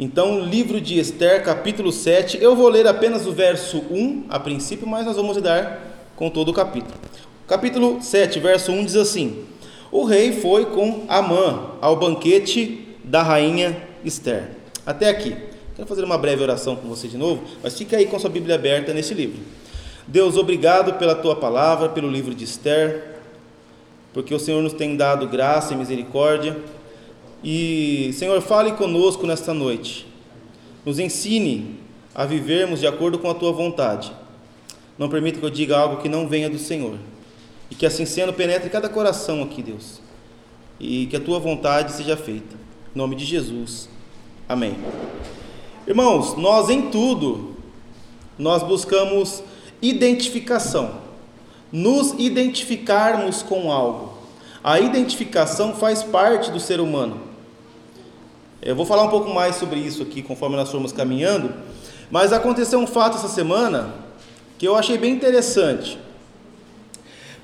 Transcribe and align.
Então, 0.00 0.38
livro 0.38 0.80
de 0.80 0.96
Esther, 0.96 1.42
capítulo 1.42 1.90
7. 1.90 2.40
Eu 2.40 2.54
vou 2.54 2.68
ler 2.68 2.86
apenas 2.86 3.26
o 3.26 3.32
verso 3.32 3.78
1 3.90 4.26
a 4.28 4.38
princípio, 4.38 4.86
mas 4.86 5.04
nós 5.04 5.16
vamos 5.16 5.42
dar 5.42 6.12
com 6.14 6.30
todo 6.30 6.50
o 6.50 6.54
capítulo. 6.54 6.94
Capítulo 7.48 8.00
7, 8.00 8.38
verso 8.38 8.70
1 8.70 8.84
diz 8.84 8.94
assim: 8.94 9.44
O 9.90 10.04
rei 10.04 10.30
foi 10.30 10.66
com 10.66 11.04
Amã 11.08 11.72
ao 11.80 11.96
banquete 11.96 12.96
da 13.02 13.24
rainha 13.24 13.76
Esther. 14.04 14.50
Até 14.86 15.08
aqui. 15.08 15.34
Quero 15.74 15.88
fazer 15.88 16.04
uma 16.04 16.16
breve 16.16 16.44
oração 16.44 16.76
com 16.76 16.86
você 16.86 17.08
de 17.08 17.18
novo, 17.18 17.42
mas 17.60 17.76
fica 17.76 17.96
aí 17.96 18.06
com 18.06 18.20
sua 18.20 18.30
Bíblia 18.30 18.54
aberta 18.54 18.94
nesse 18.94 19.14
livro. 19.14 19.40
Deus, 20.06 20.36
obrigado 20.36 20.94
pela 20.94 21.16
tua 21.16 21.34
palavra, 21.34 21.88
pelo 21.88 22.08
livro 22.08 22.36
de 22.36 22.44
Esther, 22.44 23.16
porque 24.14 24.32
o 24.32 24.38
Senhor 24.38 24.62
nos 24.62 24.72
tem 24.72 24.96
dado 24.96 25.26
graça 25.26 25.74
e 25.74 25.76
misericórdia 25.76 26.56
e, 27.42 28.10
Senhor, 28.14 28.40
fale 28.40 28.72
conosco 28.72 29.26
nesta 29.26 29.54
noite. 29.54 30.06
Nos 30.84 30.98
ensine 30.98 31.76
a 32.14 32.24
vivermos 32.24 32.80
de 32.80 32.86
acordo 32.86 33.18
com 33.18 33.30
a 33.30 33.34
tua 33.34 33.52
vontade. 33.52 34.12
Não 34.98 35.08
permita 35.08 35.38
que 35.38 35.46
eu 35.46 35.50
diga 35.50 35.78
algo 35.78 36.02
que 36.02 36.08
não 36.08 36.26
venha 36.26 36.50
do 36.50 36.58
Senhor. 36.58 36.96
E 37.70 37.74
que 37.74 37.86
assim 37.86 38.04
sendo, 38.04 38.32
penetre 38.32 38.68
cada 38.68 38.88
coração 38.88 39.42
aqui, 39.42 39.62
Deus. 39.62 40.00
E 40.80 41.06
que 41.06 41.16
a 41.16 41.20
tua 41.20 41.38
vontade 41.38 41.92
seja 41.92 42.16
feita. 42.16 42.56
Em 42.94 42.98
nome 42.98 43.14
de 43.14 43.24
Jesus. 43.24 43.88
Amém. 44.48 44.76
Irmãos, 45.86 46.36
nós 46.36 46.68
em 46.68 46.90
tudo, 46.90 47.56
nós 48.36 48.62
buscamos 48.62 49.42
identificação. 49.80 51.06
Nos 51.70 52.14
identificarmos 52.18 53.42
com 53.42 53.70
algo. 53.70 54.18
A 54.64 54.80
identificação 54.80 55.74
faz 55.74 56.02
parte 56.02 56.50
do 56.50 56.58
ser 56.58 56.80
humano. 56.80 57.27
Eu 58.60 58.74
vou 58.74 58.84
falar 58.84 59.04
um 59.04 59.08
pouco 59.08 59.30
mais 59.30 59.54
sobre 59.54 59.78
isso 59.78 60.02
aqui 60.02 60.20
conforme 60.20 60.56
nós 60.56 60.68
formos 60.68 60.90
caminhando, 60.92 61.54
mas 62.10 62.32
aconteceu 62.32 62.80
um 62.80 62.88
fato 62.88 63.16
essa 63.16 63.28
semana 63.28 63.94
que 64.58 64.66
eu 64.66 64.74
achei 64.74 64.98
bem 64.98 65.12
interessante. 65.12 65.96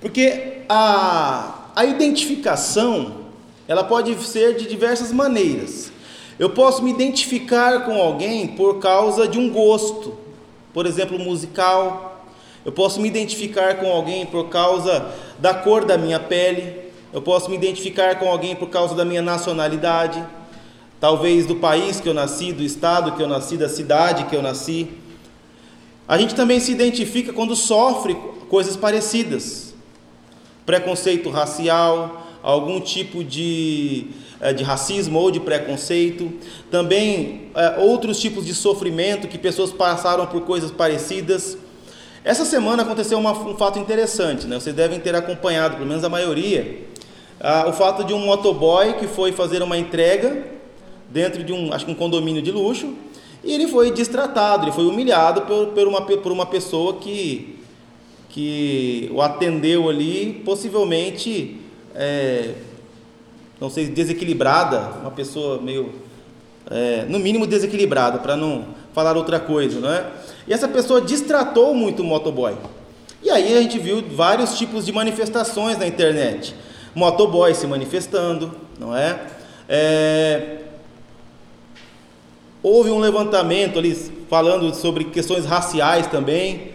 Porque 0.00 0.62
a, 0.68 1.68
a 1.76 1.84
identificação, 1.84 3.26
ela 3.68 3.84
pode 3.84 4.12
ser 4.24 4.56
de 4.56 4.66
diversas 4.66 5.12
maneiras. 5.12 5.92
Eu 6.36 6.50
posso 6.50 6.82
me 6.82 6.90
identificar 6.90 7.84
com 7.84 8.02
alguém 8.02 8.48
por 8.48 8.80
causa 8.80 9.28
de 9.28 9.38
um 9.38 9.48
gosto, 9.48 10.18
por 10.72 10.84
exemplo, 10.84 11.16
musical. 11.16 12.26
Eu 12.64 12.72
posso 12.72 13.00
me 13.00 13.06
identificar 13.06 13.76
com 13.76 13.88
alguém 13.88 14.26
por 14.26 14.48
causa 14.48 15.14
da 15.38 15.54
cor 15.54 15.84
da 15.84 15.96
minha 15.96 16.18
pele. 16.18 16.90
Eu 17.12 17.22
posso 17.22 17.48
me 17.48 17.54
identificar 17.54 18.18
com 18.18 18.28
alguém 18.28 18.56
por 18.56 18.68
causa 18.68 18.96
da 18.96 19.04
minha 19.04 19.22
nacionalidade 19.22 20.20
talvez 21.04 21.44
do 21.44 21.56
país 21.56 22.00
que 22.00 22.08
eu 22.08 22.14
nasci, 22.14 22.50
do 22.50 22.62
estado 22.62 23.12
que 23.12 23.22
eu 23.22 23.28
nasci, 23.28 23.58
da 23.58 23.68
cidade 23.68 24.24
que 24.24 24.34
eu 24.34 24.40
nasci. 24.40 24.88
A 26.08 26.16
gente 26.16 26.34
também 26.34 26.58
se 26.58 26.72
identifica 26.72 27.30
quando 27.30 27.54
sofre 27.54 28.16
coisas 28.48 28.74
parecidas, 28.74 29.74
preconceito 30.64 31.28
racial, 31.28 32.26
algum 32.42 32.80
tipo 32.80 33.22
de, 33.22 34.06
eh, 34.40 34.54
de 34.54 34.64
racismo 34.64 35.18
ou 35.18 35.30
de 35.30 35.40
preconceito, 35.40 36.32
também 36.70 37.50
é, 37.54 37.80
outros 37.80 38.18
tipos 38.18 38.46
de 38.46 38.54
sofrimento 38.54 39.28
que 39.28 39.36
pessoas 39.36 39.70
passaram 39.74 40.26
por 40.26 40.40
coisas 40.40 40.70
parecidas. 40.70 41.58
Essa 42.24 42.46
semana 42.46 42.82
aconteceu 42.82 43.18
uma, 43.18 43.32
um 43.32 43.58
fato 43.58 43.78
interessante, 43.78 44.46
né? 44.46 44.58
vocês 44.58 44.74
devem 44.74 44.98
ter 44.98 45.14
acompanhado, 45.14 45.76
pelo 45.76 45.86
menos 45.86 46.02
a 46.02 46.08
maioria, 46.08 46.82
ah, 47.38 47.66
o 47.68 47.74
fato 47.74 48.04
de 48.04 48.14
um 48.14 48.20
motoboy 48.20 48.94
que 48.94 49.06
foi 49.06 49.32
fazer 49.32 49.62
uma 49.62 49.76
entrega 49.76 50.53
dentro 51.10 51.42
de 51.44 51.52
um, 51.52 51.72
acho 51.72 51.84
que 51.84 51.92
um 51.92 51.94
condomínio 51.94 52.42
de 52.42 52.50
luxo, 52.50 52.94
e 53.44 53.52
ele 53.52 53.68
foi 53.68 53.92
destratado, 53.92 54.64
ele 54.64 54.72
foi 54.72 54.86
humilhado 54.86 55.42
por, 55.42 55.66
por, 55.68 55.86
uma, 55.86 56.00
por 56.00 56.32
uma 56.32 56.46
pessoa 56.46 56.94
que, 56.94 57.58
que 58.30 59.10
o 59.12 59.20
atendeu 59.20 59.88
ali, 59.88 60.42
possivelmente, 60.44 61.60
é, 61.94 62.54
não 63.60 63.68
sei, 63.68 63.86
desequilibrada, 63.86 64.92
uma 65.02 65.10
pessoa 65.10 65.60
meio, 65.60 65.92
é, 66.70 67.04
no 67.06 67.18
mínimo 67.18 67.46
desequilibrada, 67.46 68.18
para 68.18 68.34
não 68.34 68.64
falar 68.94 69.14
outra 69.16 69.38
coisa, 69.38 69.78
não 69.78 69.92
é? 69.92 70.06
E 70.48 70.52
essa 70.52 70.66
pessoa 70.66 71.00
distratou 71.02 71.74
muito 71.74 72.00
o 72.00 72.04
motoboy. 72.04 72.54
E 73.22 73.30
aí 73.30 73.56
a 73.56 73.62
gente 73.62 73.78
viu 73.78 74.02
vários 74.02 74.56
tipos 74.56 74.86
de 74.86 74.92
manifestações 74.92 75.76
na 75.76 75.86
internet. 75.86 76.54
Motoboy 76.94 77.54
se 77.54 77.66
manifestando, 77.66 78.54
não 78.78 78.96
é? 78.96 79.20
é 79.68 80.63
Houve 82.64 82.88
um 82.88 82.98
levantamento 82.98 83.78
ali 83.78 83.94
falando 84.26 84.74
sobre 84.74 85.04
questões 85.04 85.44
raciais 85.44 86.06
também, 86.06 86.72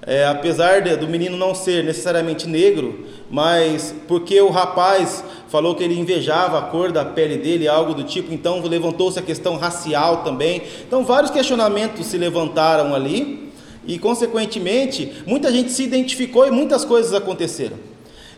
é, 0.00 0.26
apesar 0.26 0.80
de, 0.80 0.96
do 0.96 1.06
menino 1.06 1.36
não 1.36 1.54
ser 1.54 1.84
necessariamente 1.84 2.48
negro, 2.48 3.04
mas 3.30 3.94
porque 4.08 4.40
o 4.40 4.48
rapaz 4.48 5.22
falou 5.48 5.74
que 5.74 5.84
ele 5.84 5.92
invejava 5.92 6.58
a 6.58 6.62
cor 6.62 6.90
da 6.90 7.04
pele 7.04 7.36
dele, 7.36 7.68
algo 7.68 7.92
do 7.92 8.02
tipo, 8.02 8.32
então 8.32 8.62
levantou-se 8.62 9.18
a 9.18 9.22
questão 9.22 9.58
racial 9.58 10.24
também. 10.24 10.62
Então, 10.88 11.04
vários 11.04 11.30
questionamentos 11.30 12.06
se 12.06 12.16
levantaram 12.16 12.94
ali 12.94 13.52
e, 13.86 13.98
consequentemente, 13.98 15.22
muita 15.26 15.52
gente 15.52 15.70
se 15.70 15.82
identificou 15.82 16.46
e 16.46 16.50
muitas 16.50 16.82
coisas 16.82 17.12
aconteceram. 17.12 17.76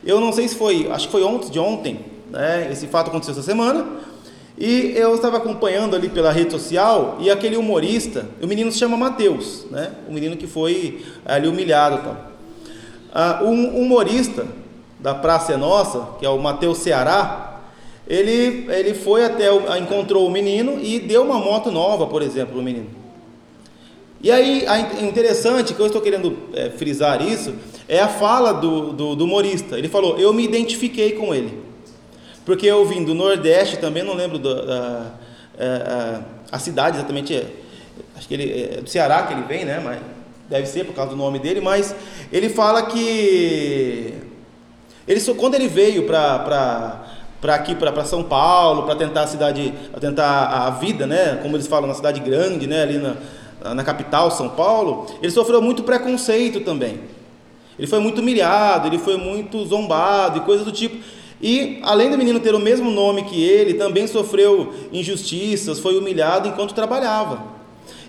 Eu 0.04 0.18
não 0.18 0.32
sei 0.32 0.48
se 0.48 0.56
foi, 0.56 0.90
acho 0.90 1.06
que 1.06 1.12
foi 1.12 1.22
ontem, 1.22 1.48
de 1.48 1.60
ontem, 1.60 2.00
né, 2.28 2.68
esse 2.72 2.88
fato 2.88 3.06
aconteceu 3.06 3.34
essa 3.34 3.42
semana, 3.42 3.86
e 4.58 4.92
eu 4.96 5.14
estava 5.14 5.36
acompanhando 5.36 5.94
ali 5.94 6.08
pela 6.08 6.32
rede 6.32 6.50
social 6.50 7.16
e 7.20 7.30
aquele 7.30 7.56
humorista, 7.56 8.28
o 8.42 8.46
menino 8.46 8.72
se 8.72 8.78
chama 8.78 8.96
Mateus, 8.96 9.66
né? 9.70 9.92
O 10.08 10.12
menino 10.12 10.36
que 10.36 10.48
foi 10.48 11.04
ali 11.24 11.46
humilhado, 11.46 12.02
tal. 12.02 12.16
Ah, 13.12 13.40
um 13.44 13.80
humorista 13.80 14.46
da 14.98 15.14
Praça 15.14 15.52
é 15.52 15.56
Nossa, 15.56 16.08
que 16.18 16.26
é 16.26 16.28
o 16.28 16.38
Mateus 16.38 16.78
Ceará, 16.78 17.60
ele 18.08 18.66
ele 18.68 18.94
foi 18.94 19.24
até 19.24 19.52
o, 19.52 19.76
encontrou 19.76 20.26
o 20.26 20.30
menino 20.30 20.80
e 20.82 20.98
deu 20.98 21.22
uma 21.22 21.38
moto 21.38 21.70
nova, 21.70 22.08
por 22.08 22.20
exemplo, 22.20 22.58
o 22.58 22.62
menino. 22.62 22.88
E 24.20 24.32
aí, 24.32 24.66
interessante 25.00 25.72
que 25.72 25.80
eu 25.80 25.86
estou 25.86 26.02
querendo 26.02 26.36
é, 26.52 26.70
frisar 26.70 27.22
isso 27.22 27.54
é 27.88 28.00
a 28.00 28.08
fala 28.08 28.52
do, 28.52 28.92
do, 28.92 29.14
do 29.14 29.24
humorista. 29.24 29.78
Ele 29.78 29.88
falou: 29.88 30.18
Eu 30.18 30.32
me 30.32 30.42
identifiquei 30.42 31.12
com 31.12 31.32
ele. 31.32 31.67
Porque 32.48 32.66
eu 32.66 32.82
vim 32.86 33.04
do 33.04 33.12
Nordeste 33.12 33.76
também, 33.76 34.02
não 34.02 34.14
lembro 34.14 34.38
da, 34.38 34.48
a, 34.48 35.62
é, 35.62 35.66
a, 35.66 36.56
a, 36.56 36.58
cidade 36.58 36.96
exatamente, 36.96 37.36
é, 37.36 37.46
acho 38.16 38.26
que 38.26 38.32
ele 38.32 38.70
é 38.74 38.80
do 38.80 38.88
Ceará 38.88 39.24
que 39.24 39.34
ele 39.34 39.42
vem, 39.42 39.66
né? 39.66 39.78
Mas 39.84 39.98
deve 40.48 40.66
ser 40.66 40.86
por 40.86 40.94
causa 40.94 41.10
do 41.10 41.16
nome 41.18 41.38
dele, 41.38 41.60
mas 41.60 41.94
ele 42.32 42.48
fala 42.48 42.84
que 42.84 44.14
ele 45.06 45.20
quando 45.34 45.56
ele 45.56 45.68
veio 45.68 46.06
para 46.06 47.04
para 47.38 47.54
aqui 47.54 47.74
para 47.74 48.02
São 48.06 48.22
Paulo 48.22 48.84
para 48.84 48.96
tentar 48.96 49.24
a 49.24 49.26
cidade 49.26 49.74
tentar 50.00 50.46
a 50.46 50.70
vida 50.70 51.06
né 51.06 51.38
como 51.42 51.54
eles 51.54 51.66
falam 51.66 51.86
na 51.86 51.94
cidade 51.94 52.18
grande 52.18 52.66
né 52.66 52.82
ali 52.82 52.96
na, 52.96 53.74
na 53.74 53.84
capital 53.84 54.30
São 54.30 54.48
Paulo 54.48 55.06
ele 55.22 55.30
sofreu 55.30 55.60
muito 55.60 55.82
preconceito 55.82 56.60
também 56.60 56.98
ele 57.78 57.86
foi 57.86 58.00
muito 58.00 58.22
humilhado 58.22 58.88
ele 58.88 58.98
foi 58.98 59.18
muito 59.18 59.62
zombado 59.66 60.38
e 60.38 60.40
coisas 60.40 60.64
do 60.64 60.72
tipo 60.72 60.96
e, 61.40 61.78
além 61.82 62.10
do 62.10 62.18
menino 62.18 62.40
ter 62.40 62.54
o 62.54 62.58
mesmo 62.58 62.90
nome 62.90 63.24
que 63.24 63.40
ele, 63.42 63.74
também 63.74 64.06
sofreu 64.06 64.72
injustiças, 64.92 65.78
foi 65.78 65.96
humilhado 65.96 66.48
enquanto 66.48 66.74
trabalhava. 66.74 67.56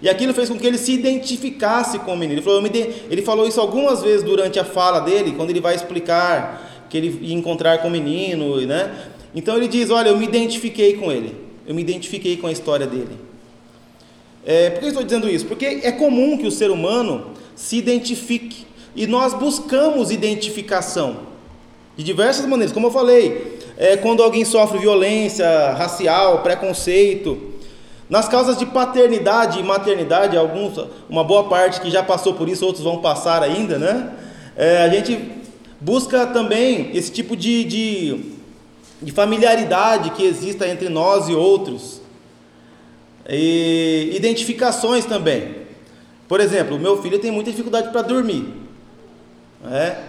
E 0.02 0.10
aquilo 0.10 0.34
fez 0.34 0.50
com 0.50 0.58
que 0.58 0.66
ele 0.66 0.78
se 0.78 0.94
identificasse 0.94 2.00
com 2.00 2.14
o 2.14 2.18
menino. 2.18 2.40
Ele 2.40 2.42
falou, 2.42 2.64
ele 3.10 3.22
falou 3.22 3.48
isso 3.48 3.62
algumas 3.62 4.02
vezes 4.02 4.24
durante 4.24 4.58
a 4.58 4.66
fala 4.66 5.00
dele, 5.00 5.34
quando 5.34 5.52
ele 5.52 5.62
vai 5.62 5.76
explicar 5.76 6.88
que 6.90 6.98
ele 6.98 7.20
ia 7.22 7.36
encontrar 7.36 7.80
com 7.80 7.88
o 7.88 7.92
menino, 7.92 8.60
né? 8.66 8.92
Então 9.36 9.56
ele 9.56 9.68
diz: 9.68 9.92
Olha, 9.92 10.10
eu 10.10 10.18
me 10.18 10.26
identifiquei 10.26 10.96
com 10.96 11.12
ele, 11.12 11.36
eu 11.68 11.76
me 11.76 11.82
identifiquei 11.82 12.38
com 12.38 12.48
a 12.48 12.52
história 12.52 12.88
dele. 12.88 13.16
É, 14.44 14.72
por 14.72 14.80
que 14.80 14.86
eu 14.86 14.90
estou 14.90 15.04
dizendo 15.04 15.30
isso? 15.30 15.46
Porque 15.46 15.66
é 15.66 15.92
comum 15.92 16.38
que 16.38 16.48
o 16.48 16.52
ser 16.52 16.72
humano 16.72 17.32
se 17.56 17.78
identifique 17.78 18.66
e 18.96 19.06
nós 19.06 19.34
buscamos 19.34 20.10
identificação 20.10 21.29
de 22.00 22.06
diversas 22.06 22.46
maneiras. 22.46 22.72
Como 22.72 22.88
eu 22.88 22.92
falei, 22.92 23.60
é, 23.78 23.98
quando 23.98 24.24
alguém 24.24 24.46
sofre 24.46 24.80
violência 24.80 25.74
racial, 25.74 26.42
preconceito, 26.42 27.38
nas 28.10 28.30
causas 28.30 28.58
de 28.58 28.66
paternidade 28.66 29.60
e 29.60 29.64
maternidade, 29.64 30.38
alguns, 30.38 30.80
uma 31.10 31.26
boa 31.26 31.50
parte 31.50 31.82
que 31.82 31.92
já 31.92 32.02
passou 32.02 32.36
por 32.36 32.48
isso, 32.48 32.66
outros 32.66 32.86
vão 32.86 33.00
passar 33.00 33.44
ainda, 33.44 33.78
né? 33.78 34.14
É, 34.56 34.84
a 34.84 34.88
gente 34.88 35.20
busca 35.82 36.26
também 36.26 36.90
esse 36.94 37.12
tipo 37.12 37.36
de, 37.36 37.66
de, 37.66 38.20
de 39.02 39.12
familiaridade 39.12 40.12
que 40.12 40.24
exista 40.24 40.66
entre 40.70 40.88
nós 40.88 41.28
e 41.28 41.36
outros. 41.36 42.00
E 43.28 44.14
identificações 44.16 45.04
também. 45.04 45.54
Por 46.30 46.40
exemplo, 46.40 46.78
o 46.78 46.80
meu 46.80 47.02
filho 47.02 47.20
tem 47.20 47.30
muita 47.30 47.52
dificuldade 47.52 47.92
para 47.92 48.04
dormir. 48.04 48.48
É, 49.70 50.09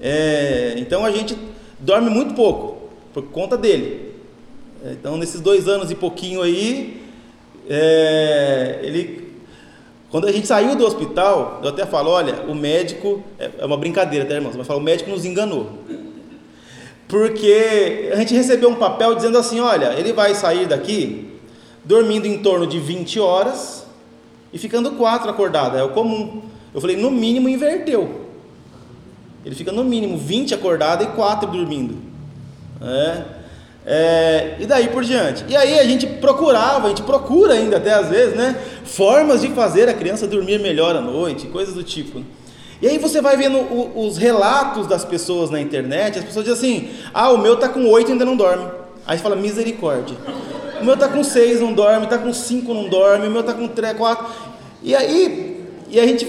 é, 0.00 0.74
então 0.76 1.04
a 1.04 1.10
gente 1.10 1.36
dorme 1.78 2.10
muito 2.10 2.34
pouco, 2.34 2.90
por 3.12 3.24
conta 3.24 3.56
dele. 3.56 4.14
É, 4.84 4.92
então, 4.92 5.16
nesses 5.16 5.40
dois 5.40 5.66
anos 5.68 5.90
e 5.90 5.94
pouquinho 5.94 6.42
aí, 6.42 7.02
é, 7.68 8.80
ele, 8.82 9.32
quando 10.10 10.26
a 10.26 10.32
gente 10.32 10.46
saiu 10.46 10.76
do 10.76 10.84
hospital, 10.84 11.60
eu 11.62 11.70
até 11.70 11.86
falo, 11.86 12.10
olha, 12.10 12.42
o 12.48 12.54
médico, 12.54 13.22
é, 13.38 13.50
é 13.58 13.66
uma 13.66 13.76
brincadeira, 13.76 14.24
tá 14.24 14.34
irmãos? 14.34 14.56
Mas 14.56 14.66
falo, 14.66 14.80
o 14.80 14.82
médico 14.82 15.10
nos 15.10 15.24
enganou. 15.24 15.70
Porque 17.08 18.10
a 18.12 18.16
gente 18.16 18.34
recebeu 18.34 18.68
um 18.68 18.74
papel 18.74 19.14
dizendo 19.14 19.38
assim, 19.38 19.60
olha, 19.60 19.94
ele 19.98 20.12
vai 20.12 20.34
sair 20.34 20.66
daqui 20.66 21.32
dormindo 21.84 22.26
em 22.26 22.38
torno 22.38 22.66
de 22.66 22.80
20 22.80 23.20
horas 23.20 23.86
e 24.52 24.58
ficando 24.58 24.92
quatro 24.92 25.30
acordado, 25.30 25.76
é 25.76 25.84
o 25.84 25.90
comum. 25.90 26.42
Eu 26.74 26.80
falei, 26.80 26.96
no 26.96 27.10
mínimo 27.10 27.48
inverteu. 27.48 28.25
Ele 29.46 29.54
fica 29.54 29.70
no 29.70 29.84
mínimo 29.84 30.18
20 30.18 30.54
acordado 30.54 31.04
e 31.04 31.06
4 31.06 31.48
dormindo. 31.48 31.96
É, 32.82 33.22
é, 33.86 34.56
e 34.58 34.66
daí 34.66 34.88
por 34.88 35.04
diante. 35.04 35.44
E 35.48 35.54
aí 35.54 35.78
a 35.78 35.84
gente 35.84 36.04
procurava, 36.04 36.86
a 36.86 36.88
gente 36.88 37.02
procura 37.02 37.54
ainda 37.54 37.76
até 37.76 37.94
às 37.94 38.08
vezes, 38.08 38.34
né? 38.34 38.56
Formas 38.84 39.42
de 39.42 39.48
fazer 39.50 39.88
a 39.88 39.94
criança 39.94 40.26
dormir 40.26 40.58
melhor 40.58 40.96
à 40.96 41.00
noite, 41.00 41.46
coisas 41.46 41.74
do 41.74 41.84
tipo. 41.84 42.24
E 42.82 42.88
aí 42.88 42.98
você 42.98 43.20
vai 43.20 43.36
vendo 43.36 43.60
os 43.94 44.18
relatos 44.18 44.88
das 44.88 45.04
pessoas 45.04 45.48
na 45.48 45.60
internet, 45.60 46.18
as 46.18 46.24
pessoas 46.24 46.44
dizem 46.44 46.78
assim: 46.78 46.88
ah, 47.14 47.30
o 47.30 47.38
meu 47.38 47.56
tá 47.56 47.68
com 47.68 47.88
8 47.88 48.08
e 48.08 48.12
ainda 48.12 48.24
não 48.24 48.36
dorme. 48.36 48.68
Aí 49.06 49.16
você 49.16 49.22
fala, 49.22 49.36
misericórdia. 49.36 50.16
O 50.80 50.84
meu 50.84 50.96
tá 50.96 51.06
com 51.06 51.22
6, 51.22 51.60
não 51.60 51.72
dorme, 51.72 52.08
tá 52.08 52.18
com 52.18 52.34
5, 52.34 52.74
não 52.74 52.88
dorme, 52.88 53.28
o 53.28 53.30
meu 53.30 53.44
tá 53.44 53.54
com 53.54 53.68
3, 53.68 53.96
4. 53.96 54.26
E 54.82 54.92
aí, 54.92 55.64
e 55.88 56.00
a 56.00 56.04
gente 56.04 56.26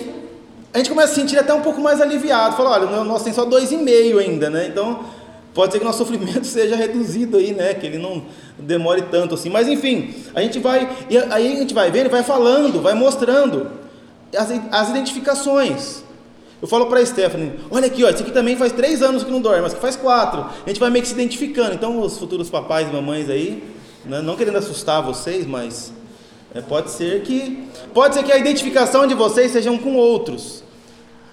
a 0.74 0.78
gente 0.78 0.90
começa 0.90 1.12
a 1.12 1.16
se 1.16 1.22
sentir 1.22 1.38
até 1.38 1.54
um 1.54 1.62
pouco 1.62 1.82
mais 1.82 2.02
aliviado. 2.02 2.56
Fala, 2.56 2.72
olha, 2.72 3.04
nós 3.04 3.24
tem 3.24 3.34
só 3.34 3.46
dois 3.46 3.72
e 3.72 3.78
meio 3.78 4.20
ainda, 4.20 4.50
né? 4.50 4.68
Então 4.68 5.00
pode 5.54 5.74
ser 5.74 5.80
que 5.80 5.86
nosso 5.86 5.98
sofrimento 6.06 6.46
seja 6.46 6.76
reduzido 6.76 7.38
aí, 7.38 7.54
né? 7.54 7.74
Que 7.74 7.86
ele 7.86 7.98
não 7.98 8.24
demore 8.58 9.04
tanto 9.04 9.36
assim. 9.36 9.50
Mas 9.50 9.68
enfim, 9.68 10.14
a 10.36 10.42
gente 10.42 10.60
vai 10.60 10.90
e 11.10 11.18
aí 11.18 11.54
a 11.54 11.60
gente 11.60 11.74
vai 11.74 11.90
vendo, 11.90 12.10
vai 12.10 12.24
falando, 12.24 12.82
vai 12.82 12.94
mostrando 12.94 13.72
as, 14.36 14.52
as 14.72 14.90
identificações. 14.90 16.04
Eu 16.60 16.68
falo 16.68 16.88
para 16.88 17.00
a 17.00 17.06
Stephanie, 17.06 17.54
olha 17.70 17.86
aqui, 17.86 18.04
ó, 18.04 18.10
esse 18.10 18.24
aqui 18.24 18.32
também 18.32 18.58
faz 18.58 18.72
três 18.72 19.04
anos 19.04 19.24
que 19.24 19.30
não 19.30 19.40
dorme, 19.40 19.62
mas 19.62 19.76
que 19.76 19.80
faz 19.80 19.96
quatro. 19.96 20.42
A 20.42 20.68
gente 20.68 20.80
vai 20.80 20.90
meio 20.90 21.04
que 21.04 21.08
se 21.08 21.14
identificando. 21.14 21.76
Então 21.76 22.02
os 22.02 22.18
futuros 22.18 22.50
papais 22.50 22.90
e 22.90 22.92
mamães 22.92 23.30
aí, 23.30 23.64
né, 24.04 24.22
não 24.22 24.36
querendo 24.36 24.58
assustar 24.58 25.04
vocês, 25.04 25.46
mas 25.46 25.94
é, 26.54 26.62
pode 26.62 26.92
ser 26.92 27.22
que 27.22 27.68
pode 27.94 28.16
ser 28.16 28.24
que 28.24 28.32
a 28.32 28.38
identificação 28.38 29.06
de 29.06 29.14
vocês 29.14 29.52
sejam 29.52 29.78
com 29.78 29.96
outros. 29.96 30.64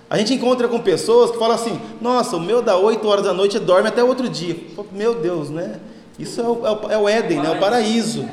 A 0.09 0.19
gente 0.19 0.35
encontra 0.35 0.69
com 0.69 0.79
pessoas 0.81 1.31
que 1.31 1.39
falam 1.39 1.55
assim: 1.55 1.81
Nossa, 2.01 2.37
o 2.37 2.41
meu 2.41 2.63
dá 2.63 2.77
8 2.77 3.07
horas 3.07 3.25
da 3.25 3.33
noite 3.33 3.57
e 3.57 3.61
dorme 3.61 3.89
até 3.89 4.03
outro 4.05 4.29
dia. 4.29 4.57
Meu 4.93 5.15
Deus, 5.15 5.51
né? 5.51 5.81
Isso 6.19 6.41
é 6.41 6.45
o, 6.45 6.67
é 6.67 6.71
o, 6.71 6.91
é 6.93 6.99
o 6.99 7.09
Éden, 7.09 7.41
né? 7.41 7.51
o 7.51 7.59
paraíso. 7.59 8.29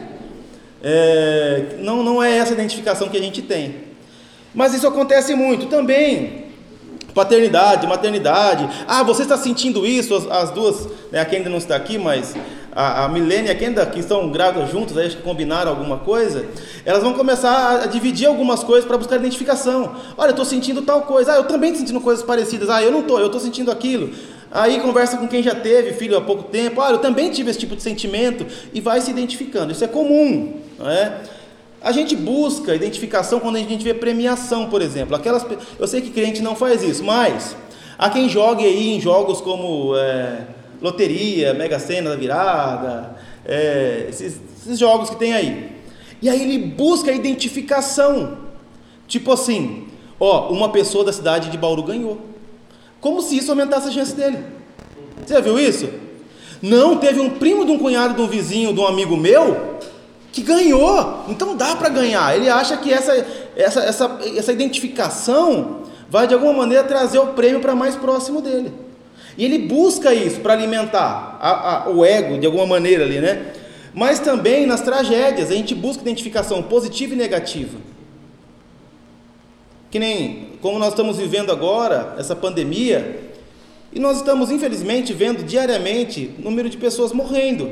É, 0.84 1.78
não, 1.80 2.04
não 2.04 2.22
é 2.22 2.38
essa 2.38 2.54
identificação 2.54 3.10
que 3.10 3.18
a 3.18 3.22
gente 3.22 3.42
tem. 3.42 3.92
Mas 4.54 4.74
isso 4.74 4.88
acontece 4.88 5.34
muito 5.36 5.68
também. 5.68 6.52
Paternidade, 7.14 7.88
maternidade. 7.88 8.70
Ah, 8.88 9.04
você 9.04 9.24
está 9.24 9.38
sentindo 9.38 9.86
isso? 9.86 10.16
As, 10.16 10.28
as 10.28 10.52
duas, 10.52 10.88
né, 11.12 11.20
aqui 11.20 11.36
ainda 11.36 11.50
não 11.50 11.58
está 11.58 11.76
aqui, 11.76 11.98
mas 11.98 12.36
a, 12.74 13.06
a 13.06 13.10
Milene 13.10 13.48
e 13.48 13.52
a 13.52 13.56
Kenda, 13.56 13.86
que 13.86 14.00
estão 14.00 14.30
grávidas 14.30 14.72
juntas, 14.72 14.98
aí 14.98 15.08
acho 15.08 15.18
que 15.18 15.24
combinaram 15.24 15.72
alguma 15.72 15.98
coisa, 15.98 16.46
elas 16.86 17.04
vão 17.04 17.14
começar 17.14 17.52
a, 17.52 17.84
a 17.84 17.86
dividir 17.86 18.28
algumas 18.28 18.64
coisas 18.64 18.86
para 18.86 18.98
buscar 18.98 19.18
identificação. 19.18 19.96
Olha, 20.18 20.30
eu 20.30 20.32
estou 20.32 20.46
sentindo 20.46 20.82
tal 20.82 21.02
coisa, 21.02 21.34
ah, 21.34 21.36
eu 21.36 21.44
também 21.44 21.72
estou 21.72 21.86
sentindo 21.86 22.02
coisas 22.02 22.24
parecidas, 22.24 22.70
ah, 22.70 22.82
eu 22.82 22.92
não 22.92 23.02
estou, 23.02 23.20
eu 23.20 23.28
estou 23.28 23.42
sentindo 23.42 23.72
aquilo. 23.72 24.12
Aí 24.50 24.80
conversa 24.82 25.18
com 25.18 25.28
quem 25.28 25.42
já 25.42 25.56
teve 25.56 25.94
filho 25.94 26.18
há 26.18 26.22
pouco 26.22 26.44
tempo, 26.44 26.82
ah, 26.82 26.92
eu 26.92 26.98
também 26.98 27.30
tive 27.32 27.50
esse 27.50 27.60
tipo 27.60 27.76
de 27.76 27.82
sentimento, 27.82 28.46
e 28.74 28.82
vai 28.82 29.02
se 29.02 29.12
identificando. 29.12 29.72
Isso 29.72 29.84
é 29.84 29.88
comum, 29.88 30.54
não 30.78 30.90
é? 30.90 31.22
A 31.82 31.92
gente 31.92 32.16
busca 32.16 32.76
identificação 32.76 33.40
quando 33.40 33.56
a 33.56 33.60
gente 33.60 33.84
vê 33.84 33.94
premiação, 33.94 34.70
por 34.70 34.84
exemplo. 34.84 35.16
Aquelas, 35.16 35.46
eu 35.80 35.88
sei 35.88 36.00
que 36.00 36.12
crente 36.12 36.40
não 36.42 36.56
faz 36.56 36.84
isso, 36.84 37.04
mas 37.04 37.56
há 37.98 38.08
quem 38.10 38.30
jogue 38.30 38.64
aí 38.64 38.90
em 38.90 39.02
jogos 39.02 39.42
como 39.42 39.96
é, 39.98 40.42
loteria, 40.82 41.54
Mega 41.54 41.78
Sena 41.80 42.10
da 42.10 42.16
virada, 42.16 43.16
é, 43.46 44.08
esses, 44.10 44.40
esses 44.60 44.80
jogos 44.80 45.10
que 45.10 45.16
tem 45.16 45.34
aí. 45.34 45.72
E 46.22 46.30
aí 46.30 46.42
ele 46.42 46.58
busca 46.58 47.12
a 47.12 47.14
identificação. 47.14 48.38
Tipo 49.08 49.32
assim, 49.32 49.88
ó, 50.20 50.50
uma 50.50 50.70
pessoa 50.70 51.04
da 51.04 51.14
cidade 51.14 51.50
de 51.50 51.58
Bauru 51.58 51.84
ganhou. 51.84 52.22
Como 53.00 53.22
se 53.22 53.38
isso 53.38 53.52
aumentasse 53.52 53.88
a 53.88 53.92
chance 53.92 54.16
dele. 54.16 54.38
Você 55.26 55.34
já 55.34 55.40
viu 55.40 55.60
isso? 55.60 55.90
Não, 56.62 56.98
teve 56.98 57.20
um 57.20 57.32
primo 57.32 57.66
de 57.66 57.72
um 57.72 57.80
cunhado 57.80 58.14
de 58.14 58.22
um 58.22 58.28
vizinho, 58.28 58.74
de 58.74 58.80
um 58.80 58.86
amigo 58.86 59.18
meu, 59.18 59.80
que 60.32 60.42
ganhou. 60.42 61.26
Então 61.28 61.58
dá 61.58 61.76
para 61.76 61.90
ganhar. 61.90 62.36
Ele 62.36 62.48
acha 62.48 62.78
que 62.78 62.94
essa, 62.94 63.14
essa, 63.56 63.82
essa, 63.82 64.20
essa 64.38 64.52
identificação 64.52 65.82
vai 66.08 66.28
de 66.28 66.34
alguma 66.34 66.54
maneira 66.54 66.84
trazer 66.84 67.18
o 67.18 67.28
prêmio 67.28 67.60
para 67.60 67.74
mais 67.74 67.96
próximo 67.96 68.42
dele. 68.42 68.72
E 69.38 69.46
ele 69.46 69.60
busca 69.60 70.14
isso 70.14 70.40
para 70.42 70.54
alimentar 70.54 71.38
a, 71.40 71.86
a, 71.86 71.90
o 71.90 72.04
ego 72.06 72.38
de 72.38 72.46
alguma 72.46 72.66
maneira 72.66 73.04
ali, 73.04 73.20
né? 73.20 73.54
Mas 73.94 74.20
também 74.20 74.66
nas 74.66 74.82
tragédias, 74.82 75.52
a 75.52 75.54
gente 75.54 75.76
busca 75.76 76.02
identificação 76.02 76.62
positiva 76.64 77.14
e 77.14 77.18
negativa. 77.18 77.78
Que 79.90 80.00
nem 80.00 80.52
como 80.62 80.80
nós 80.80 80.90
estamos 80.90 81.18
vivendo 81.18 81.52
agora, 81.52 82.16
essa 82.18 82.36
pandemia, 82.36 83.32
e 83.92 84.00
nós 84.00 84.18
estamos 84.18 84.52
infelizmente 84.52 85.14
vendo 85.14 85.44
diariamente 85.44 86.34
número 86.40 86.70
de 86.70 86.78
pessoas 86.78 87.12
morrendo. 87.12 87.72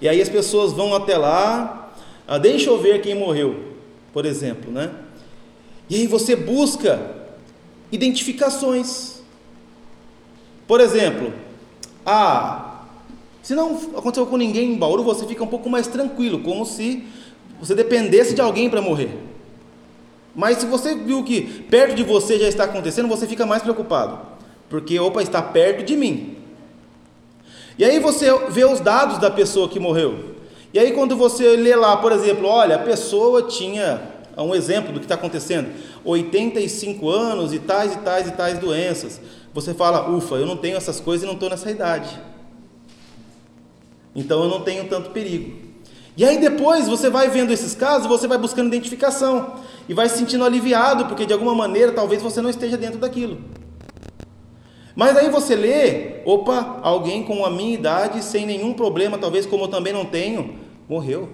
E 0.00 0.08
aí 0.08 0.20
as 0.20 0.28
pessoas 0.28 0.72
vão 0.72 0.94
até 0.94 1.16
lá, 1.16 1.92
ah, 2.26 2.38
deixa 2.38 2.68
eu 2.70 2.78
ver 2.78 3.00
quem 3.00 3.14
morreu, 3.14 3.74
por 4.12 4.26
exemplo, 4.26 4.70
né? 4.70 4.90
E 5.88 5.94
aí 5.94 6.06
você 6.06 6.34
busca 6.34 7.00
identificações. 7.92 9.15
Por 10.66 10.80
exemplo, 10.80 11.32
ah, 12.04 12.82
se 13.42 13.54
não 13.54 13.78
aconteceu 13.96 14.26
com 14.26 14.36
ninguém 14.36 14.72
em 14.72 14.76
Bauru, 14.76 15.04
você 15.04 15.24
fica 15.24 15.44
um 15.44 15.46
pouco 15.46 15.70
mais 15.70 15.86
tranquilo, 15.86 16.40
como 16.40 16.66
se 16.66 17.04
você 17.60 17.74
dependesse 17.74 18.34
de 18.34 18.40
alguém 18.40 18.68
para 18.68 18.82
morrer. 18.82 19.10
Mas 20.34 20.58
se 20.58 20.66
você 20.66 20.94
viu 20.94 21.22
que 21.22 21.42
perto 21.42 21.94
de 21.94 22.02
você 22.02 22.38
já 22.38 22.48
está 22.48 22.64
acontecendo, 22.64 23.08
você 23.08 23.26
fica 23.26 23.46
mais 23.46 23.62
preocupado, 23.62 24.18
porque 24.68 24.98
opa, 24.98 25.22
está 25.22 25.40
perto 25.40 25.84
de 25.84 25.96
mim. 25.96 26.36
E 27.78 27.84
aí 27.84 27.98
você 27.98 28.26
vê 28.50 28.64
os 28.64 28.80
dados 28.80 29.18
da 29.18 29.30
pessoa 29.30 29.68
que 29.68 29.78
morreu. 29.78 30.36
E 30.74 30.78
aí 30.78 30.92
quando 30.92 31.16
você 31.16 31.56
lê 31.56 31.74
lá, 31.74 31.96
por 31.96 32.12
exemplo, 32.12 32.48
olha, 32.48 32.76
a 32.76 32.80
pessoa 32.80 33.44
tinha 33.44 34.02
um 34.36 34.54
exemplo 34.54 34.92
do 34.92 34.98
que 34.98 35.06
está 35.06 35.14
acontecendo, 35.14 35.70
85 36.04 37.08
anos 37.08 37.54
e 37.54 37.58
tais 37.58 37.94
e 37.94 37.98
tais 37.98 38.28
e 38.28 38.32
tais 38.32 38.58
doenças 38.58 39.20
você 39.56 39.72
fala, 39.72 40.10
ufa, 40.10 40.34
eu 40.34 40.44
não 40.44 40.54
tenho 40.54 40.76
essas 40.76 41.00
coisas 41.00 41.22
e 41.22 41.26
não 41.26 41.32
estou 41.32 41.48
nessa 41.48 41.70
idade. 41.70 42.20
Então 44.14 44.42
eu 44.42 44.50
não 44.50 44.60
tenho 44.60 44.86
tanto 44.86 45.10
perigo. 45.10 45.56
E 46.14 46.26
aí 46.26 46.38
depois 46.38 46.86
você 46.86 47.08
vai 47.08 47.30
vendo 47.30 47.54
esses 47.54 47.74
casos, 47.74 48.06
você 48.06 48.28
vai 48.28 48.36
buscando 48.36 48.68
identificação 48.68 49.54
e 49.88 49.94
vai 49.94 50.10
se 50.10 50.18
sentindo 50.18 50.44
aliviado, 50.44 51.06
porque 51.06 51.24
de 51.24 51.32
alguma 51.32 51.54
maneira 51.54 51.90
talvez 51.92 52.20
você 52.20 52.42
não 52.42 52.50
esteja 52.50 52.76
dentro 52.76 52.98
daquilo. 52.98 53.38
Mas 54.94 55.16
aí 55.16 55.30
você 55.30 55.56
lê, 55.56 56.20
opa, 56.26 56.78
alguém 56.82 57.22
com 57.22 57.42
a 57.42 57.50
minha 57.50 57.74
idade, 57.74 58.22
sem 58.22 58.44
nenhum 58.44 58.74
problema, 58.74 59.16
talvez 59.16 59.46
como 59.46 59.64
eu 59.64 59.68
também 59.68 59.92
não 59.92 60.04
tenho, 60.04 60.54
morreu. 60.86 61.30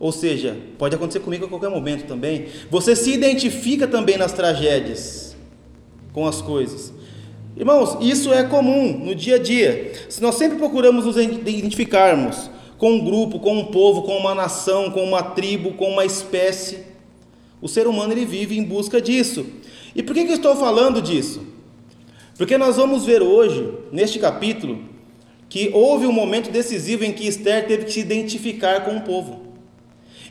Ou 0.00 0.10
seja, 0.10 0.56
pode 0.78 0.94
acontecer 0.94 1.20
comigo 1.20 1.44
a 1.44 1.48
qualquer 1.48 1.68
momento 1.68 2.06
também. 2.06 2.46
Você 2.70 2.96
se 2.96 3.12
identifica 3.12 3.86
também 3.86 4.16
nas 4.16 4.32
tragédias 4.32 5.34
com 6.14 6.26
as 6.26 6.40
coisas. 6.40 6.93
Irmãos, 7.56 7.96
isso 8.00 8.32
é 8.32 8.42
comum 8.42 8.98
no 8.98 9.14
dia 9.14 9.36
a 9.36 9.38
dia. 9.38 9.92
Se 10.08 10.20
nós 10.20 10.34
sempre 10.34 10.58
procuramos 10.58 11.06
nos 11.06 11.16
identificarmos 11.16 12.50
com 12.76 12.94
um 12.94 13.04
grupo, 13.04 13.38
com 13.38 13.56
um 13.56 13.66
povo, 13.66 14.02
com 14.02 14.16
uma 14.16 14.34
nação, 14.34 14.90
com 14.90 15.04
uma 15.04 15.22
tribo, 15.22 15.72
com 15.74 15.88
uma 15.88 16.04
espécie, 16.04 16.78
o 17.62 17.68
ser 17.68 17.86
humano 17.86 18.12
ele 18.12 18.24
vive 18.24 18.58
em 18.58 18.64
busca 18.64 19.00
disso. 19.00 19.46
E 19.94 20.02
por 20.02 20.14
que, 20.14 20.24
que 20.24 20.32
eu 20.32 20.36
estou 20.36 20.56
falando 20.56 21.00
disso? 21.00 21.46
Porque 22.36 22.58
nós 22.58 22.76
vamos 22.76 23.04
ver 23.04 23.22
hoje, 23.22 23.72
neste 23.92 24.18
capítulo, 24.18 24.80
que 25.48 25.70
houve 25.72 26.08
um 26.08 26.12
momento 26.12 26.50
decisivo 26.50 27.04
em 27.04 27.12
que 27.12 27.28
Esther 27.28 27.68
teve 27.68 27.84
que 27.84 27.92
se 27.92 28.00
identificar 28.00 28.84
com 28.84 28.96
o 28.96 29.02
povo. 29.02 29.54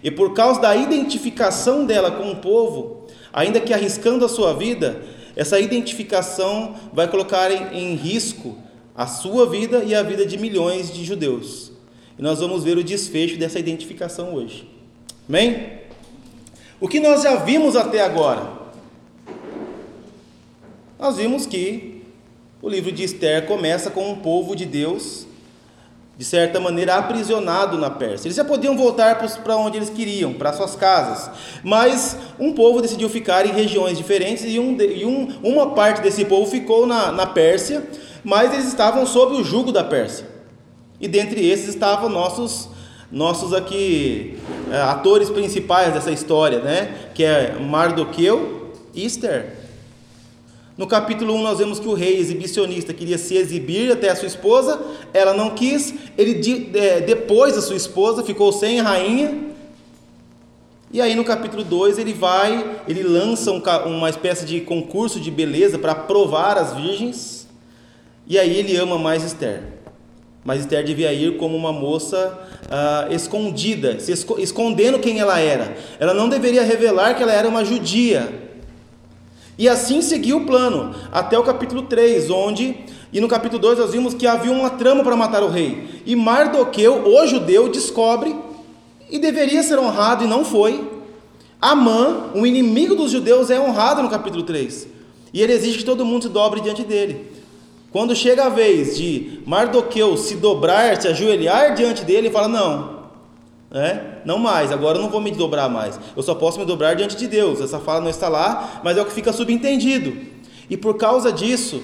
E 0.03 0.11
por 0.11 0.33
causa 0.33 0.59
da 0.59 0.75
identificação 0.75 1.85
dela 1.85 2.11
com 2.11 2.29
o 2.29 2.35
povo, 2.35 3.07
ainda 3.31 3.61
que 3.61 3.73
arriscando 3.73 4.25
a 4.25 4.29
sua 4.29 4.53
vida, 4.53 5.01
essa 5.35 5.59
identificação 5.59 6.75
vai 6.91 7.07
colocar 7.07 7.51
em, 7.51 7.77
em 7.77 7.95
risco 7.95 8.57
a 8.95 9.07
sua 9.07 9.49
vida 9.49 9.83
e 9.83 9.95
a 9.95 10.03
vida 10.03 10.25
de 10.25 10.37
milhões 10.37 10.93
de 10.93 11.03
judeus. 11.03 11.71
E 12.17 12.21
nós 12.21 12.39
vamos 12.39 12.63
ver 12.63 12.77
o 12.77 12.83
desfecho 12.83 13.37
dessa 13.37 13.59
identificação 13.59 14.35
hoje. 14.35 14.69
Amém? 15.27 15.79
O 16.79 16.87
que 16.87 16.99
nós 16.99 17.23
já 17.23 17.37
vimos 17.37 17.75
até 17.75 18.01
agora? 18.01 18.61
Nós 20.99 21.17
vimos 21.17 21.45
que 21.45 22.03
o 22.61 22.69
livro 22.69 22.91
de 22.91 23.03
Esther 23.03 23.45
começa 23.45 23.89
com 23.89 24.11
um 24.11 24.15
povo 24.17 24.55
de 24.55 24.65
Deus 24.65 25.25
de 26.17 26.24
certa 26.24 26.60
maneira, 26.60 26.96
aprisionado 26.96 27.77
na 27.77 27.89
Pérsia. 27.89 28.27
Eles 28.27 28.36
já 28.36 28.46
podiam 28.46 28.77
voltar 28.77 29.17
para 29.43 29.58
onde 29.58 29.77
eles 29.77 29.89
queriam, 29.89 30.34
para 30.34 30.53
suas 30.53 30.75
casas, 30.75 31.32
mas 31.63 32.17
um 32.39 32.53
povo 32.53 32.82
decidiu 32.82 33.10
ficar 33.10 33.46
em 33.46 33.51
regiões 33.51 33.98
diferentes 33.98 34.43
e, 34.46 34.60
um, 34.60 34.79
e 34.79 35.05
um, 35.05 35.27
uma 35.43 35.72
parte 35.72 36.01
desse 36.01 36.25
povo 36.25 36.50
ficou 36.50 36.86
na, 36.86 37.12
na 37.12 37.25
Pérsia, 37.25 37.84
mas 38.24 38.53
eles 38.53 38.67
estavam 38.67 39.05
sob 39.05 39.36
o 39.36 39.43
jugo 39.43 39.72
da 39.72 39.84
Pérsia. 39.84 40.27
E 41.01 41.08
dentre 41.08 41.46
esses 41.46 41.70
estavam 41.70 42.10
nossos 42.10 42.70
nossos 43.12 43.53
aqui 43.53 44.39
é, 44.72 44.82
atores 44.82 45.29
principais 45.29 45.93
dessa 45.93 46.12
história, 46.12 46.60
né? 46.60 47.10
Que 47.13 47.24
é 47.24 47.55
Mardoqueu 47.60 48.72
e 48.91 49.05
Esther. 49.05 49.62
No 50.75 50.87
capítulo 50.87 51.35
1 51.35 51.41
nós 51.43 51.59
vemos 51.59 51.79
que 51.79 51.87
o 51.87 51.93
rei 51.93 52.17
exibicionista 52.17 52.93
queria 52.93 53.17
se 53.19 53.35
exibir 53.35 53.91
até 53.91 54.09
a 54.09 54.15
sua 54.15 54.27
esposa, 54.27 54.81
ela 55.13 55.33
não 55.33 55.51
quis, 55.51 55.93
ele 56.17 56.71
é, 56.73 56.99
depois 56.99 57.53
da 57.55 57.61
sua 57.61 57.75
esposa 57.75 58.23
ficou 58.23 58.51
sem 58.51 58.81
rainha. 58.81 59.53
E 60.91 60.99
aí 60.99 61.13
no 61.13 61.23
capítulo 61.23 61.63
2 61.63 61.99
ele 61.99 62.13
vai, 62.13 62.81
ele 62.87 63.03
lança 63.03 63.51
um, 63.51 63.61
uma 63.85 64.09
espécie 64.09 64.45
de 64.45 64.61
concurso 64.61 65.19
de 65.19 65.29
beleza 65.29 65.77
para 65.77 65.93
provar 65.93 66.57
as 66.57 66.73
virgens. 66.73 67.47
E 68.25 68.39
aí 68.39 68.57
ele 68.57 68.75
ama 68.75 68.97
mais 68.97 69.23
Esther. 69.23 69.61
Mas 70.43 70.61
Esther 70.61 70.83
devia 70.83 71.13
ir 71.13 71.37
como 71.37 71.55
uma 71.55 71.71
moça 71.71 72.37
ah, 72.69 73.07
escondida, 73.11 73.99
se 73.99 74.11
escondendo 74.11 74.99
quem 74.99 75.19
ela 75.19 75.39
era. 75.39 75.75
Ela 75.99 76.13
não 76.13 76.27
deveria 76.27 76.63
revelar 76.63 77.15
que 77.15 77.23
ela 77.23 77.31
era 77.31 77.47
uma 77.47 77.63
judia, 77.63 78.42
e 79.57 79.69
assim 79.69 80.01
seguiu 80.01 80.38
o 80.38 80.45
plano, 80.45 80.95
até 81.12 81.38
o 81.38 81.43
capítulo 81.43 81.83
3, 81.83 82.29
onde, 82.29 82.75
e 83.12 83.22
no 83.22 83.27
capítulo 83.27 83.62
2 83.62 83.79
nós 83.79 83.91
vimos 83.91 84.13
que 84.13 84.25
havia 84.25 84.51
uma 84.51 84.72
trama 84.72 85.03
para 85.03 85.15
matar 85.15 85.43
o 85.43 85.50
rei. 85.50 86.01
E 86.05 86.15
Mardoqueu, 86.15 87.07
o 87.07 87.27
judeu, 87.27 87.69
descobre 87.69 88.36
e 89.10 89.19
deveria 89.19 89.62
ser 89.62 89.77
honrado 89.77 90.24
e 90.24 90.27
não 90.27 90.43
foi. 90.43 90.89
Amã, 91.62 92.31
um 92.33 92.45
inimigo 92.45 92.95
dos 92.95 93.12
judeus, 93.12 93.51
é 93.51 93.60
honrado 93.60 94.01
no 94.01 94.10
capítulo 94.10 94.43
3. 94.43 94.88
E 95.31 95.41
ele 95.41 95.53
exige 95.53 95.77
que 95.79 95.86
todo 95.86 96.05
mundo 96.05 96.24
se 96.24 96.29
dobre 96.29 96.60
diante 96.60 96.83
dele. 96.83 97.31
Quando 97.91 98.15
chega 98.15 98.45
a 98.45 98.50
vez 98.50 98.98
de 98.98 99.39
Mardoqueu 99.45 100.17
se 100.17 100.36
dobrar, 100.36 101.00
se 101.00 101.07
ajoelhar 101.07 101.75
diante 101.75 102.03
dele, 102.03 102.27
ele 102.27 102.31
fala: 102.31 102.48
Não, 102.48 102.92
né? 103.73 104.19
Não 104.23 104.37
mais, 104.37 104.71
agora 104.71 104.99
eu 104.99 105.01
não 105.01 105.09
vou 105.09 105.19
me 105.19 105.31
dobrar 105.31 105.67
mais. 105.67 105.99
Eu 106.15 106.21
só 106.21 106.35
posso 106.35 106.59
me 106.59 106.65
dobrar 106.65 106.95
diante 106.95 107.17
de 107.17 107.27
Deus. 107.27 107.59
Essa 107.59 107.79
fala 107.79 108.01
não 108.01 108.09
está 108.09 108.29
lá, 108.29 108.81
mas 108.83 108.97
é 108.97 109.01
o 109.01 109.05
que 109.05 109.11
fica 109.11 109.33
subentendido. 109.33 110.15
E 110.69 110.77
por 110.77 110.95
causa 110.95 111.33
disso, 111.33 111.81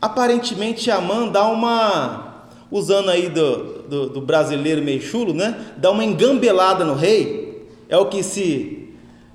aparentemente 0.00 0.90
Amã 0.90 1.26
dá 1.26 1.48
uma, 1.48 2.48
usando 2.70 3.08
aí 3.08 3.30
do, 3.30 3.82
do, 3.88 4.08
do, 4.10 4.20
brasileiro 4.20 4.82
meio 4.82 5.00
chulo, 5.00 5.32
né? 5.32 5.72
Dá 5.78 5.90
uma 5.90 6.04
engambelada 6.04 6.84
no 6.84 6.94
rei. 6.94 7.66
É 7.88 7.96
o 7.96 8.06
que 8.06 8.22
se 8.22 8.90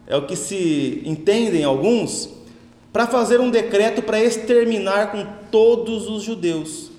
é 0.06 0.16
o 0.16 0.26
que 0.26 0.36
se 0.36 1.04
entendem 1.06 1.64
alguns 1.64 2.30
para 2.92 3.06
fazer 3.06 3.40
um 3.40 3.52
decreto 3.52 4.02
para 4.02 4.20
exterminar 4.24 5.12
com 5.12 5.24
todos 5.52 6.08
os 6.08 6.24
judeus. 6.24 6.90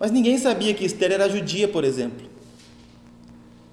Mas 0.00 0.10
ninguém 0.10 0.36
sabia 0.36 0.74
que 0.74 0.84
Esther 0.84 1.12
era 1.12 1.28
judia, 1.28 1.68
por 1.68 1.84
exemplo. 1.84 2.35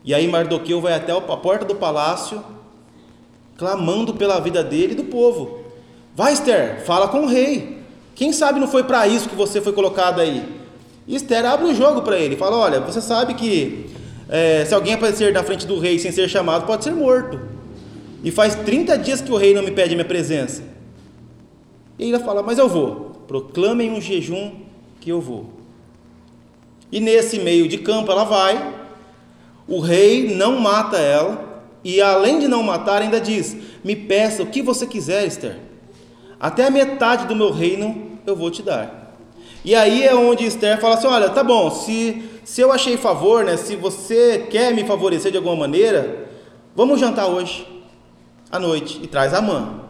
E 0.03 0.13
aí 0.13 0.27
Mardoqueu 0.27 0.81
vai 0.81 0.93
até 0.93 1.11
a 1.11 1.21
porta 1.21 1.63
do 1.63 1.75
palácio, 1.75 2.43
clamando 3.57 4.13
pela 4.13 4.39
vida 4.39 4.63
dele 4.63 4.93
e 4.93 4.95
do 4.95 5.05
povo. 5.05 5.59
Vai, 6.15 6.33
Esther, 6.33 6.83
fala 6.85 7.07
com 7.07 7.21
o 7.21 7.27
rei. 7.27 7.79
Quem 8.15 8.33
sabe 8.33 8.59
não 8.59 8.67
foi 8.67 8.83
para 8.83 9.07
isso 9.07 9.29
que 9.29 9.35
você 9.35 9.61
foi 9.61 9.73
colocado 9.73 10.19
aí? 10.19 10.43
E 11.07 11.15
Esther 11.15 11.45
abre 11.45 11.65
o 11.65 11.75
jogo 11.75 12.01
para 12.01 12.17
ele, 12.17 12.35
fala: 12.35 12.57
Olha, 12.57 12.79
você 12.79 13.01
sabe 13.01 13.33
que 13.33 13.89
é, 14.29 14.63
se 14.65 14.73
alguém 14.73 14.93
aparecer 14.93 15.33
na 15.33 15.43
frente 15.43 15.65
do 15.65 15.79
rei 15.79 15.97
sem 15.99 16.11
ser 16.11 16.29
chamado, 16.29 16.65
pode 16.65 16.83
ser 16.83 16.91
morto. 16.91 17.39
E 18.23 18.31
faz 18.31 18.55
30 18.55 18.97
dias 18.97 19.21
que 19.21 19.31
o 19.31 19.37
rei 19.37 19.53
não 19.53 19.63
me 19.63 19.71
pede 19.71 19.95
minha 19.95 20.05
presença. 20.05 20.63
E 21.97 22.09
ele 22.09 22.19
fala: 22.19 22.43
Mas 22.43 22.57
eu 22.57 22.69
vou. 22.69 23.11
Proclamem 23.27 23.91
um 23.91 24.01
jejum 24.01 24.51
que 24.99 25.09
eu 25.09 25.19
vou. 25.19 25.49
E 26.91 26.99
nesse 26.99 27.39
meio 27.39 27.67
de 27.67 27.79
campo 27.79 28.11
ela 28.11 28.23
vai, 28.23 28.82
o 29.67 29.79
rei 29.79 30.35
não 30.35 30.59
mata 30.59 30.97
ela 30.97 31.53
e, 31.83 32.01
além 32.01 32.39
de 32.39 32.47
não 32.47 32.63
matar, 32.63 33.01
ainda 33.01 33.19
diz: 33.19 33.55
Me 33.83 33.95
peça 33.95 34.43
o 34.43 34.47
que 34.47 34.61
você 34.61 34.85
quiser, 34.85 35.25
Esther. 35.25 35.57
Até 36.39 36.65
a 36.65 36.71
metade 36.71 37.25
do 37.25 37.35
meu 37.35 37.51
reino 37.51 38.19
eu 38.25 38.35
vou 38.35 38.49
te 38.49 38.61
dar. 38.61 39.15
E 39.65 39.73
aí 39.75 40.03
é 40.03 40.13
onde 40.13 40.45
Esther 40.45 40.79
fala 40.79 40.95
assim: 40.95 41.07
Olha, 41.07 41.29
tá 41.29 41.43
bom, 41.43 41.69
se, 41.71 42.23
se 42.43 42.61
eu 42.61 42.71
achei 42.71 42.97
favor, 42.97 43.43
né, 43.43 43.57
se 43.57 43.75
você 43.75 44.47
quer 44.49 44.73
me 44.73 44.85
favorecer 44.85 45.31
de 45.31 45.37
alguma 45.37 45.55
maneira, 45.55 46.27
vamos 46.75 46.99
jantar 46.99 47.27
hoje, 47.27 47.67
à 48.51 48.59
noite, 48.59 48.99
e 49.01 49.07
traz 49.07 49.33
a 49.33 49.41
mãe. 49.41 49.81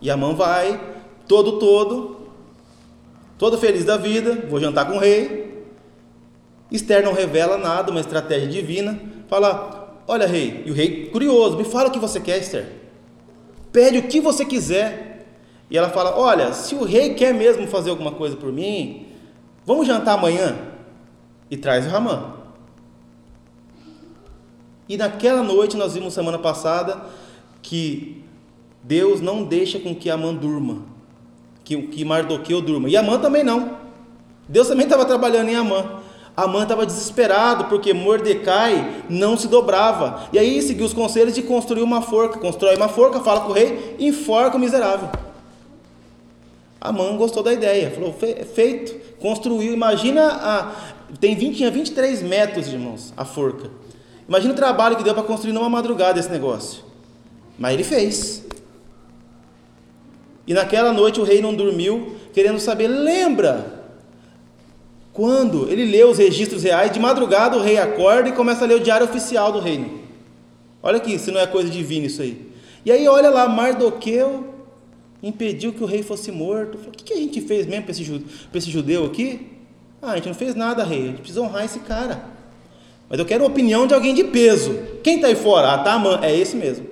E 0.00 0.10
a 0.10 0.16
mãe 0.16 0.34
vai, 0.34 0.80
todo, 1.26 1.58
todo, 1.58 2.28
todo 3.36 3.58
feliz 3.58 3.84
da 3.84 3.96
vida, 3.96 4.46
vou 4.48 4.60
jantar 4.60 4.86
com 4.86 4.96
o 4.96 5.00
rei. 5.00 5.57
Esther 6.70 7.02
não 7.02 7.12
revela 7.12 7.56
nada, 7.56 7.90
uma 7.90 8.00
estratégia 8.00 8.48
divina. 8.48 8.98
Fala: 9.28 10.02
Olha, 10.06 10.26
rei, 10.26 10.62
e 10.66 10.70
o 10.70 10.74
rei, 10.74 11.06
curioso, 11.06 11.56
me 11.56 11.64
fala 11.64 11.88
o 11.88 11.92
que 11.92 11.98
você 11.98 12.20
quer, 12.20 12.38
Esther. 12.38 12.66
Pede 13.72 13.98
o 13.98 14.02
que 14.08 14.20
você 14.20 14.44
quiser. 14.44 15.26
E 15.70 15.76
ela 15.76 15.90
fala: 15.90 16.18
Olha, 16.18 16.52
se 16.52 16.74
o 16.74 16.84
rei 16.84 17.14
quer 17.14 17.32
mesmo 17.34 17.66
fazer 17.66 17.90
alguma 17.90 18.12
coisa 18.12 18.36
por 18.36 18.52
mim, 18.52 19.06
vamos 19.64 19.86
jantar 19.86 20.14
amanhã. 20.14 20.56
E 21.50 21.56
traz 21.56 21.86
o 21.86 21.88
Ramã. 21.88 22.34
E 24.88 24.96
naquela 24.96 25.42
noite, 25.42 25.76
nós 25.76 25.94
vimos 25.94 26.14
semana 26.14 26.38
passada 26.38 27.02
que 27.60 28.24
Deus 28.82 29.20
não 29.20 29.44
deixa 29.44 29.78
com 29.78 29.94
que 29.94 30.08
Amã 30.08 30.34
durma, 30.34 30.82
que, 31.62 31.76
que 31.88 32.04
Mardoqueu 32.04 32.62
durma. 32.62 32.88
E 32.88 32.96
Amã 32.96 33.18
também 33.18 33.44
não. 33.44 33.76
Deus 34.48 34.68
também 34.68 34.84
estava 34.84 35.04
trabalhando 35.04 35.50
em 35.50 35.56
Amã. 35.56 35.97
Amã 36.38 36.62
estava 36.62 36.86
desesperado 36.86 37.64
porque 37.64 37.92
Mordecai 37.92 39.02
não 39.10 39.36
se 39.36 39.48
dobrava. 39.48 40.28
E 40.32 40.38
aí 40.38 40.62
seguiu 40.62 40.86
os 40.86 40.92
conselhos 40.92 41.34
de 41.34 41.42
construir 41.42 41.82
uma 41.82 42.00
forca. 42.00 42.38
Constrói 42.38 42.76
uma 42.76 42.88
forca, 42.88 43.18
fala 43.18 43.40
com 43.40 43.50
o 43.50 43.52
rei, 43.52 43.96
enforca 43.98 44.56
o 44.56 44.60
miserável. 44.60 45.08
Amã 46.80 47.16
gostou 47.16 47.42
da 47.42 47.52
ideia, 47.52 47.90
falou: 47.90 48.14
feito, 48.54 48.94
construiu. 49.18 49.72
Imagina, 49.72 50.28
a, 50.28 50.72
tem 51.18 51.34
20, 51.34 51.56
tinha 51.56 51.72
23 51.72 52.22
metros, 52.22 52.68
irmãos, 52.68 53.12
a 53.16 53.24
forca. 53.24 53.68
Imagina 54.28 54.52
o 54.52 54.56
trabalho 54.56 54.94
que 54.94 55.02
deu 55.02 55.14
para 55.14 55.24
construir 55.24 55.52
numa 55.52 55.68
madrugada 55.68 56.20
esse 56.20 56.30
negócio. 56.30 56.84
Mas 57.58 57.74
ele 57.74 57.82
fez. 57.82 58.46
E 60.46 60.54
naquela 60.54 60.92
noite 60.92 61.18
o 61.18 61.24
rei 61.24 61.42
não 61.42 61.52
dormiu, 61.52 62.14
querendo 62.32 62.60
saber, 62.60 62.86
lembra 62.86 63.77
quando 65.18 65.68
ele 65.68 65.84
lê 65.84 66.04
os 66.04 66.16
registros 66.16 66.62
reais, 66.62 66.92
de 66.92 67.00
madrugada 67.00 67.56
o 67.56 67.60
rei 67.60 67.76
acorda 67.76 68.28
e 68.28 68.32
começa 68.32 68.64
a 68.64 68.68
ler 68.68 68.76
o 68.76 68.80
diário 68.80 69.04
oficial 69.04 69.50
do 69.50 69.58
reino. 69.58 69.98
Olha 70.80 70.98
aqui, 70.98 71.18
se 71.18 71.32
não 71.32 71.40
é 71.40 71.46
coisa 71.48 71.68
divina 71.68 72.06
isso 72.06 72.22
aí. 72.22 72.52
E 72.86 72.92
aí 72.92 73.08
olha 73.08 73.28
lá, 73.28 73.48
Mardoqueu 73.48 74.54
impediu 75.20 75.72
que 75.72 75.82
o 75.82 75.86
rei 75.86 76.04
fosse 76.04 76.30
morto. 76.30 76.78
o 76.86 76.92
que, 76.92 77.12
a 77.12 77.16
gente 77.16 77.40
fez 77.40 77.66
mesmo 77.66 77.82
para 77.82 77.90
esse, 77.90 78.24
esse 78.54 78.70
judeu 78.70 79.06
aqui? 79.06 79.58
Ah, 80.00 80.12
a 80.12 80.14
gente 80.14 80.28
não 80.28 80.36
fez 80.36 80.54
nada, 80.54 80.84
rei. 80.84 81.02
A 81.02 81.06
gente 81.06 81.16
precisa 81.16 81.42
honrar 81.42 81.64
esse 81.64 81.80
cara. 81.80 82.22
Mas 83.08 83.18
eu 83.18 83.26
quero 83.26 83.42
a 83.42 83.48
opinião 83.48 83.88
de 83.88 83.94
alguém 83.94 84.14
de 84.14 84.22
peso. 84.22 84.78
Quem 85.02 85.16
está 85.16 85.26
aí 85.26 85.34
fora? 85.34 85.72
Ah, 85.72 85.78
tá, 85.78 85.94
Amã. 85.94 86.20
É 86.22 86.32
esse 86.32 86.54
mesmo. 86.54 86.86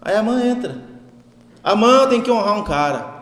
Aí 0.00 0.14
a 0.14 0.20
Amã 0.20 0.40
entra. 0.40 0.80
Amã 1.64 2.06
tem 2.06 2.22
que 2.22 2.30
honrar 2.30 2.56
um 2.56 2.62
cara. 2.62 3.19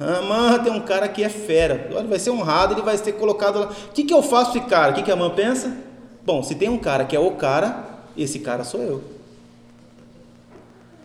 Amã 0.00 0.58
tem 0.58 0.72
um 0.72 0.80
cara 0.80 1.08
que 1.08 1.22
é 1.22 1.28
fera. 1.28 1.88
Ele 1.90 2.08
vai 2.08 2.18
ser 2.18 2.30
honrado, 2.30 2.72
ele 2.72 2.82
vai 2.82 2.96
ser 2.96 3.12
colocado 3.12 3.58
lá. 3.58 3.66
O 3.66 3.92
que, 3.92 4.04
que 4.04 4.14
eu 4.14 4.22
faço 4.22 4.56
esse 4.56 4.66
cara? 4.66 4.92
O 4.92 4.94
que, 4.94 5.02
que 5.02 5.10
a 5.10 5.14
Amã 5.14 5.28
pensa? 5.30 5.76
Bom, 6.24 6.42
se 6.42 6.54
tem 6.54 6.68
um 6.68 6.78
cara 6.78 7.04
que 7.04 7.14
é 7.14 7.20
o 7.20 7.32
cara, 7.32 7.84
esse 8.16 8.38
cara 8.38 8.64
sou 8.64 8.80
eu. 8.80 9.04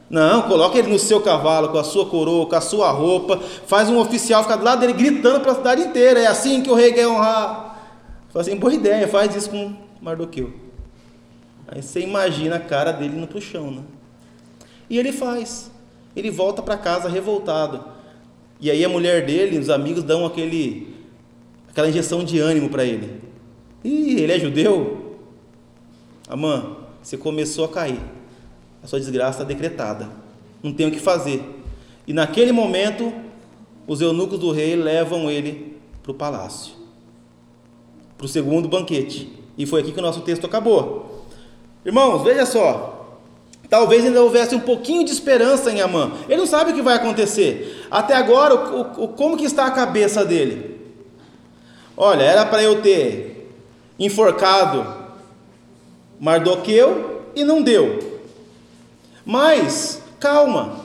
Não, 0.10 0.44
coloca 0.44 0.78
ele 0.78 0.88
no 0.88 1.00
seu 1.00 1.20
cavalo, 1.20 1.70
com 1.70 1.78
a 1.78 1.84
sua 1.84 2.06
coroa, 2.06 2.46
com 2.46 2.56
a 2.56 2.62
sua 2.62 2.92
roupa, 2.92 3.38
faz 3.66 3.90
um 3.90 3.98
oficial 3.98 4.44
ficar 4.44 4.56
do 4.56 4.64
lado 4.64 4.80
dele 4.80 4.94
gritando 4.94 5.42
para 5.42 5.52
a 5.52 5.56
cidade 5.56 5.82
inteira. 5.82 6.20
É 6.20 6.28
assim 6.28 6.62
que 6.62 6.70
o 6.70 6.76
rei 6.76 6.94
quer 6.94 7.08
honrar. 7.08 7.76
Fala 8.30 8.42
assim, 8.42 8.56
boa 8.56 8.74
ideia, 8.74 9.08
faz 9.08 9.36
isso 9.36 9.50
com 9.50 9.74
Mardoqueu. 10.02 10.54
Aí 11.68 11.82
você 11.82 12.00
imagina 12.00 12.58
a 12.58 12.60
cara 12.60 12.92
dele 12.92 13.18
no 13.18 13.28
puxão, 13.28 13.72
né? 13.72 13.82
E 14.90 15.00
ele 15.00 15.12
faz. 15.12 15.72
Ele 16.16 16.30
volta 16.30 16.62
para 16.62 16.78
casa 16.78 17.10
revoltado. 17.10 17.95
E 18.60 18.72
aí 18.72 18.84
a 18.84 18.90
mulher 18.90 19.26
dele, 19.26 19.58
os 19.58 19.70
amigos 19.70 20.04
dão 20.04 20.26
aquele 20.26 20.96
aquela 21.70 21.90
injeção 21.90 22.24
de 22.24 22.40
ânimo 22.40 22.70
para 22.70 22.86
ele. 22.86 23.22
Ih, 23.84 24.22
ele 24.22 24.32
é 24.32 24.40
judeu? 24.40 25.18
Amã, 26.28 26.78
você 27.04 27.18
começou 27.18 27.66
a 27.66 27.70
cair. 27.70 28.00
A 28.82 28.88
sua 28.88 29.00
desgraça 29.00 29.42
está 29.42 29.44
decretada. 29.44 30.10
Não 30.64 30.72
tem 30.74 30.88
o 30.88 30.92
que 30.92 31.00
fazer. 31.00 31.44
E 32.08 32.14
naquele 32.14 32.52
momento, 32.52 33.12
os 33.86 34.00
eunucos 34.00 34.40
do 34.40 34.52
rei 34.52 34.76
levam 34.76 35.30
ele 35.30 35.78
para 36.02 36.12
o 36.12 36.16
palácio. 36.16 36.74
para 38.18 38.26
o 38.26 38.28
segundo 38.30 38.68
banquete. 38.68 39.32
E 39.58 39.66
foi 39.66 39.82
aqui 39.82 39.92
que 39.92 40.00
o 40.00 40.02
nosso 40.02 40.22
texto 40.22 40.46
acabou. 40.46 41.26
Irmãos, 41.86 42.24
veja 42.24 42.46
só. 42.46 42.95
Talvez 43.70 44.06
ainda 44.06 44.22
houvesse 44.22 44.56
um 44.56 44.60
pouquinho 44.60 45.04
de 45.04 45.12
esperança 45.12 45.72
em 45.72 45.82
Amã. 45.82 46.12
Ele 46.28 46.38
não 46.38 46.46
sabe 46.46 46.72
o 46.72 46.74
que 46.74 46.82
vai 46.82 46.96
acontecer. 46.96 47.86
Até 47.90 48.16
agora, 48.16 48.56
o, 48.56 49.04
o, 49.04 49.08
como 49.10 49.38
que 49.38 49.46
está 49.46 49.66
a 49.66 49.72
cabeça 49.72 50.24
dele? 50.24 50.80
Olha, 51.98 52.24
era 52.24 52.46
para 52.46 52.62
eu 52.62 52.82
ter 52.82 53.52
enforcado 53.98 54.86
Mardoqueu 56.20 57.24
e 57.36 57.44
não 57.44 57.62
deu. 57.62 58.22
Mas, 59.26 60.02
calma, 60.20 60.80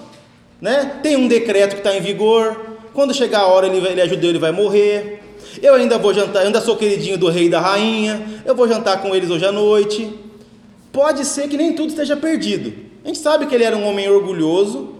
né? 0.61 0.99
Tem 1.03 1.17
um 1.17 1.29
decreto 1.29 1.73
que 1.73 1.81
está 1.81 1.95
em 1.95 2.01
vigor. 2.01 2.69
Quando 2.93 3.15
chegar 3.15 3.41
a 3.41 3.47
hora, 3.47 3.67
ele, 3.67 3.87
ele 3.87 4.01
é 4.01 4.09
judeu, 4.09 4.31
ele 4.31 4.39
vai 4.39 4.53
morrer. 4.53 5.23
Eu 5.63 5.75
ainda 5.75 5.99
vou 5.99 6.15
jantar, 6.15 6.41
eu 6.41 6.47
ainda 6.47 6.61
sou 6.61 6.77
queridinho 6.77 7.19
do 7.19 7.29
rei 7.29 7.47
e 7.47 7.51
da 7.51 7.61
rainha. 7.61 8.43
Eu 8.45 8.55
vou 8.55 8.69
jantar 8.69 9.03
com 9.03 9.15
eles 9.15 9.31
hoje 9.31 9.45
à 9.45 9.53
noite. 9.53 10.30
Pode 11.00 11.25
ser 11.25 11.49
que 11.49 11.57
nem 11.57 11.73
tudo 11.73 11.88
esteja 11.88 12.14
perdido. 12.14 12.75
A 13.02 13.09
gente 13.09 13.21
sabe 13.21 13.47
que 13.47 13.54
ele 13.54 13.64
era 13.64 13.75
um 13.75 13.87
homem 13.87 14.07
orgulhoso, 14.11 14.97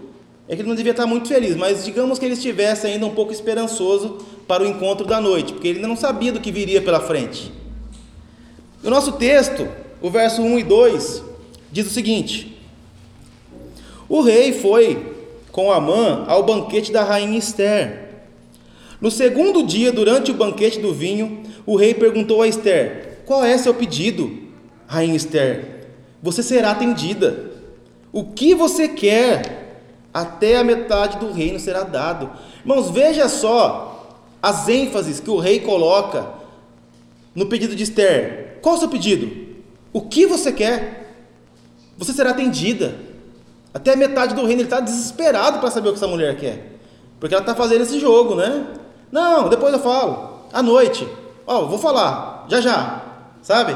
é 0.49 0.55
que 0.55 0.63
ele 0.63 0.67
não 0.67 0.75
devia 0.75 0.93
estar 0.93 1.05
muito 1.05 1.27
feliz, 1.27 1.55
mas 1.55 1.85
digamos 1.85 2.17
que 2.17 2.25
ele 2.25 2.33
estivesse 2.33 2.87
ainda 2.87 3.05
um 3.05 3.11
pouco 3.11 3.31
esperançoso 3.31 4.17
para 4.47 4.63
o 4.63 4.65
encontro 4.65 5.05
da 5.05 5.21
noite, 5.21 5.53
porque 5.53 5.67
ele 5.67 5.77
ainda 5.77 5.87
não 5.87 5.95
sabia 5.95 6.31
do 6.31 6.39
que 6.39 6.51
viria 6.51 6.81
pela 6.81 6.99
frente. 6.99 7.51
No 8.81 8.89
nosso 8.89 9.11
texto, 9.11 9.67
o 10.01 10.09
verso 10.09 10.41
1 10.41 10.57
e 10.57 10.63
2 10.63 11.23
diz 11.71 11.85
o 11.85 11.91
seguinte: 11.91 12.59
O 14.09 14.21
rei 14.21 14.53
foi 14.53 15.13
com 15.51 15.71
Amã 15.71 16.25
ao 16.27 16.41
banquete 16.41 16.91
da 16.91 17.03
rainha 17.03 17.37
Esther. 17.37 18.09
No 18.99 19.11
segundo 19.11 19.61
dia, 19.61 19.91
durante 19.91 20.31
o 20.31 20.33
banquete 20.33 20.79
do 20.79 20.91
vinho, 20.91 21.43
o 21.63 21.75
rei 21.75 21.93
perguntou 21.93 22.41
a 22.41 22.47
Esther: 22.47 23.19
Qual 23.23 23.45
é 23.45 23.55
seu 23.55 23.75
pedido, 23.75 24.35
rainha 24.87 25.15
Esther? 25.15 25.80
Você 26.21 26.43
será 26.43 26.71
atendida. 26.71 27.51
O 28.11 28.25
que 28.25 28.53
você 28.53 28.87
quer, 28.87 29.81
até 30.13 30.57
a 30.57 30.63
metade 30.63 31.17
do 31.17 31.31
reino 31.31 31.59
será 31.59 31.83
dado. 31.83 32.29
Irmãos, 32.59 32.91
veja 32.91 33.27
só 33.29 34.09
as 34.41 34.67
ênfases 34.67 35.19
que 35.19 35.29
o 35.29 35.39
rei 35.39 35.59
coloca 35.59 36.27
no 37.33 37.45
pedido 37.45 37.75
de 37.75 37.83
Esther. 37.83 38.59
Qual 38.61 38.75
o 38.75 38.77
seu 38.77 38.89
pedido? 38.89 39.51
O 39.93 40.01
que 40.01 40.25
você 40.25 40.51
quer? 40.51 41.15
Você 41.97 42.13
será 42.13 42.31
atendida. 42.31 42.95
Até 43.73 43.93
a 43.93 43.95
metade 43.95 44.35
do 44.35 44.41
reino 44.41 44.61
ele 44.61 44.63
está 44.63 44.79
desesperado 44.79 45.59
para 45.59 45.71
saber 45.71 45.89
o 45.89 45.91
que 45.93 45.97
essa 45.97 46.07
mulher 46.07 46.37
quer. 46.37 46.79
Porque 47.19 47.33
ela 47.33 47.43
está 47.43 47.55
fazendo 47.55 47.81
esse 47.81 47.99
jogo, 47.99 48.35
né? 48.35 48.67
Não, 49.11 49.47
depois 49.47 49.73
eu 49.73 49.79
falo. 49.79 50.41
À 50.51 50.61
noite. 50.61 51.07
Ó, 51.47 51.61
oh, 51.61 51.67
vou 51.67 51.77
falar. 51.77 52.45
Já 52.49 52.59
já. 52.59 53.01
Sabe? 53.41 53.75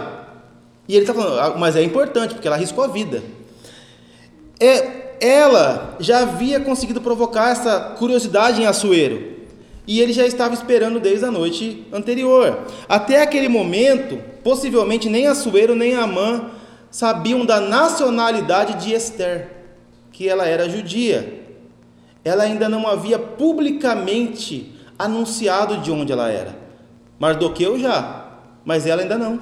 E 0.88 0.96
ele 0.96 1.04
está 1.04 1.14
falando, 1.14 1.40
ah, 1.40 1.56
mas 1.58 1.76
é 1.76 1.84
importante, 1.84 2.34
porque 2.34 2.48
ela 2.48 2.58
arriscou 2.58 2.84
a 2.84 2.88
vida. 2.88 3.24
É, 4.60 5.18
ela 5.20 5.96
já 6.00 6.20
havia 6.20 6.60
conseguido 6.60 7.02
provocar 7.02 7.50
essa 7.50 7.96
curiosidade 7.98 8.62
em 8.62 8.66
Assuero. 8.66 9.36
E 9.88 10.00
ele 10.00 10.14
já 10.14 10.26
estava 10.26 10.54
esperando 10.54 11.00
desde 11.00 11.26
a 11.26 11.32
noite 11.32 11.86
anterior. 11.94 12.60
Até 12.90 13.22
aquele 13.22 13.48
momento, 13.48 14.20
possivelmente 14.44 15.10
nem 15.10 15.28
Assuero 15.28 15.76
nem 15.76 15.96
Amã 15.96 16.50
sabiam 16.90 17.46
da 17.46 17.60
nacionalidade 17.60 18.84
de 18.84 18.94
Esther, 18.94 19.50
que 20.12 20.28
ela 20.30 20.48
era 20.48 20.70
judia. 20.70 21.44
Ela 22.24 22.44
ainda 22.44 22.70
não 22.70 22.88
havia 22.88 23.20
publicamente 23.20 24.74
anunciado 24.98 25.78
de 25.78 25.92
onde 25.92 26.12
ela 26.12 26.32
era. 26.32 26.58
Mardoqueu 27.20 27.78
já, 27.78 28.26
mas 28.64 28.88
ela 28.88 29.02
ainda 29.02 29.18
não. 29.18 29.40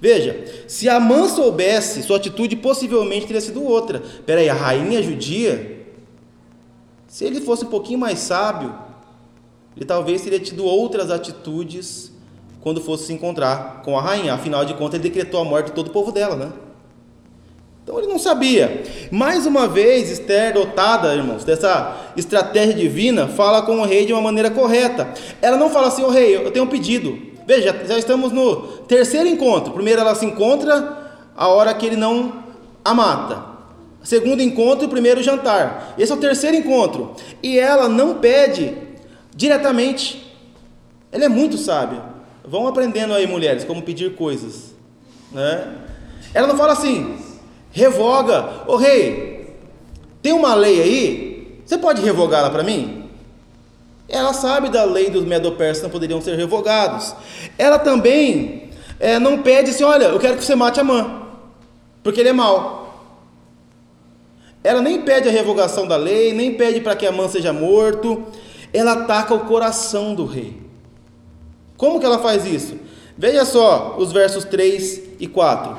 Veja, 0.00 0.64
se 0.66 0.88
Amã 0.88 1.28
soubesse, 1.28 2.02
sua 2.02 2.16
atitude 2.16 2.56
possivelmente 2.56 3.26
teria 3.26 3.40
sido 3.40 3.62
outra. 3.62 4.02
Peraí, 4.24 4.48
a 4.48 4.54
rainha 4.54 5.02
judia, 5.02 5.84
se 7.06 7.24
ele 7.24 7.40
fosse 7.40 7.64
um 7.64 7.68
pouquinho 7.68 7.98
mais 7.98 8.18
sábio, 8.20 8.74
ele 9.76 9.84
talvez 9.84 10.22
teria 10.22 10.40
tido 10.40 10.64
outras 10.64 11.10
atitudes 11.10 12.10
quando 12.62 12.80
fosse 12.80 13.06
se 13.06 13.12
encontrar 13.12 13.82
com 13.82 13.98
a 13.98 14.02
rainha. 14.02 14.32
Afinal 14.32 14.64
de 14.64 14.74
contas, 14.74 14.94
ele 14.94 15.02
decretou 15.02 15.40
a 15.40 15.44
morte 15.44 15.66
de 15.66 15.72
todo 15.72 15.88
o 15.88 15.90
povo 15.90 16.10
dela, 16.10 16.34
né? 16.34 16.52
Então 17.82 17.98
ele 17.98 18.06
não 18.06 18.18
sabia. 18.18 18.82
Mais 19.10 19.46
uma 19.46 19.66
vez, 19.66 20.10
Esther, 20.10 20.54
dotada, 20.54 21.14
irmãos, 21.14 21.44
dessa 21.44 22.12
estratégia 22.16 22.74
divina, 22.74 23.26
fala 23.26 23.62
com 23.62 23.80
o 23.80 23.84
rei 23.84 24.06
de 24.06 24.12
uma 24.12 24.22
maneira 24.22 24.50
correta. 24.50 25.12
Ela 25.42 25.56
não 25.56 25.68
fala 25.68 25.88
assim, 25.88 26.02
o 26.02 26.06
oh, 26.06 26.10
rei, 26.10 26.36
eu 26.36 26.50
tenho 26.50 26.64
um 26.64 26.68
pedido. 26.68 27.29
Veja, 27.50 27.84
já 27.84 27.98
estamos 27.98 28.30
no 28.30 28.62
terceiro 28.86 29.28
encontro. 29.28 29.72
Primeiro 29.72 30.00
ela 30.00 30.14
se 30.14 30.24
encontra 30.24 31.16
a 31.36 31.48
hora 31.48 31.74
que 31.74 31.84
ele 31.84 31.96
não 31.96 32.44
a 32.84 32.94
mata. 32.94 33.44
Segundo 34.04 34.40
encontro, 34.40 34.86
o 34.86 34.88
primeiro 34.88 35.20
jantar. 35.20 35.96
Esse 35.98 36.12
é 36.12 36.14
o 36.14 36.18
terceiro 36.18 36.56
encontro. 36.56 37.16
E 37.42 37.58
ela 37.58 37.88
não 37.88 38.14
pede 38.18 38.72
diretamente. 39.34 40.32
Ela 41.10 41.24
é 41.24 41.28
muito 41.28 41.58
sábia. 41.58 42.00
Vão 42.44 42.68
aprendendo 42.68 43.14
aí, 43.14 43.26
mulheres, 43.26 43.64
como 43.64 43.82
pedir 43.82 44.14
coisas. 44.14 44.72
Né? 45.32 45.74
Ela 46.32 46.46
não 46.46 46.56
fala 46.56 46.74
assim, 46.74 47.18
revoga, 47.72 48.62
ô 48.68 48.76
rei, 48.76 49.56
tem 50.22 50.32
uma 50.32 50.54
lei 50.54 50.80
aí, 50.80 51.62
você 51.66 51.76
pode 51.76 52.00
revogá-la 52.00 52.48
para 52.48 52.62
mim? 52.62 52.99
Ela 54.10 54.32
sabe 54.32 54.68
da 54.68 54.84
lei 54.84 55.08
dos 55.08 55.24
medo-persas 55.24 55.82
não 55.82 55.90
poderiam 55.90 56.20
ser 56.20 56.36
revogados. 56.36 57.14
Ela 57.56 57.78
também 57.78 58.70
é, 58.98 59.18
não 59.18 59.40
pede 59.40 59.70
assim, 59.70 59.84
olha, 59.84 60.06
eu 60.06 60.18
quero 60.18 60.36
que 60.36 60.44
você 60.44 60.54
mate 60.56 60.80
a 60.80 60.84
mãe, 60.84 61.22
porque 62.02 62.20
ele 62.20 62.30
é 62.30 62.32
mau. 62.32 62.80
Ela 64.62 64.82
nem 64.82 65.00
pede 65.02 65.28
a 65.28 65.32
revogação 65.32 65.86
da 65.86 65.96
lei, 65.96 66.34
nem 66.34 66.54
pede 66.54 66.80
para 66.80 66.96
que 66.96 67.06
a 67.06 67.12
mãe 67.12 67.28
seja 67.28 67.52
morto. 67.52 68.26
Ela 68.72 68.92
ataca 68.92 69.32
o 69.32 69.40
coração 69.40 70.14
do 70.14 70.26
rei. 70.26 70.60
Como 71.76 71.98
que 71.98 72.04
ela 72.04 72.18
faz 72.18 72.44
isso? 72.44 72.78
Veja 73.16 73.44
só 73.44 73.96
os 73.98 74.12
versos 74.12 74.44
3 74.44 75.02
e 75.18 75.26
4. 75.26 75.78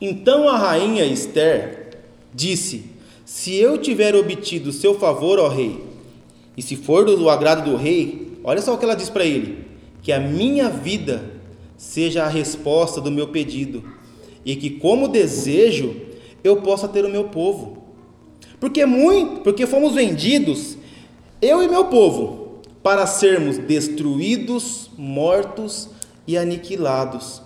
Então 0.00 0.48
a 0.48 0.56
rainha 0.56 1.04
Esther 1.04 1.98
disse: 2.32 2.93
Se 3.34 3.52
eu 3.56 3.76
tiver 3.76 4.14
obtido 4.14 4.70
seu 4.70 4.96
favor, 4.96 5.40
ó 5.40 5.48
rei, 5.48 5.82
e 6.56 6.62
se 6.62 6.76
for 6.76 7.04
do 7.04 7.28
agrado 7.28 7.68
do 7.68 7.76
rei, 7.76 8.38
olha 8.44 8.62
só 8.62 8.72
o 8.72 8.78
que 8.78 8.84
ela 8.84 8.94
diz 8.94 9.10
para 9.10 9.24
ele: 9.24 9.66
que 10.02 10.12
a 10.12 10.20
minha 10.20 10.68
vida 10.68 11.32
seja 11.76 12.22
a 12.22 12.28
resposta 12.28 13.00
do 13.00 13.10
meu 13.10 13.26
pedido, 13.26 13.82
e 14.44 14.54
que 14.54 14.70
como 14.70 15.08
desejo 15.08 15.96
eu 16.44 16.58
possa 16.62 16.86
ter 16.86 17.04
o 17.04 17.10
meu 17.10 17.24
povo. 17.24 17.82
Porque 18.60 18.86
muito, 18.86 19.40
porque 19.40 19.66
fomos 19.66 19.94
vendidos, 19.94 20.78
eu 21.42 21.60
e 21.60 21.66
meu 21.66 21.86
povo, 21.86 22.60
para 22.84 23.04
sermos 23.04 23.58
destruídos, 23.58 24.92
mortos 24.96 25.88
e 26.24 26.38
aniquilados. 26.38 27.42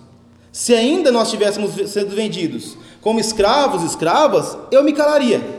Se 0.51 0.75
ainda 0.75 1.11
nós 1.11 1.29
estivéssemos 1.29 1.71
sendo 1.89 2.15
vendidos 2.15 2.77
como 3.01 3.19
escravos, 3.19 3.83
escravas, 3.83 4.55
eu 4.71 4.83
me 4.83 4.93
calaria, 4.93 5.58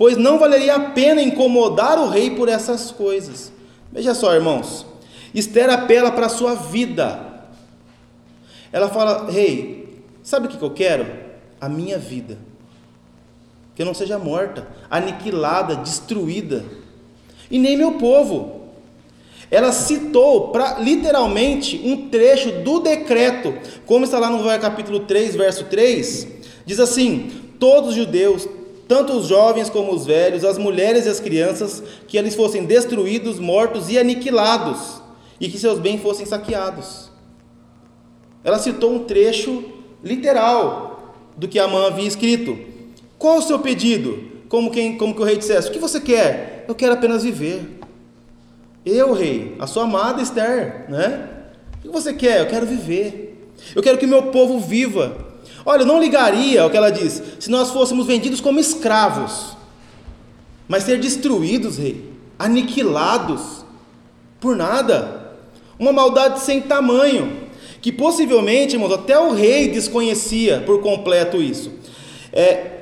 pois 0.00 0.16
não 0.16 0.38
valeria 0.38 0.76
a 0.76 0.80
pena 0.80 1.20
incomodar 1.20 1.98
o 1.98 2.08
rei 2.08 2.30
por 2.30 2.48
essas 2.48 2.90
coisas. 2.90 3.52
Veja 3.92 4.14
só, 4.14 4.34
irmãos, 4.34 4.86
Esther 5.34 5.68
apela 5.68 6.10
para 6.10 6.24
a 6.24 6.30
sua 6.30 6.54
vida. 6.54 7.44
Ela 8.72 8.88
fala: 8.88 9.30
Rei, 9.30 10.02
sabe 10.22 10.46
o 10.46 10.48
que 10.48 10.62
eu 10.62 10.70
quero? 10.70 11.06
A 11.60 11.68
minha 11.68 11.98
vida. 11.98 12.38
Que 13.74 13.82
eu 13.82 13.86
não 13.86 13.92
seja 13.92 14.18
morta, 14.18 14.66
aniquilada, 14.90 15.76
destruída. 15.76 16.64
E 17.50 17.58
nem 17.58 17.76
meu 17.76 17.98
povo. 17.98 18.70
Ela 19.50 19.70
citou 19.70 20.48
pra, 20.48 20.78
literalmente 20.78 21.78
um 21.84 22.08
trecho 22.08 22.62
do 22.62 22.80
decreto, 22.80 23.52
como 23.84 24.06
está 24.06 24.18
lá 24.18 24.30
no 24.30 24.42
capítulo 24.60 25.00
3, 25.00 25.36
verso 25.36 25.64
3, 25.64 26.26
diz 26.64 26.80
assim: 26.80 27.30
Todos 27.58 27.90
os 27.90 27.96
judeus, 27.96 28.48
tanto 28.90 29.12
os 29.12 29.28
jovens 29.28 29.70
como 29.70 29.94
os 29.94 30.04
velhos, 30.04 30.44
as 30.44 30.58
mulheres 30.58 31.06
e 31.06 31.08
as 31.08 31.20
crianças, 31.20 31.80
que 32.08 32.18
eles 32.18 32.34
fossem 32.34 32.64
destruídos, 32.64 33.38
mortos 33.38 33.88
e 33.88 33.96
aniquilados, 33.96 35.00
e 35.40 35.48
que 35.48 35.60
seus 35.60 35.78
bens 35.78 36.02
fossem 36.02 36.26
saqueados. 36.26 37.08
Ela 38.42 38.58
citou 38.58 38.92
um 38.92 39.04
trecho 39.04 39.62
literal 40.02 41.14
do 41.36 41.46
que 41.46 41.60
Amã 41.60 41.86
havia 41.86 42.08
escrito. 42.08 42.58
Qual 43.16 43.38
o 43.38 43.42
seu 43.42 43.60
pedido? 43.60 44.24
Como, 44.48 44.72
quem, 44.72 44.98
como 44.98 45.14
que 45.14 45.22
o 45.22 45.24
rei 45.24 45.36
dissesse: 45.36 45.68
O 45.68 45.72
que 45.72 45.78
você 45.78 46.00
quer? 46.00 46.64
Eu 46.66 46.74
quero 46.74 46.94
apenas 46.94 47.22
viver. 47.22 47.78
Eu, 48.84 49.12
rei, 49.12 49.54
a 49.60 49.68
sua 49.68 49.84
amada 49.84 50.20
Esther, 50.20 50.86
né? 50.90 51.28
O 51.78 51.82
que 51.82 51.88
você 51.88 52.12
quer? 52.12 52.40
Eu 52.40 52.46
quero 52.46 52.66
viver. 52.66 53.52
Eu 53.72 53.84
quero 53.84 53.98
que 53.98 54.06
meu 54.06 54.32
povo 54.32 54.58
viva. 54.58 55.29
Olha, 55.70 55.82
eu 55.82 55.86
não 55.86 56.00
ligaria 56.00 56.62
ao 56.62 56.68
que 56.68 56.76
ela 56.76 56.90
diz, 56.90 57.22
se 57.38 57.48
nós 57.48 57.70
fôssemos 57.70 58.04
vendidos 58.04 58.40
como 58.40 58.58
escravos, 58.58 59.56
mas 60.66 60.82
ser 60.82 60.98
destruídos, 60.98 61.78
rei, 61.78 62.10
aniquilados, 62.36 63.64
por 64.40 64.56
nada. 64.56 65.36
Uma 65.78 65.92
maldade 65.92 66.40
sem 66.40 66.60
tamanho, 66.60 67.44
que 67.80 67.92
possivelmente, 67.92 68.74
irmãos, 68.74 68.92
até 68.92 69.16
o 69.16 69.30
rei 69.30 69.68
desconhecia 69.68 70.60
por 70.66 70.80
completo 70.80 71.36
isso. 71.36 71.70
É, 72.32 72.78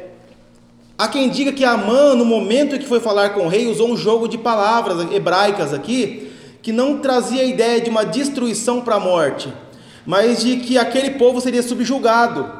Há 0.97 1.09
quem 1.09 1.29
diga 1.29 1.53
que 1.53 1.67
Amã, 1.67 2.15
no 2.15 2.25
momento 2.25 2.75
em 2.75 2.79
que 2.79 2.87
foi 2.87 3.01
falar 3.01 3.35
com 3.35 3.45
o 3.45 3.49
rei, 3.49 3.67
usou 3.67 3.91
um 3.91 3.97
jogo 3.99 4.27
de 4.27 4.39
palavras 4.39 5.13
hebraicas 5.13 5.75
aqui, 5.75 6.33
que 6.63 6.73
não 6.73 6.99
trazia 6.99 7.43
a 7.43 7.45
ideia 7.45 7.83
de 7.83 7.91
uma 7.91 8.05
destruição 8.05 8.81
para 8.81 8.97
a 8.97 9.01
morte, 9.01 9.53
mas 10.07 10.41
de 10.41 10.57
que 10.57 10.79
aquele 10.79 11.11
povo 11.11 11.41
seria 11.41 11.63
subjugado, 11.63 12.58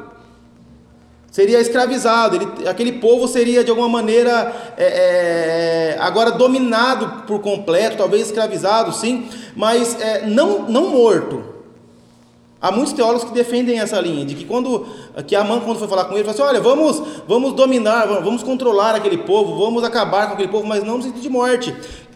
seria 1.31 1.59
escravizado, 1.59 2.35
ele, 2.35 2.67
aquele 2.67 2.93
povo 2.93 3.27
seria 3.27 3.63
de 3.63 3.69
alguma 3.69 3.89
maneira 3.89 4.73
é, 4.77 5.95
é, 5.95 5.97
agora 5.99 6.31
dominado 6.31 7.23
por 7.25 7.39
completo, 7.39 7.97
talvez 7.97 8.27
escravizado, 8.27 8.91
sim, 8.91 9.27
mas 9.55 9.99
é, 10.01 10.25
não, 10.25 10.63
não 10.69 10.89
morto. 10.89 11.43
Há 12.61 12.71
muitos 12.73 12.91
teólogos 12.91 13.23
que 13.23 13.33
defendem 13.33 13.79
essa 13.79 14.01
linha, 14.01 14.25
de 14.25 14.35
que 14.35 14.43
quando 14.43 14.85
que 15.25 15.33
Amã, 15.33 15.61
quando 15.61 15.79
foi 15.79 15.87
falar 15.87 16.05
com 16.05 16.15
ele, 16.15 16.25
falou 16.25 16.33
assim: 16.33 16.41
olha, 16.41 16.59
vamos, 16.59 17.01
vamos 17.25 17.53
dominar, 17.53 18.05
vamos 18.05 18.43
controlar 18.43 18.95
aquele 18.95 19.19
povo, 19.19 19.57
vamos 19.57 19.81
acabar 19.81 20.27
com 20.27 20.33
aquele 20.33 20.49
povo, 20.49 20.67
mas 20.67 20.83
não 20.83 20.97
no 20.97 21.03
sentido 21.03 21.21
de 21.21 21.29
morte. 21.29 21.73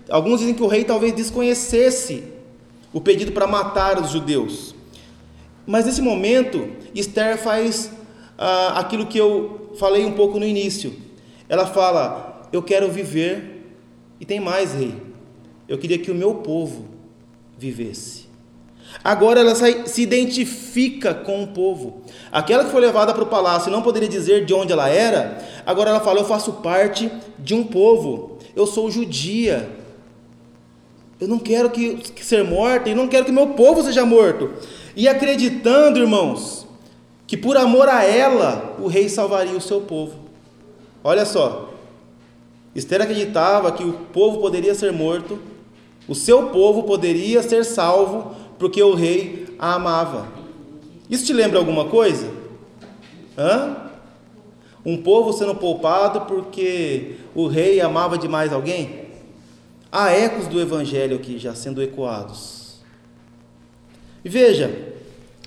Alguns 0.09 0.41
dizem 0.41 0.53
que 0.53 0.61
o 0.61 0.67
rei 0.67 0.83
talvez 0.83 1.13
desconhecesse 1.13 2.25
o 2.91 2.99
pedido 2.99 3.31
para 3.31 3.47
matar 3.47 4.01
os 4.01 4.11
judeus. 4.11 4.75
Mas 5.65 5.85
nesse 5.85 6.01
momento, 6.01 6.67
Esther 6.93 7.37
faz 7.37 7.89
ah, 8.37 8.79
aquilo 8.79 9.05
que 9.05 9.17
eu 9.17 9.73
falei 9.77 10.05
um 10.05 10.13
pouco 10.13 10.39
no 10.39 10.45
início. 10.45 10.93
Ela 11.47 11.65
fala: 11.65 12.47
Eu 12.51 12.61
quero 12.61 12.89
viver, 12.89 13.75
e 14.19 14.25
tem 14.25 14.39
mais, 14.39 14.73
rei. 14.73 14.95
Eu 15.67 15.77
queria 15.77 15.97
que 15.97 16.11
o 16.11 16.15
meu 16.15 16.35
povo 16.35 16.85
vivesse. 17.57 18.23
Agora 19.03 19.39
ela 19.39 19.55
se 19.55 20.01
identifica 20.01 21.13
com 21.13 21.43
o 21.43 21.47
povo. 21.47 22.01
Aquela 22.31 22.65
que 22.65 22.71
foi 22.71 22.81
levada 22.81 23.13
para 23.13 23.23
o 23.23 23.27
palácio 23.27 23.71
não 23.71 23.81
poderia 23.81 24.09
dizer 24.09 24.45
de 24.45 24.53
onde 24.53 24.71
ela 24.71 24.89
era, 24.89 25.37
agora 25.65 25.89
ela 25.89 25.99
fala: 25.99 26.19
Eu 26.19 26.25
faço 26.25 26.53
parte 26.53 27.11
de 27.39 27.53
um 27.53 27.63
povo, 27.63 28.37
eu 28.55 28.67
sou 28.67 28.91
judia. 28.91 29.69
Eu 31.19 31.27
não 31.27 31.39
quero 31.39 31.69
que, 31.69 31.95
que 31.95 32.25
ser 32.25 32.43
morta 32.43 32.89
e 32.89 32.95
não 32.95 33.07
quero 33.07 33.25
que 33.25 33.31
meu 33.31 33.47
povo 33.49 33.81
seja 33.81 34.05
morto. 34.05 34.51
E 34.95 35.07
acreditando, 35.07 35.99
irmãos, 35.99 36.62
que 37.25 37.37
por 37.37 37.57
amor 37.57 37.87
a 37.89 38.03
ela 38.03 38.75
o 38.79 38.87
rei 38.87 39.09
salvaria 39.09 39.55
o 39.57 39.61
seu 39.61 39.81
povo. 39.81 40.19
Olha 41.03 41.25
só, 41.25 41.73
Esther 42.75 43.01
acreditava 43.01 43.71
que 43.71 43.83
o 43.83 43.93
povo 43.93 44.39
poderia 44.39 44.73
ser 44.73 44.91
morto, 44.91 45.39
o 46.07 46.15
seu 46.15 46.49
povo 46.49 46.83
poderia 46.83 47.41
ser 47.43 47.63
salvo 47.63 48.35
porque 48.57 48.81
o 48.81 48.93
rei 48.93 49.55
a 49.59 49.75
amava. 49.75 50.27
Isso 51.09 51.25
te 51.25 51.33
lembra 51.33 51.59
alguma 51.59 51.85
coisa? 51.85 52.29
Hã? 53.37 53.77
Um 54.85 55.01
povo 55.01 55.31
sendo 55.31 55.55
poupado 55.55 56.21
porque 56.21 57.15
o 57.33 57.47
rei 57.47 57.79
amava 57.79 58.17
demais 58.17 58.51
alguém? 58.51 59.03
Há 59.91 60.11
ecos 60.11 60.47
do 60.47 60.59
evangelho 60.59 61.15
aqui 61.15 61.37
já 61.37 61.53
sendo 61.53 61.81
ecoados. 61.81 62.81
E 64.25 64.29
veja, 64.29 64.92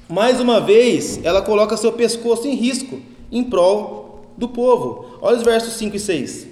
mais 0.08 0.40
uma 0.40 0.60
vez, 0.60 1.20
ela 1.24 1.42
coloca 1.42 1.76
seu 1.76 1.92
pescoço 1.92 2.46
em 2.46 2.54
risco 2.54 3.00
em 3.30 3.42
prol 3.42 4.24
do 4.36 4.48
povo. 4.48 5.18
Olha 5.20 5.36
os 5.36 5.42
versos 5.42 5.74
5 5.74 5.96
e 5.96 6.00
6. 6.00 6.46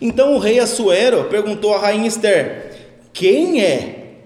Então 0.00 0.34
o 0.34 0.38
rei 0.38 0.58
Assuero 0.58 1.24
perguntou 1.24 1.74
à 1.74 1.78
rainha 1.78 2.06
Esther: 2.06 2.76
Quem 3.12 3.62
é 3.62 4.22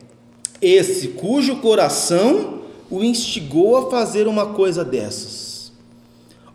esse 0.61 1.09
cujo 1.09 1.57
coração 1.57 2.61
o 2.91 3.05
instigou 3.05 3.77
a 3.77 3.91
fazer 3.91 4.27
uma 4.27 4.47
coisa 4.55 4.85
dessas. 4.85 5.73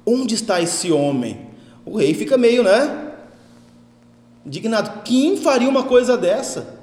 Onde 0.06 0.36
está 0.36 0.62
esse 0.62 0.92
homem? 0.92 1.48
O 1.86 1.98
rei 1.98 2.14
fica 2.14 2.38
meio, 2.38 2.62
né? 2.62 3.14
Indignado. 4.46 5.02
Quem 5.04 5.38
faria 5.38 5.70
uma 5.70 5.84
coisa 5.84 6.18
dessa? 6.18 6.80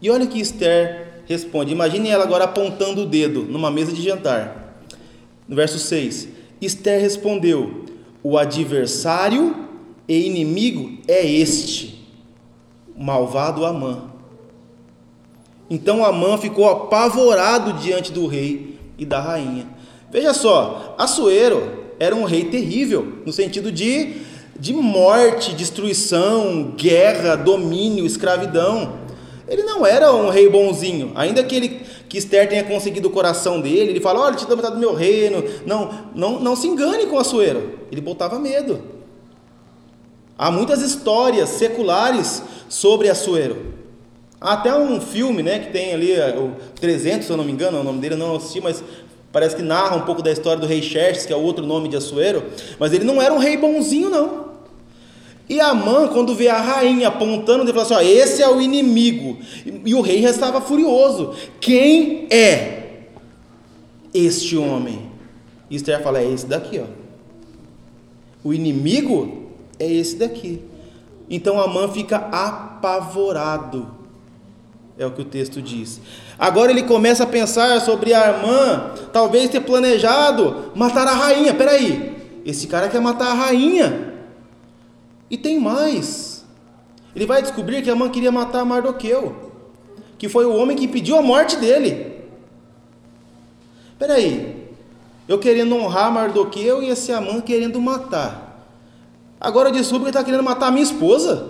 E 0.00 0.10
olha 0.10 0.26
que 0.26 0.38
Esther 0.38 1.07
responde. 1.28 1.72
Imagine 1.72 2.08
ela 2.08 2.24
agora 2.24 2.44
apontando 2.44 3.02
o 3.02 3.06
dedo 3.06 3.42
numa 3.42 3.70
mesa 3.70 3.92
de 3.92 4.02
jantar. 4.02 4.82
No 5.46 5.54
verso 5.54 5.78
6. 5.78 6.28
Esther 6.60 7.00
respondeu: 7.00 7.84
O 8.22 8.38
adversário 8.38 9.68
e 10.08 10.26
inimigo 10.26 10.98
é 11.06 11.24
este, 11.24 12.08
o 12.96 13.04
malvado 13.04 13.64
Amã. 13.64 14.04
Então 15.70 16.04
Amã 16.04 16.38
ficou 16.38 16.66
apavorado 16.68 17.74
diante 17.74 18.10
do 18.10 18.26
rei 18.26 18.78
e 18.96 19.04
da 19.04 19.20
rainha. 19.20 19.66
Veja 20.10 20.32
só, 20.32 20.94
Assuero 20.96 21.86
era 22.00 22.16
um 22.16 22.24
rei 22.24 22.44
terrível, 22.44 23.18
no 23.26 23.32
sentido 23.32 23.70
de, 23.70 24.14
de 24.58 24.72
morte, 24.72 25.54
destruição, 25.54 26.72
guerra, 26.76 27.36
domínio, 27.36 28.06
escravidão. 28.06 29.07
Ele 29.48 29.62
não 29.62 29.86
era 29.86 30.12
um 30.12 30.28
rei 30.28 30.48
bonzinho, 30.48 31.12
ainda 31.14 31.42
que 31.42 31.56
ele 31.56 31.80
que 32.08 32.16
Esther 32.16 32.48
tenha 32.48 32.64
conseguido 32.64 33.08
o 33.08 33.10
coração 33.10 33.60
dele, 33.60 33.90
ele 33.90 34.00
fala: 34.00 34.20
Olha, 34.20 34.36
te 34.36 34.46
dou 34.46 34.56
metade 34.56 34.74
do 34.74 34.80
meu 34.80 34.94
reino. 34.94 35.44
Não, 35.66 35.90
não, 36.14 36.40
não 36.40 36.56
se 36.56 36.66
engane 36.66 37.06
com 37.06 37.18
Assuero, 37.18 37.80
ele 37.90 38.00
botava 38.00 38.38
medo. 38.38 38.82
Há 40.36 40.50
muitas 40.50 40.80
histórias 40.82 41.48
seculares 41.48 42.42
sobre 42.68 43.08
Assuero. 43.08 43.74
Há 44.40 44.52
até 44.52 44.72
um 44.72 45.00
filme, 45.00 45.42
né, 45.42 45.58
que 45.58 45.72
tem 45.72 45.92
ali, 45.92 46.12
é, 46.12 46.38
o 46.38 46.52
300, 46.80 47.26
se 47.26 47.32
eu 47.32 47.36
não 47.36 47.42
me 47.42 47.50
engano, 47.50 47.80
o 47.80 47.82
nome 47.82 47.98
dele 47.98 48.14
não 48.14 48.36
assisti, 48.36 48.60
mas 48.60 48.84
parece 49.32 49.56
que 49.56 49.62
narra 49.62 49.96
um 49.96 50.02
pouco 50.02 50.22
da 50.22 50.30
história 50.30 50.60
do 50.60 50.66
rei 50.66 50.80
Xerxes, 50.80 51.26
que 51.26 51.32
é 51.32 51.36
o 51.36 51.42
outro 51.42 51.66
nome 51.66 51.88
de 51.88 51.96
Assuero, 51.96 52.44
mas 52.78 52.92
ele 52.92 53.04
não 53.04 53.20
era 53.20 53.34
um 53.34 53.38
rei 53.38 53.56
bonzinho, 53.56 54.08
não. 54.08 54.47
E 55.48 55.60
Amã, 55.60 56.08
quando 56.08 56.34
vê 56.34 56.48
a 56.48 56.60
rainha 56.60 57.08
apontando, 57.08 57.64
ele 57.64 57.72
fala 57.72 57.82
assim: 57.82 57.94
ó, 57.94 58.00
esse 58.00 58.42
é 58.42 58.48
o 58.48 58.60
inimigo. 58.60 59.38
E, 59.64 59.90
e 59.90 59.94
o 59.94 60.00
rei 60.00 60.22
já 60.22 60.30
estava 60.30 60.60
furioso. 60.60 61.34
Quem 61.60 62.26
é 62.30 63.04
este 64.12 64.56
homem? 64.56 65.10
E 65.70 65.76
Esther 65.76 66.02
fala: 66.02 66.20
é 66.20 66.30
esse 66.30 66.46
daqui, 66.46 66.80
ó. 66.80 66.86
O 68.44 68.52
inimigo 68.52 69.50
é 69.78 69.90
esse 69.90 70.16
daqui. 70.16 70.60
Então 71.30 71.60
Amã 71.60 71.88
fica 71.88 72.16
apavorado 72.16 73.98
é 74.98 75.06
o 75.06 75.12
que 75.12 75.22
o 75.22 75.24
texto 75.24 75.62
diz. 75.62 76.00
Agora 76.38 76.72
ele 76.72 76.82
começa 76.82 77.22
a 77.22 77.26
pensar 77.26 77.80
sobre 77.80 78.12
a 78.12 78.28
irmã, 78.28 78.90
talvez 79.12 79.48
ter 79.48 79.60
planejado 79.60 80.72
matar 80.74 81.06
a 81.06 81.14
rainha. 81.14 81.54
Peraí, 81.54 82.16
esse 82.44 82.66
cara 82.66 82.88
quer 82.88 83.00
matar 83.00 83.28
a 83.28 83.34
rainha. 83.34 84.07
E 85.30 85.36
tem 85.36 85.58
mais. 85.60 86.44
Ele 87.14 87.26
vai 87.26 87.42
descobrir 87.42 87.82
que 87.82 87.90
a 87.90 87.96
mãe 87.96 88.10
queria 88.10 88.32
matar 88.32 88.64
Mardoqueu, 88.64 89.52
que 90.16 90.28
foi 90.28 90.44
o 90.46 90.54
homem 90.54 90.76
que 90.76 90.86
pediu 90.86 91.16
a 91.16 91.22
morte 91.22 91.56
dele. 91.56 92.18
Peraí, 93.98 94.68
eu 95.26 95.38
querendo 95.38 95.74
honrar 95.74 96.12
Mardoqueu 96.12 96.82
e 96.82 96.88
esse 96.88 97.12
Amã 97.12 97.40
querendo 97.40 97.80
matar. 97.80 98.66
Agora 99.40 99.70
descubro 99.70 100.00
que 100.00 100.04
ele 100.04 100.10
está 100.10 100.24
querendo 100.24 100.42
matar 100.42 100.68
a 100.68 100.70
minha 100.70 100.82
esposa. 100.82 101.48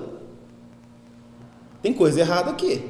Tem 1.81 1.93
coisa 1.93 2.21
errada 2.21 2.51
aqui. 2.51 2.83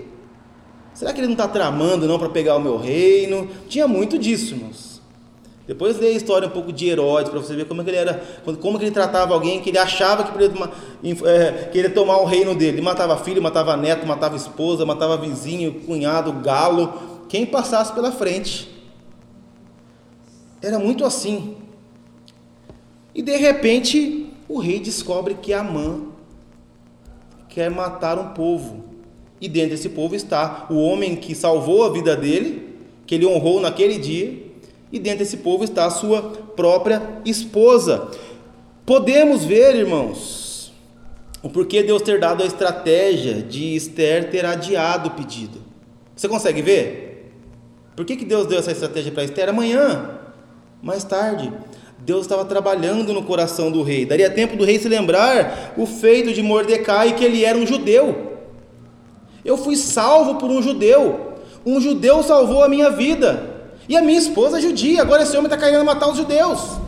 Será 0.94 1.12
que 1.12 1.20
ele 1.20 1.28
não 1.28 1.34
está 1.34 1.46
tramando 1.46 2.08
não 2.08 2.18
para 2.18 2.28
pegar 2.28 2.56
o 2.56 2.60
meu 2.60 2.76
reino? 2.76 3.48
Tinha 3.68 3.86
muito 3.86 4.18
disso, 4.18 4.54
irmãos. 4.54 4.87
Depois 5.68 6.00
lê 6.00 6.06
a 6.06 6.12
história 6.12 6.48
um 6.48 6.50
pouco 6.50 6.72
de 6.72 6.88
Herodes 6.88 7.30
para 7.30 7.38
você 7.38 7.54
ver 7.54 7.66
como 7.66 7.82
é 7.82 7.84
que 7.84 7.90
ele 7.90 7.98
era, 7.98 8.22
como 8.58 8.78
que 8.78 8.86
ele 8.86 8.90
tratava 8.90 9.34
alguém 9.34 9.60
que 9.60 9.68
ele 9.68 9.76
achava 9.76 10.24
que 10.24 10.48
tomar, 10.48 10.70
é, 11.26 11.68
queria 11.70 11.90
tomar 11.90 12.16
o 12.22 12.24
reino 12.24 12.54
dele. 12.54 12.78
Ele 12.78 12.80
matava 12.80 13.18
filho, 13.18 13.42
matava 13.42 13.76
neto, 13.76 14.06
matava 14.06 14.34
esposa, 14.34 14.86
matava 14.86 15.18
vizinho, 15.18 15.74
cunhado, 15.80 16.32
galo, 16.32 16.94
quem 17.28 17.44
passasse 17.44 17.92
pela 17.92 18.10
frente. 18.10 18.66
Era 20.62 20.78
muito 20.78 21.04
assim. 21.04 21.58
E 23.14 23.20
de 23.20 23.36
repente 23.36 24.32
o 24.48 24.58
rei 24.58 24.80
descobre 24.80 25.34
que 25.34 25.52
Amã 25.52 26.00
quer 27.46 27.70
matar 27.70 28.18
um 28.18 28.28
povo. 28.28 28.84
E 29.38 29.46
dentro 29.46 29.72
desse 29.72 29.90
povo 29.90 30.14
está 30.14 30.66
o 30.70 30.76
homem 30.76 31.14
que 31.14 31.34
salvou 31.34 31.84
a 31.84 31.90
vida 31.90 32.16
dele, 32.16 32.74
que 33.06 33.14
ele 33.14 33.26
honrou 33.26 33.60
naquele 33.60 33.98
dia, 33.98 34.47
e 34.92 34.98
dentro 34.98 35.20
desse 35.20 35.38
povo 35.38 35.64
está 35.64 35.86
a 35.86 35.90
sua 35.90 36.22
própria 36.56 37.02
esposa. 37.24 38.08
Podemos 38.86 39.44
ver, 39.44 39.76
irmãos, 39.76 40.72
o 41.42 41.48
porquê 41.48 41.82
Deus 41.82 42.02
ter 42.02 42.18
dado 42.18 42.42
a 42.42 42.46
estratégia 42.46 43.34
de 43.34 43.76
Esther 43.76 44.30
ter 44.30 44.44
adiado 44.44 45.08
o 45.08 45.12
pedido. 45.12 45.58
Você 46.16 46.28
consegue 46.28 46.62
ver? 46.62 47.32
Por 47.94 48.04
que, 48.04 48.16
que 48.16 48.24
Deus 48.24 48.46
deu 48.46 48.58
essa 48.58 48.72
estratégia 48.72 49.12
para 49.12 49.24
Esther? 49.24 49.48
Amanhã, 49.48 50.18
mais 50.82 51.04
tarde. 51.04 51.52
Deus 51.98 52.22
estava 52.22 52.44
trabalhando 52.44 53.12
no 53.12 53.22
coração 53.22 53.70
do 53.70 53.82
rei. 53.82 54.06
Daria 54.06 54.30
tempo 54.30 54.56
do 54.56 54.64
rei 54.64 54.78
se 54.78 54.88
lembrar 54.88 55.74
o 55.76 55.84
feito 55.84 56.32
de 56.32 56.42
Mordecai, 56.42 57.14
que 57.14 57.24
ele 57.24 57.44
era 57.44 57.58
um 57.58 57.66
judeu. 57.66 58.38
Eu 59.44 59.56
fui 59.56 59.76
salvo 59.76 60.36
por 60.36 60.50
um 60.50 60.62
judeu. 60.62 61.34
Um 61.66 61.80
judeu 61.80 62.22
salvou 62.22 62.62
a 62.62 62.68
minha 62.68 62.90
vida. 62.90 63.47
E 63.88 63.96
a 63.96 64.02
minha 64.02 64.18
esposa 64.18 64.58
é 64.58 64.60
judia. 64.60 65.02
Agora 65.02 65.22
esse 65.22 65.36
homem 65.36 65.46
está 65.46 65.56
querendo 65.56 65.84
matar 65.84 66.08
os 66.08 66.16
judeus. 66.16 66.78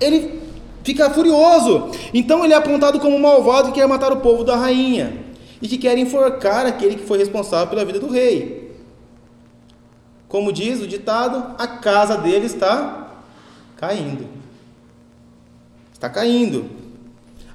Ele 0.00 0.42
fica 0.84 1.10
furioso. 1.10 1.90
Então 2.12 2.44
ele 2.44 2.52
é 2.52 2.56
apontado 2.56 3.00
como 3.00 3.18
malvado 3.18 3.72
que 3.72 3.80
quer 3.80 3.88
matar 3.88 4.12
o 4.12 4.18
povo 4.18 4.44
da 4.44 4.56
rainha 4.56 5.24
e 5.60 5.68
que 5.68 5.78
quer 5.78 5.96
enforcar 5.98 6.66
aquele 6.66 6.96
que 6.96 7.06
foi 7.06 7.18
responsável 7.18 7.68
pela 7.68 7.84
vida 7.84 7.98
do 7.98 8.08
rei. 8.08 8.76
Como 10.28 10.52
diz 10.52 10.80
o 10.80 10.86
ditado, 10.86 11.54
a 11.58 11.66
casa 11.66 12.16
dele 12.18 12.46
está 12.46 13.08
caindo. 13.76 14.26
Está 15.92 16.08
caindo. 16.10 16.70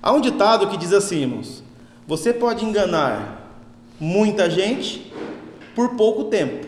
Há 0.02 0.12
um 0.12 0.20
ditado 0.20 0.68
que 0.68 0.78
diz 0.78 0.92
assim, 0.92 1.22
irmãos: 1.22 1.64
você 2.08 2.34
pode 2.34 2.66
enganar 2.66 3.52
muita 4.00 4.50
gente 4.50 5.14
por 5.76 5.96
pouco 5.96 6.26
tempo, 6.26 6.68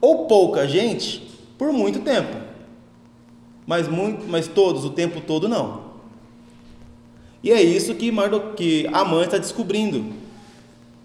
ou 0.00 0.26
pouca 0.26 0.66
gente 0.66 1.28
por 1.56 1.72
muito 1.72 2.00
tempo, 2.00 2.36
mas, 3.66 3.88
muito, 3.88 4.26
mas 4.28 4.46
todos 4.46 4.84
o 4.84 4.90
tempo 4.90 5.20
todo 5.20 5.48
não. 5.48 5.88
E 7.42 7.52
é 7.52 7.62
isso 7.62 7.94
que, 7.94 8.10
Mardo, 8.10 8.54
que 8.56 8.88
Amã 8.92 9.22
está 9.22 9.38
descobrindo. 9.38 10.12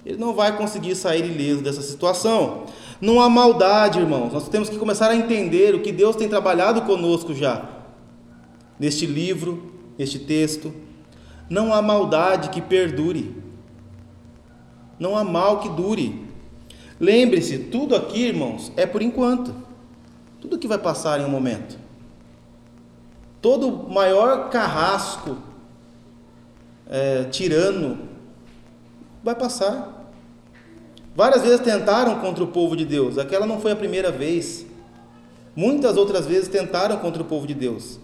Ele 0.06 0.18
não 0.18 0.34
vai 0.34 0.56
conseguir 0.58 0.96
sair 0.96 1.26
ileso 1.26 1.62
dessa 1.62 1.82
situação. 1.82 2.66
Não 3.00 3.22
há 3.22 3.30
maldade, 3.30 4.00
irmãos. 4.00 4.34
Nós 4.34 4.50
temos 4.50 4.70
que 4.70 4.78
começar 4.78 5.10
a 5.10 5.16
entender 5.16 5.76
o 5.76 5.82
que 5.82 5.92
Deus 5.92 6.16
tem 6.16 6.28
trabalhado 6.28 6.82
conosco 6.82 7.34
já, 7.34 7.70
neste 8.80 9.06
livro, 9.06 9.72
neste 9.98 10.20
texto. 10.20 10.74
Não 11.50 11.74
há 11.74 11.82
maldade 11.82 12.50
que 12.50 12.62
perdure. 12.62 13.36
Não 15.00 15.16
há 15.16 15.24
mal 15.24 15.60
que 15.60 15.70
dure. 15.70 16.23
Lembre-se, 17.04 17.58
tudo 17.58 17.98
aqui, 17.98 18.28
irmãos, 18.28 18.72
é 18.78 18.86
por 18.86 19.02
enquanto. 19.02 19.54
Tudo 20.40 20.58
que 20.58 20.70
vai 20.70 20.78
passar 20.78 21.20
em 21.20 21.26
um 21.26 21.30
momento. 21.30 21.78
Todo 23.42 23.90
maior 23.90 24.50
carrasco, 24.50 25.38
é, 26.90 27.26
tirano, 27.26 28.08
vai 29.22 29.36
passar. 29.36 30.14
Várias 31.14 31.42
vezes 31.42 31.60
tentaram 31.60 32.22
contra 32.22 32.42
o 32.42 32.48
povo 32.48 32.74
de 32.74 32.86
Deus, 32.86 33.18
aquela 33.18 33.46
não 33.46 33.60
foi 33.60 33.74
a 33.74 33.76
primeira 33.76 34.10
vez. 34.10 34.66
Muitas 35.54 35.98
outras 35.98 36.26
vezes 36.26 36.48
tentaram 36.48 37.00
contra 37.00 37.22
o 37.22 37.26
povo 37.26 37.46
de 37.46 37.54
Deus, 37.54 38.00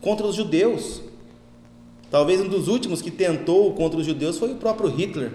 contra 0.00 0.26
os 0.26 0.34
judeus. 0.34 1.02
Talvez 2.10 2.40
um 2.40 2.48
dos 2.48 2.66
últimos 2.66 3.02
que 3.02 3.10
tentou 3.10 3.74
contra 3.74 4.00
os 4.00 4.06
judeus 4.06 4.38
foi 4.38 4.52
o 4.52 4.56
próprio 4.56 4.88
Hitler. 4.88 5.32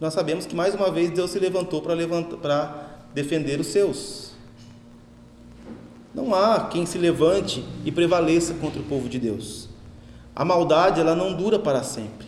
Nós 0.00 0.12
sabemos 0.12 0.44
que 0.44 0.54
mais 0.54 0.74
uma 0.74 0.90
vez 0.90 1.10
Deus 1.10 1.30
se 1.30 1.38
levantou 1.38 1.80
para 1.80 2.98
defender 3.14 3.58
os 3.58 3.68
seus. 3.68 4.32
Não 6.14 6.34
há 6.34 6.66
quem 6.70 6.84
se 6.84 6.98
levante 6.98 7.64
e 7.84 7.90
prevaleça 7.90 8.54
contra 8.54 8.80
o 8.80 8.84
povo 8.84 9.08
de 9.08 9.18
Deus. 9.18 9.68
A 10.34 10.44
maldade 10.44 11.00
ela 11.00 11.14
não 11.14 11.32
dura 11.34 11.58
para 11.58 11.82
sempre. 11.82 12.26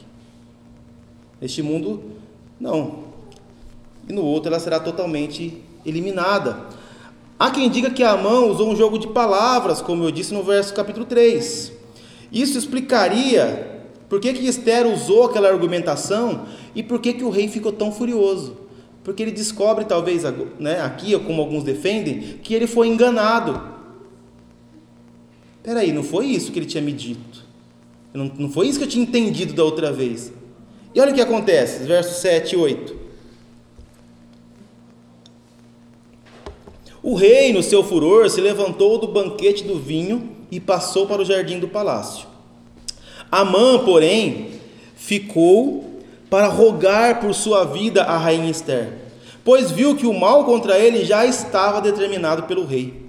Neste 1.41 1.63
mundo, 1.63 2.03
não. 2.59 3.05
E 4.09 4.13
no 4.13 4.23
outro 4.25 4.51
ela 4.51 4.59
será 4.59 4.81
totalmente 4.81 5.63
eliminada. 5.85 6.67
Há 7.39 7.51
quem 7.51 7.71
diga 7.71 7.91
que 7.91 8.03
Amã 8.03 8.41
usou 8.41 8.71
um 8.71 8.77
jogo 8.77 8.99
de 8.99 9.09
palavras, 9.09 9.83
como 9.83 10.05
eu 10.05 10.11
disse 10.11 10.33
no 10.33 10.43
verso 10.43 10.75
capítulo 10.75 11.05
3. 11.05 11.73
Isso 12.33 12.59
explicaria 12.59 13.83
por 14.09 14.21
que, 14.21 14.33
que 14.33 14.47
Esther 14.47 14.87
usou 14.87 15.27
aquela 15.27 15.49
argumentação 15.49 16.47
e 16.75 16.83
por 16.83 17.01
que, 17.01 17.13
que 17.13 17.25
o 17.25 17.31
rei 17.31 17.49
ficou 17.49 17.73
tão 17.73 17.93
furioso. 17.93 18.57
Porque 19.03 19.23
ele 19.23 19.33
descobre, 19.33 19.85
talvez, 19.85 20.23
né, 20.59 20.81
aqui, 20.83 21.19
como 21.21 21.41
alguns 21.41 21.65
defendem, 21.65 22.39
que 22.43 22.53
ele 22.55 22.67
foi 22.67 22.89
enganado. 22.89 23.61
Peraí, 25.63 25.93
não 25.93 26.03
foi 26.03 26.27
isso 26.27 26.53
que 26.53 26.59
ele 26.59 26.67
tinha 26.67 26.83
me 26.83 26.93
dito. 26.93 27.47
Não, 28.13 28.31
não 28.39 28.51
foi 28.51 28.69
isso 28.69 28.79
que 28.79 28.85
eu 28.85 28.89
tinha 28.89 29.03
entendido 29.03 29.55
da 29.55 29.65
outra 29.65 29.93
vez. 29.93 30.33
E 30.95 31.01
olha 31.01 31.13
o 31.13 31.15
que 31.15 31.21
acontece, 31.21 31.85
versos 31.85 32.17
7 32.17 32.55
e 32.55 32.59
8. 32.59 32.97
O 37.03 37.15
rei, 37.15 37.53
no 37.53 37.63
seu 37.63 37.83
furor, 37.85 38.29
se 38.29 38.41
levantou 38.41 38.99
do 38.99 39.07
banquete 39.07 39.65
do 39.65 39.79
vinho 39.79 40.37
e 40.51 40.59
passou 40.59 41.07
para 41.07 41.23
o 41.23 41.25
jardim 41.25 41.59
do 41.59 41.69
palácio. 41.69 42.27
Amã, 43.31 43.85
porém, 43.85 44.51
ficou 44.97 45.88
para 46.31 46.49
rogar 46.49 47.21
por 47.21 47.35
sua 47.35 47.65
vida 47.65 48.03
a 48.03 48.17
rainha 48.17 48.51
Esther, 48.51 48.93
pois 49.45 49.71
viu 49.71 49.97
que 49.97 50.07
o 50.07 50.19
mal 50.19 50.45
contra 50.45 50.79
ele 50.79 51.05
já 51.05 51.25
estava 51.25 51.81
determinado 51.81 52.45
pelo 52.45 52.67
rei. 52.67 53.09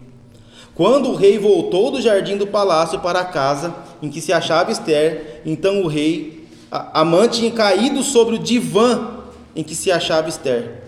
Quando 0.74 1.10
o 1.10 1.16
rei 1.16 1.38
voltou 1.38 1.92
do 1.92 2.02
jardim 2.02 2.38
do 2.38 2.48
palácio 2.48 3.00
para 3.00 3.20
a 3.20 3.26
casa 3.26 3.76
em 4.02 4.10
que 4.10 4.22
se 4.22 4.32
achava 4.32 4.72
Esther, 4.72 5.42
então 5.46 5.82
o 5.82 5.88
rei 5.88 6.48
Amã 6.72 7.28
tinha 7.28 7.52
caído 7.52 8.04
sobre 8.04 8.36
o 8.36 8.40
divã 8.40 9.24
em 9.56 9.64
que 9.64 9.74
se 9.74 9.92
achava 9.92 10.30
Esther. 10.30 10.84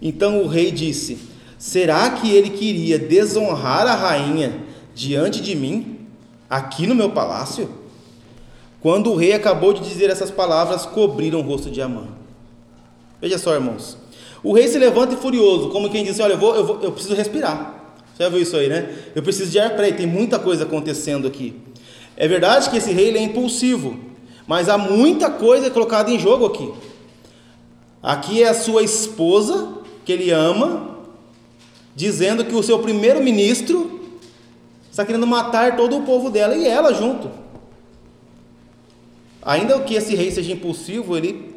Então 0.00 0.42
o 0.42 0.48
rei 0.48 0.70
disse: 0.70 1.18
Será 1.58 2.10
que 2.10 2.30
ele 2.34 2.50
queria 2.50 2.98
desonrar 2.98 3.86
a 3.86 3.94
rainha 3.94 4.52
diante 4.94 5.40
de 5.40 5.54
mim, 5.54 5.98
aqui 6.48 6.86
no 6.86 6.94
meu 6.94 7.10
palácio? 7.10 7.68
Quando 8.82 9.12
o 9.12 9.16
rei 9.16 9.32
acabou 9.32 9.72
de 9.72 9.80
dizer 9.80 10.10
essas 10.10 10.30
palavras, 10.30 10.84
cobriram 10.84 11.38
o 11.38 11.42
rosto 11.42 11.70
de 11.70 11.80
Amã. 11.80 12.08
Veja 13.20 13.38
só, 13.38 13.54
irmãos. 13.54 13.96
O 14.42 14.52
rei 14.52 14.66
se 14.66 14.76
levanta 14.76 15.14
e 15.14 15.16
furioso, 15.16 15.70
como 15.70 15.88
quem 15.88 16.04
diz: 16.04 16.18
Olha, 16.18 16.32
eu, 16.32 16.38
vou, 16.38 16.54
eu, 16.56 16.66
vou, 16.66 16.80
eu 16.82 16.90
preciso 16.90 17.14
respirar. 17.14 18.00
Você 18.12 18.24
já 18.24 18.28
viu 18.28 18.42
isso 18.42 18.56
aí, 18.56 18.68
né? 18.68 18.92
Eu 19.14 19.22
preciso 19.22 19.50
de 19.52 19.58
ar 19.60 19.70
para 19.76 19.90
tem 19.92 20.06
muita 20.06 20.38
coisa 20.38 20.64
acontecendo 20.64 21.28
aqui. 21.28 21.54
É 22.16 22.26
verdade 22.26 22.68
que 22.68 22.76
esse 22.76 22.92
rei 22.92 23.16
é 23.16 23.22
impulsivo, 23.22 23.98
mas 24.46 24.68
há 24.68 24.76
muita 24.76 25.30
coisa 25.30 25.70
colocada 25.70 26.10
em 26.10 26.18
jogo 26.18 26.44
aqui. 26.44 26.72
Aqui 28.02 28.42
é 28.42 28.48
a 28.48 28.54
sua 28.54 28.82
esposa, 28.82 29.74
que 30.04 30.12
ele 30.12 30.30
ama, 30.32 30.98
dizendo 31.94 32.44
que 32.44 32.54
o 32.54 32.62
seu 32.62 32.80
primeiro-ministro 32.80 34.00
está 34.90 35.06
querendo 35.06 35.26
matar 35.26 35.76
todo 35.76 35.96
o 35.96 36.02
povo 36.02 36.28
dela 36.28 36.56
e 36.56 36.66
ela 36.66 36.92
junto. 36.92 37.30
Ainda 39.42 39.80
que 39.80 39.94
esse 39.94 40.14
rei 40.14 40.30
seja 40.30 40.52
impulsivo, 40.52 41.16
ele, 41.16 41.54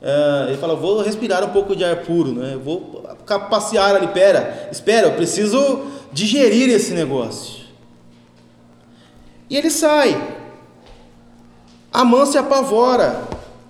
uh, 0.00 0.48
ele 0.48 0.56
fala: 0.56 0.74
Vou 0.74 1.02
respirar 1.02 1.44
um 1.44 1.50
pouco 1.50 1.76
de 1.76 1.84
ar 1.84 1.96
puro, 1.96 2.32
né? 2.32 2.58
vou 2.62 3.04
passear 3.50 3.94
ali. 3.94 4.08
Pera, 4.08 4.68
espera, 4.72 5.08
eu 5.08 5.14
preciso 5.14 5.86
digerir 6.12 6.70
esse 6.70 6.94
negócio. 6.94 7.66
E 9.50 9.56
ele 9.56 9.70
sai. 9.70 10.36
Amã 11.92 12.26
se 12.26 12.38
apavora. 12.38 13.22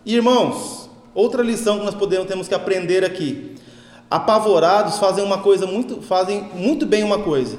Irmãos, 0.05 0.89
outra 1.15 1.43
lição 1.43 1.79
que 1.79 1.85
nós 1.85 1.95
podemos 1.95 2.29
temos 2.29 2.47
que 2.47 2.55
aprender 2.55 3.05
aqui. 3.05 3.57
Apavorados 4.09 4.99
fazem 4.99 5.25
uma 5.25 5.39
coisa 5.39 5.67
muito, 5.67 6.01
fazem 6.01 6.49
muito 6.55 6.87
bem 6.87 7.03
uma 7.03 7.19
coisa. 7.19 7.59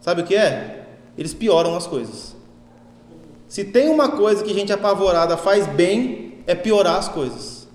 Sabe 0.00 0.22
o 0.22 0.24
que 0.24 0.34
é? 0.34 0.86
Eles 1.16 1.34
pioram 1.34 1.76
as 1.76 1.86
coisas. 1.86 2.33
Se 3.54 3.62
tem 3.62 3.88
uma 3.88 4.08
coisa 4.08 4.42
que 4.42 4.52
gente 4.52 4.72
apavorada 4.72 5.36
faz 5.36 5.64
bem, 5.64 6.38
é 6.44 6.56
piorar 6.56 6.96
as 6.96 7.06
coisas. 7.06 7.68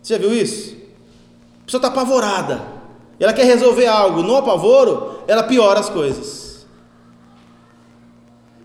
Você 0.00 0.14
já 0.14 0.18
viu 0.18 0.32
isso? 0.32 0.74
A 1.60 1.64
pessoa 1.66 1.78
está 1.78 1.88
apavorada. 1.88 2.62
Ela 3.20 3.34
quer 3.34 3.44
resolver 3.44 3.86
algo. 3.86 4.22
No 4.22 4.34
apavoro, 4.34 5.18
ela 5.28 5.42
piora 5.42 5.78
as 5.78 5.90
coisas. 5.90 6.66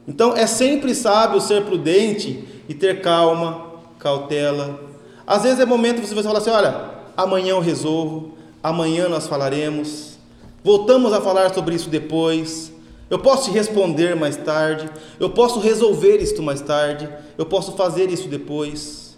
Então 0.08 0.34
é 0.34 0.48
sempre 0.48 0.96
sábio 0.96 1.42
ser 1.42 1.66
prudente 1.66 2.48
e 2.70 2.74
ter 2.74 3.02
calma, 3.02 3.74
cautela. 4.00 4.80
Às 5.28 5.44
vezes 5.44 5.60
é 5.60 5.66
momento 5.66 6.00
de 6.00 6.08
você 6.08 6.24
falar 6.24 6.40
assim: 6.40 6.52
olha, 6.52 6.90
amanhã 7.18 7.50
eu 7.50 7.60
resolvo, 7.60 8.38
amanhã 8.64 9.10
nós 9.10 9.28
falaremos, 9.28 10.18
voltamos 10.64 11.12
a 11.12 11.20
falar 11.20 11.54
sobre 11.54 11.76
isso 11.76 11.90
depois. 11.90 12.71
Eu 13.12 13.20
posso 13.20 13.50
te 13.50 13.52
responder 13.52 14.16
mais 14.16 14.38
tarde, 14.38 14.90
eu 15.20 15.30
posso 15.30 15.60
resolver 15.60 16.20
isto 16.20 16.42
mais 16.42 16.62
tarde, 16.62 17.10
eu 17.38 17.46
posso 17.46 17.74
fazer 17.74 18.10
isso 18.10 18.30
depois. 18.30 19.18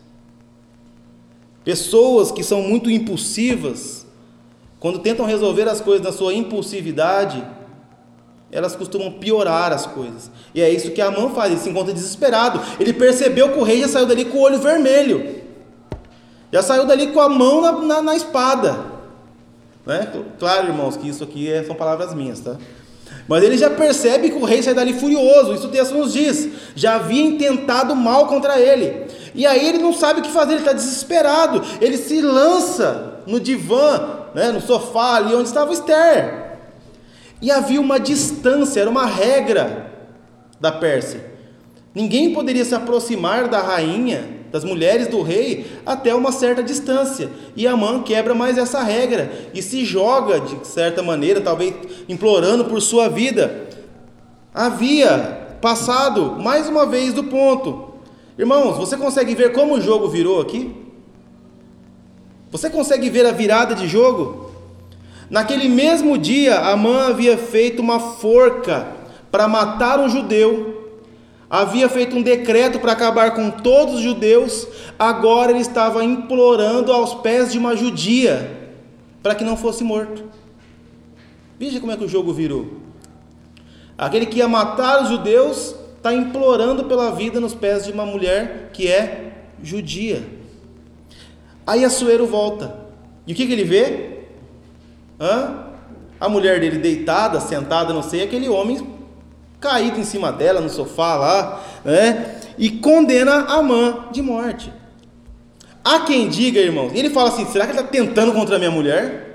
Pessoas 1.63 2.31
que 2.31 2.43
são 2.43 2.63
muito 2.63 2.89
impulsivas, 2.89 4.07
quando 4.79 4.97
tentam 4.97 5.27
resolver 5.27 5.69
as 5.69 5.79
coisas 5.79 6.03
na 6.03 6.11
sua 6.11 6.33
impulsividade, 6.33 7.45
elas 8.51 8.75
costumam 8.75 9.11
piorar 9.11 9.71
as 9.71 9.85
coisas. 9.85 10.31
E 10.55 10.61
é 10.61 10.71
isso 10.71 10.89
que 10.89 10.99
a 10.99 11.11
mão 11.11 11.29
faz, 11.35 11.51
ele 11.51 11.61
se 11.61 11.69
encontra 11.69 11.93
desesperado. 11.93 12.59
Ele 12.79 12.93
percebeu 12.93 13.51
que 13.51 13.59
o 13.59 13.63
rei 13.63 13.79
já 13.81 13.87
saiu 13.87 14.07
dali 14.07 14.25
com 14.25 14.39
o 14.39 14.41
olho 14.41 14.57
vermelho. 14.57 15.43
Já 16.51 16.63
saiu 16.63 16.87
dali 16.87 17.11
com 17.11 17.19
a 17.21 17.29
mão 17.29 17.61
na, 17.61 17.71
na, 17.73 18.01
na 18.01 18.15
espada. 18.15 18.75
Né? 19.85 20.11
Claro, 20.39 20.67
irmãos, 20.67 20.97
que 20.97 21.07
isso 21.07 21.23
aqui 21.23 21.51
é, 21.51 21.63
são 21.63 21.75
palavras 21.75 22.13
minhas, 22.15 22.39
tá? 22.39 22.57
Mas 23.27 23.43
ele 23.43 23.57
já 23.57 23.69
percebe 23.69 24.29
que 24.29 24.35
o 24.35 24.43
rei 24.43 24.61
sai 24.61 24.73
dali 24.73 24.93
furioso, 24.93 25.53
isso 25.53 25.67
o 25.67 25.71
texto 25.71 25.93
nos 25.93 26.11
diz. 26.11 26.49
Já 26.75 26.95
havia 26.95 27.23
intentado 27.23 27.95
mal 27.95 28.27
contra 28.27 28.59
ele. 28.59 29.07
E 29.33 29.45
aí 29.45 29.67
ele 29.67 29.77
não 29.77 29.93
sabe 29.93 30.19
o 30.19 30.23
que 30.23 30.31
fazer, 30.31 30.53
ele 30.53 30.61
está 30.61 30.73
desesperado. 30.73 31.61
Ele 31.79 31.97
se 31.97 32.21
lança 32.21 33.21
no 33.25 33.39
divã, 33.39 34.27
né, 34.35 34.51
no 34.51 34.61
sofá 34.61 35.15
ali 35.15 35.33
onde 35.33 35.47
estava 35.47 35.71
Esther. 35.71 36.57
E 37.41 37.49
havia 37.49 37.79
uma 37.79 37.99
distância, 37.99 38.81
era 38.81 38.89
uma 38.89 39.05
regra 39.05 39.91
da 40.59 40.71
Pérsia. 40.71 41.33
Ninguém 41.93 42.33
poderia 42.33 42.65
se 42.65 42.73
aproximar 42.73 43.47
da 43.47 43.59
rainha, 43.59 44.32
das 44.53 44.63
mulheres 44.63 45.07
do 45.07 45.23
rei, 45.23 45.65
até 45.83 46.13
uma 46.13 46.31
certa 46.31 46.61
distância. 46.61 47.27
E 47.55 47.65
Amã 47.65 48.03
quebra 48.03 48.35
mais 48.35 48.55
essa 48.55 48.83
regra 48.83 49.49
e 49.51 49.63
se 49.63 49.83
joga 49.83 50.39
de 50.39 50.67
certa 50.67 51.01
maneira, 51.01 51.41
talvez 51.41 51.73
implorando 52.07 52.65
por 52.65 52.79
sua 52.79 53.09
vida. 53.09 53.67
Havia 54.53 55.57
passado 55.59 56.37
mais 56.39 56.69
uma 56.69 56.85
vez 56.85 57.13
do 57.13 57.23
ponto. 57.23 57.93
Irmãos, 58.37 58.77
você 58.77 58.95
consegue 58.95 59.33
ver 59.33 59.53
como 59.53 59.73
o 59.73 59.81
jogo 59.81 60.07
virou 60.07 60.39
aqui? 60.39 60.71
Você 62.51 62.69
consegue 62.69 63.09
ver 63.09 63.25
a 63.25 63.31
virada 63.31 63.73
de 63.73 63.87
jogo? 63.87 64.51
Naquele 65.31 65.67
mesmo 65.67 66.15
dia, 66.15 66.59
Amã 66.59 67.07
havia 67.07 67.39
feito 67.39 67.81
uma 67.81 67.99
forca 67.99 68.85
para 69.31 69.47
matar 69.47 69.99
um 69.99 70.07
judeu 70.07 70.72
havia 71.53 71.87
feito 71.87 72.15
um 72.15 72.23
decreto 72.23 72.79
para 72.79 72.93
acabar 72.93 73.35
com 73.35 73.51
todos 73.51 73.93
os 73.93 74.01
judeus, 74.01 74.67
agora 74.97 75.51
ele 75.51 75.59
estava 75.59 76.03
implorando 76.03 76.91
aos 76.91 77.13
pés 77.13 77.51
de 77.51 77.59
uma 77.59 77.75
judia 77.75 78.71
para 79.21 79.35
que 79.35 79.43
não 79.43 79.55
fosse 79.55 79.83
morto. 79.83 80.23
Veja 81.59 81.79
como 81.79 81.91
é 81.91 81.95
que 81.95 82.05
o 82.05 82.09
jogo 82.09 82.33
virou. 82.33 82.79
Aquele 83.95 84.25
que 84.25 84.39
ia 84.39 84.47
matar 84.47 85.03
os 85.03 85.09
judeus 85.09 85.75
está 85.95 86.11
implorando 86.11 86.85
pela 86.85 87.11
vida 87.11 87.39
nos 87.39 87.53
pés 87.53 87.85
de 87.85 87.91
uma 87.91 88.03
mulher 88.03 88.71
que 88.73 88.87
é 88.87 89.33
judia. 89.61 90.27
Aí 91.67 91.85
Assuero 91.85 92.25
volta. 92.25 92.79
E 93.27 93.33
o 93.33 93.35
que, 93.35 93.45
que 93.45 93.53
ele 93.53 93.63
vê? 93.63 94.21
Hã? 95.19 95.67
A 96.19 96.27
mulher 96.27 96.59
dele 96.59 96.79
deitada, 96.79 97.39
sentada, 97.39 97.93
não 97.93 98.01
sei, 98.01 98.23
aquele 98.23 98.49
homem 98.49 99.02
caído 99.63 99.97
em 99.97 100.03
cima 100.03 100.29
dela 100.29 100.59
no 100.59 100.69
sofá 100.69 101.15
lá, 101.15 101.63
né? 101.85 102.35
E 102.57 102.69
condena 102.69 103.45
Amã 103.45 104.09
de 104.11 104.21
morte. 104.21 104.71
Há 105.81 106.01
quem 106.01 106.27
diga, 106.27 106.59
irmãos, 106.59 106.91
ele 106.93 107.09
fala 107.09 107.29
assim: 107.29 107.45
será 107.45 107.65
que 107.65 107.71
ele 107.71 107.79
está 107.79 107.89
tentando 107.89 108.33
contra 108.33 108.57
a 108.57 108.59
minha 108.59 108.69
mulher? 108.69 109.31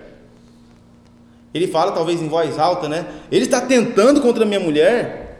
Ele 1.53 1.67
fala, 1.67 1.93
talvez 1.93 2.21
em 2.21 2.29
voz 2.29 2.59
alta, 2.59 2.89
né? 2.89 3.07
Ele 3.33 3.47
está 3.47 3.63
tentando 3.63 4.21
contra 4.21 4.45
a 4.45 4.47
minha 4.47 4.61
mulher? 4.61 5.39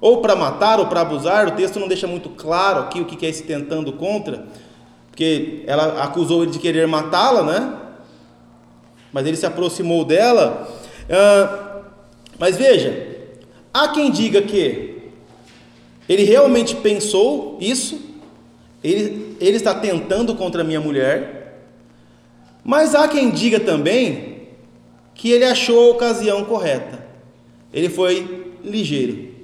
Ou 0.00 0.22
para 0.22 0.34
matar, 0.34 0.80
ou 0.80 0.86
para 0.86 1.02
abusar, 1.02 1.46
o 1.46 1.52
texto 1.52 1.78
não 1.78 1.86
deixa 1.86 2.06
muito 2.06 2.30
claro 2.30 2.80
aqui 2.80 3.00
o 3.00 3.04
que 3.04 3.24
é 3.24 3.28
esse 3.28 3.42
tentando 3.42 3.92
contra, 3.92 4.46
porque 5.10 5.62
ela 5.66 6.02
acusou 6.02 6.42
ele 6.42 6.52
de 6.52 6.58
querer 6.58 6.86
matá-la, 6.86 7.42
né? 7.42 7.74
Mas 9.12 9.26
ele 9.26 9.36
se 9.36 9.46
aproximou 9.46 10.04
dela. 10.04 10.68
Ah, 11.10 11.82
mas 12.38 12.56
veja, 12.56 13.05
Há 13.76 13.88
quem 13.88 14.10
diga 14.10 14.40
que 14.40 15.02
ele 16.08 16.22
realmente 16.22 16.74
pensou 16.76 17.58
isso, 17.60 18.00
ele, 18.82 19.36
ele 19.38 19.58
está 19.58 19.74
tentando 19.74 20.34
contra 20.34 20.64
minha 20.64 20.80
mulher, 20.80 21.60
mas 22.64 22.94
há 22.94 23.06
quem 23.06 23.30
diga 23.30 23.60
também 23.60 24.48
que 25.14 25.30
ele 25.30 25.44
achou 25.44 25.90
a 25.90 25.94
ocasião 25.94 26.42
correta, 26.46 27.06
ele 27.70 27.90
foi 27.90 28.54
ligeiro. 28.64 29.34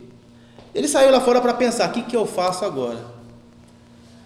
Ele 0.75 0.89
saiu 0.89 1.11
lá 1.11 1.21
fora 1.21 1.39
para 1.39 1.53
pensar: 1.53 1.91
o 1.91 1.93
que, 1.93 2.01
que 2.01 2.17
eu 2.17 2.25
faço 2.25 2.65
agora? 2.65 3.05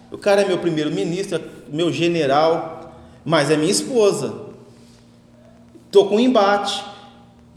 O 0.09 0.17
cara 0.17 0.41
é 0.41 0.47
meu 0.47 0.57
primeiro-ministro, 0.57 1.41
meu 1.67 1.91
general, 1.91 2.95
mas 3.25 3.51
é 3.51 3.57
minha 3.57 3.71
esposa. 3.71 4.45
Estou 5.85 6.07
com 6.07 6.15
um 6.15 6.19
embate. 6.21 6.95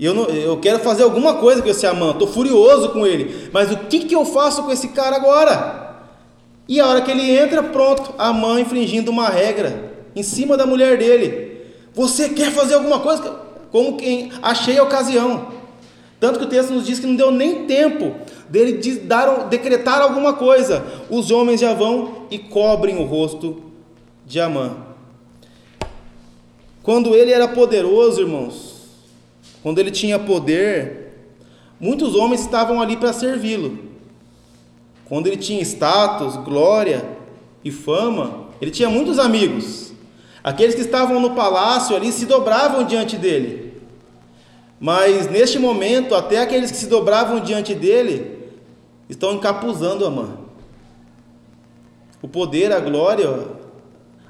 E 0.01 0.05
eu, 0.07 0.15
não, 0.15 0.25
eu 0.25 0.57
quero 0.57 0.79
fazer 0.79 1.03
alguma 1.03 1.35
coisa 1.35 1.61
com 1.61 1.69
esse 1.69 1.87
Amã, 1.87 2.13
estou 2.13 2.27
furioso 2.27 2.89
com 2.89 3.07
ele. 3.07 3.51
Mas 3.53 3.71
o 3.71 3.77
que, 3.77 4.07
que 4.07 4.17
eu 4.17 4.25
faço 4.25 4.63
com 4.63 4.73
esse 4.73 4.89
cara 4.89 5.15
agora? 5.15 5.95
E 6.67 6.81
a 6.81 6.87
hora 6.87 7.03
que 7.03 7.11
ele 7.11 7.31
entra, 7.37 7.63
pronto, 7.63 8.15
Amã 8.17 8.59
infringindo 8.59 9.11
uma 9.11 9.29
regra 9.29 9.93
em 10.17 10.23
cima 10.23 10.57
da 10.57 10.65
mulher 10.65 10.97
dele. 10.97 11.67
Você 11.93 12.31
quer 12.31 12.51
fazer 12.51 12.75
alguma 12.77 13.01
coisa? 13.01 13.41
Como 13.71 13.99
quem 13.99 14.33
achei 14.43 14.79
a 14.79 14.83
ocasião. 14.85 15.49
Tanto 16.19 16.39
que 16.39 16.47
o 16.47 16.49
texto 16.49 16.73
nos 16.73 16.87
diz 16.87 16.99
que 16.99 17.07
não 17.07 17.15
deu 17.15 17.31
nem 17.31 17.67
tempo 17.67 18.15
dele 18.49 18.81
dar, 19.01 19.51
decretar 19.51 20.01
alguma 20.01 20.33
coisa. 20.33 20.83
Os 21.11 21.31
homens 21.31 21.61
já 21.61 21.75
vão 21.75 22.27
e 22.31 22.39
cobrem 22.39 22.97
o 22.97 23.05
rosto 23.05 23.65
de 24.25 24.41
Amã. 24.41 24.79
Quando 26.83 27.15
ele 27.15 27.33
era 27.33 27.47
poderoso, 27.47 28.23
irmãos, 28.23 28.80
quando 29.63 29.79
ele 29.79 29.91
tinha 29.91 30.19
poder, 30.19 31.13
muitos 31.79 32.15
homens 32.15 32.41
estavam 32.41 32.81
ali 32.81 32.97
para 32.97 33.13
servi-lo. 33.13 33.79
Quando 35.05 35.27
ele 35.27 35.37
tinha 35.37 35.61
status, 35.63 36.37
glória 36.37 37.05
e 37.65 37.71
fama, 37.71 38.49
ele 38.61 38.71
tinha 38.71 38.89
muitos 38.89 39.19
amigos. 39.19 39.93
Aqueles 40.43 40.75
que 40.75 40.81
estavam 40.81 41.21
no 41.21 41.35
palácio 41.35 41.95
ali 41.95 42.11
se 42.13 42.27
dobravam 42.27 42.85
diante 42.85 43.17
dele. 43.17 43.75
Mas 44.79 45.31
neste 45.31 45.59
momento, 45.59 46.15
até 46.15 46.39
aqueles 46.39 46.71
que 46.71 46.77
se 46.77 46.87
dobravam 46.87 47.41
diante 47.41 47.75
dele 47.75 48.39
estão 49.09 49.35
encapuzando 49.35 50.07
a 50.07 50.11
mão. 50.11 50.39
O 52.23 52.29
poder, 52.29 52.73
a 52.73 52.81
glória, 52.81 53.49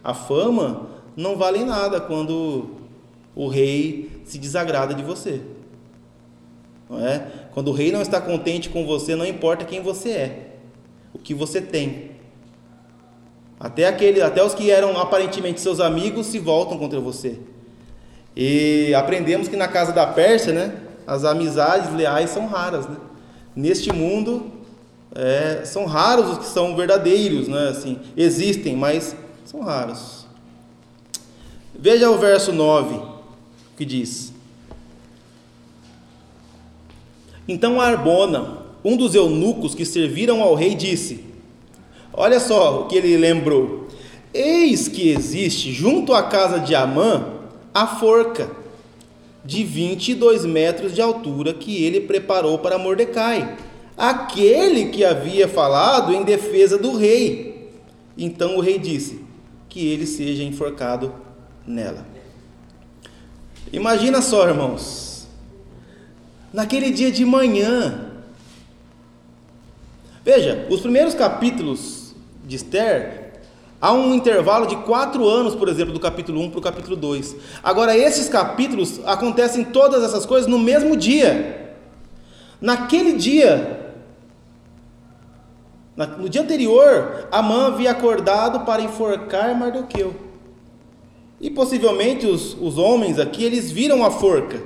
a 0.02 0.14
fama 0.14 0.88
não 1.16 1.36
valem 1.36 1.64
nada 1.64 2.00
quando 2.00 2.70
o 3.34 3.46
rei 3.46 4.10
se 4.30 4.38
desagrada 4.38 4.94
de 4.94 5.02
você. 5.02 5.40
Não 6.88 7.04
é? 7.04 7.26
Quando 7.52 7.68
o 7.68 7.72
rei 7.72 7.90
não 7.90 8.00
está 8.00 8.20
contente 8.20 8.68
com 8.68 8.86
você, 8.86 9.16
não 9.16 9.26
importa 9.26 9.64
quem 9.64 9.82
você 9.82 10.10
é, 10.10 10.46
o 11.12 11.18
que 11.18 11.34
você 11.34 11.60
tem. 11.60 12.12
Até 13.58 13.86
aquele, 13.86 14.22
até 14.22 14.42
os 14.42 14.54
que 14.54 14.70
eram 14.70 14.98
aparentemente 14.98 15.60
seus 15.60 15.80
amigos 15.80 16.26
se 16.26 16.38
voltam 16.38 16.78
contra 16.78 17.00
você. 17.00 17.38
E 18.36 18.94
aprendemos 18.94 19.48
que 19.48 19.56
na 19.56 19.68
casa 19.68 19.92
da 19.92 20.06
Pérsia, 20.06 20.52
né, 20.52 20.80
as 21.06 21.24
amizades 21.24 21.92
leais 21.92 22.30
são 22.30 22.46
raras, 22.46 22.88
né? 22.88 22.96
Neste 23.54 23.92
mundo 23.92 24.52
é, 25.12 25.62
são 25.64 25.84
raros 25.86 26.30
os 26.30 26.38
que 26.38 26.46
são 26.46 26.76
verdadeiros, 26.76 27.48
né? 27.48 27.68
Assim, 27.68 27.98
existem, 28.16 28.76
mas 28.76 29.14
são 29.44 29.60
raros. 29.60 30.24
Veja 31.74 32.08
o 32.08 32.16
verso 32.16 32.52
9 32.52 33.09
que 33.80 33.86
diz: 33.86 34.30
Então 37.48 37.80
Arbona, 37.80 38.58
um 38.84 38.94
dos 38.94 39.14
eunucos 39.14 39.74
que 39.74 39.86
serviram 39.86 40.42
ao 40.42 40.54
rei, 40.54 40.74
disse: 40.74 41.24
Olha 42.12 42.38
só 42.38 42.82
o 42.82 42.88
que 42.88 42.96
ele 42.96 43.16
lembrou. 43.16 43.88
Eis 44.34 44.86
que 44.86 45.08
existe 45.08 45.72
junto 45.72 46.12
à 46.12 46.22
casa 46.22 46.60
de 46.60 46.74
Amã 46.74 47.40
a 47.72 47.86
forca 47.86 48.50
de 49.42 49.64
22 49.64 50.44
metros 50.44 50.94
de 50.94 51.00
altura 51.00 51.54
que 51.54 51.82
ele 51.82 52.02
preparou 52.02 52.58
para 52.58 52.76
Mordecai, 52.76 53.56
aquele 53.96 54.90
que 54.90 55.06
havia 55.06 55.48
falado 55.48 56.12
em 56.12 56.22
defesa 56.22 56.76
do 56.76 56.98
rei. 56.98 57.70
Então 58.18 58.58
o 58.58 58.60
rei 58.60 58.78
disse: 58.78 59.24
Que 59.70 59.88
ele 59.88 60.06
seja 60.06 60.42
enforcado 60.42 61.14
nela. 61.66 62.09
Imagina 63.72 64.20
só, 64.20 64.48
irmãos, 64.48 65.28
naquele 66.52 66.90
dia 66.90 67.12
de 67.12 67.24
manhã. 67.24 68.06
Veja, 70.24 70.66
os 70.68 70.80
primeiros 70.80 71.14
capítulos 71.14 72.14
de 72.44 72.56
Esther, 72.56 73.40
há 73.80 73.92
um 73.92 74.12
intervalo 74.12 74.66
de 74.66 74.76
quatro 74.76 75.28
anos, 75.28 75.54
por 75.54 75.68
exemplo, 75.68 75.94
do 75.94 76.00
capítulo 76.00 76.40
1 76.40 76.50
para 76.50 76.58
o 76.58 76.62
capítulo 76.62 76.96
2. 76.96 77.36
Agora, 77.62 77.96
esses 77.96 78.28
capítulos 78.28 79.00
acontecem 79.06 79.64
todas 79.64 80.02
essas 80.02 80.26
coisas 80.26 80.50
no 80.50 80.58
mesmo 80.58 80.96
dia. 80.96 81.76
Naquele 82.60 83.12
dia, 83.12 83.94
no 86.18 86.28
dia 86.28 86.42
anterior, 86.42 87.28
Amã 87.30 87.68
havia 87.68 87.92
acordado 87.92 88.60
para 88.60 88.82
enforcar 88.82 89.56
Mardoqueu. 89.56 90.29
E 91.40 91.50
possivelmente 91.50 92.26
os, 92.26 92.54
os 92.60 92.76
homens 92.76 93.18
aqui, 93.18 93.42
eles 93.44 93.70
viram 93.70 94.04
a 94.04 94.10
forca. 94.10 94.60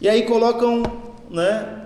E 0.00 0.08
aí 0.08 0.22
colocam 0.22 0.82
né, 1.30 1.82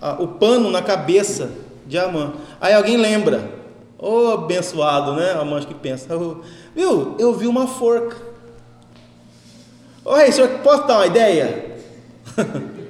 a, 0.00 0.14
o 0.14 0.28
pano 0.28 0.70
na 0.70 0.82
cabeça 0.82 1.50
de 1.86 1.96
Amã. 1.98 2.34
Aí 2.60 2.74
alguém 2.74 2.96
lembra. 2.96 3.62
Ô 3.98 4.10
oh, 4.10 4.32
abençoado, 4.32 5.14
né? 5.14 5.30
Amã 5.32 5.60
que 5.62 5.74
pensa. 5.74 6.16
Oh, 6.16 6.38
viu, 6.74 7.14
eu 7.18 7.32
vi 7.32 7.46
uma 7.46 7.68
forca. 7.68 8.16
Rei, 10.04 10.32
senhor, 10.32 10.48
posso 10.58 10.86
dar 10.88 10.96
uma 10.96 11.06
ideia? 11.06 11.76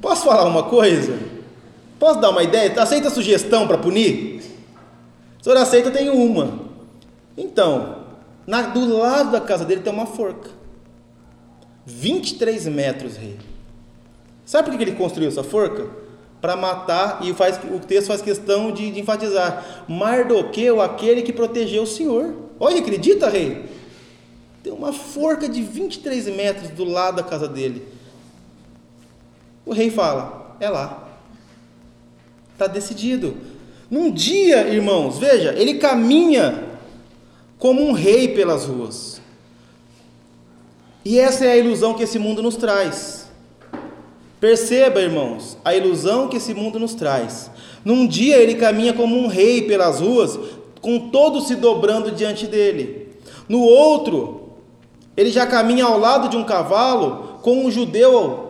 Posso 0.00 0.24
falar 0.24 0.44
uma 0.44 0.64
coisa? 0.64 1.18
Posso 1.98 2.20
dar 2.20 2.28
uma 2.28 2.42
ideia? 2.42 2.78
Aceita 2.78 3.08
sugestão 3.08 3.66
para 3.66 3.78
punir? 3.78 4.42
O 5.40 5.44
senhor 5.44 5.56
aceita, 5.56 5.90
tem 5.90 6.10
uma. 6.10 6.58
Então, 7.38 8.03
na, 8.46 8.62
do 8.62 8.96
lado 8.96 9.30
da 9.30 9.40
casa 9.40 9.64
dele 9.64 9.80
tem 9.82 9.92
uma 9.92 10.06
forca. 10.06 10.50
23 11.86 12.66
metros, 12.68 13.16
rei. 13.16 13.38
Sabe 14.44 14.70
por 14.70 14.76
que 14.76 14.84
ele 14.84 14.92
construiu 14.92 15.28
essa 15.28 15.42
forca? 15.42 15.88
Para 16.40 16.56
matar, 16.56 17.20
e 17.22 17.32
faz, 17.32 17.58
o 17.72 17.78
texto 17.78 18.08
faz 18.08 18.20
questão 18.20 18.70
de, 18.70 18.90
de 18.90 19.00
enfatizar: 19.00 19.84
Mardoqueu, 19.88 20.80
aquele 20.80 21.22
que 21.22 21.32
protegeu 21.32 21.82
o 21.82 21.86
Senhor. 21.86 22.34
Olha, 22.60 22.80
acredita, 22.80 23.30
rei? 23.30 23.64
Tem 24.62 24.72
uma 24.72 24.92
forca 24.92 25.48
de 25.48 25.62
23 25.62 26.28
metros 26.28 26.70
do 26.70 26.84
lado 26.84 27.16
da 27.16 27.22
casa 27.22 27.48
dele. 27.48 27.86
O 29.64 29.72
rei 29.72 29.90
fala: 29.90 30.56
é 30.60 30.68
lá. 30.68 31.08
Está 32.52 32.66
decidido. 32.66 33.36
Num 33.90 34.10
dia, 34.10 34.68
irmãos, 34.68 35.18
veja, 35.18 35.54
ele 35.56 35.74
caminha 35.74 36.73
como 37.64 37.82
um 37.82 37.92
rei 37.92 38.28
pelas 38.28 38.66
ruas. 38.66 39.22
E 41.02 41.18
essa 41.18 41.46
é 41.46 41.52
a 41.52 41.56
ilusão 41.56 41.94
que 41.94 42.02
esse 42.02 42.18
mundo 42.18 42.42
nos 42.42 42.56
traz. 42.56 43.26
Perceba, 44.38 45.00
irmãos, 45.00 45.56
a 45.64 45.74
ilusão 45.74 46.28
que 46.28 46.36
esse 46.36 46.52
mundo 46.52 46.78
nos 46.78 46.92
traz. 46.92 47.50
Num 47.82 48.06
dia 48.06 48.36
ele 48.36 48.56
caminha 48.56 48.92
como 48.92 49.16
um 49.16 49.28
rei 49.28 49.62
pelas 49.62 50.00
ruas, 50.00 50.38
com 50.82 51.08
todos 51.08 51.46
se 51.46 51.54
dobrando 51.54 52.10
diante 52.10 52.46
dele. 52.46 53.08
No 53.48 53.60
outro, 53.60 54.50
ele 55.16 55.30
já 55.30 55.46
caminha 55.46 55.86
ao 55.86 55.98
lado 55.98 56.28
de 56.28 56.36
um 56.36 56.44
cavalo, 56.44 57.38
com 57.40 57.64
um 57.64 57.70
judeu 57.70 58.43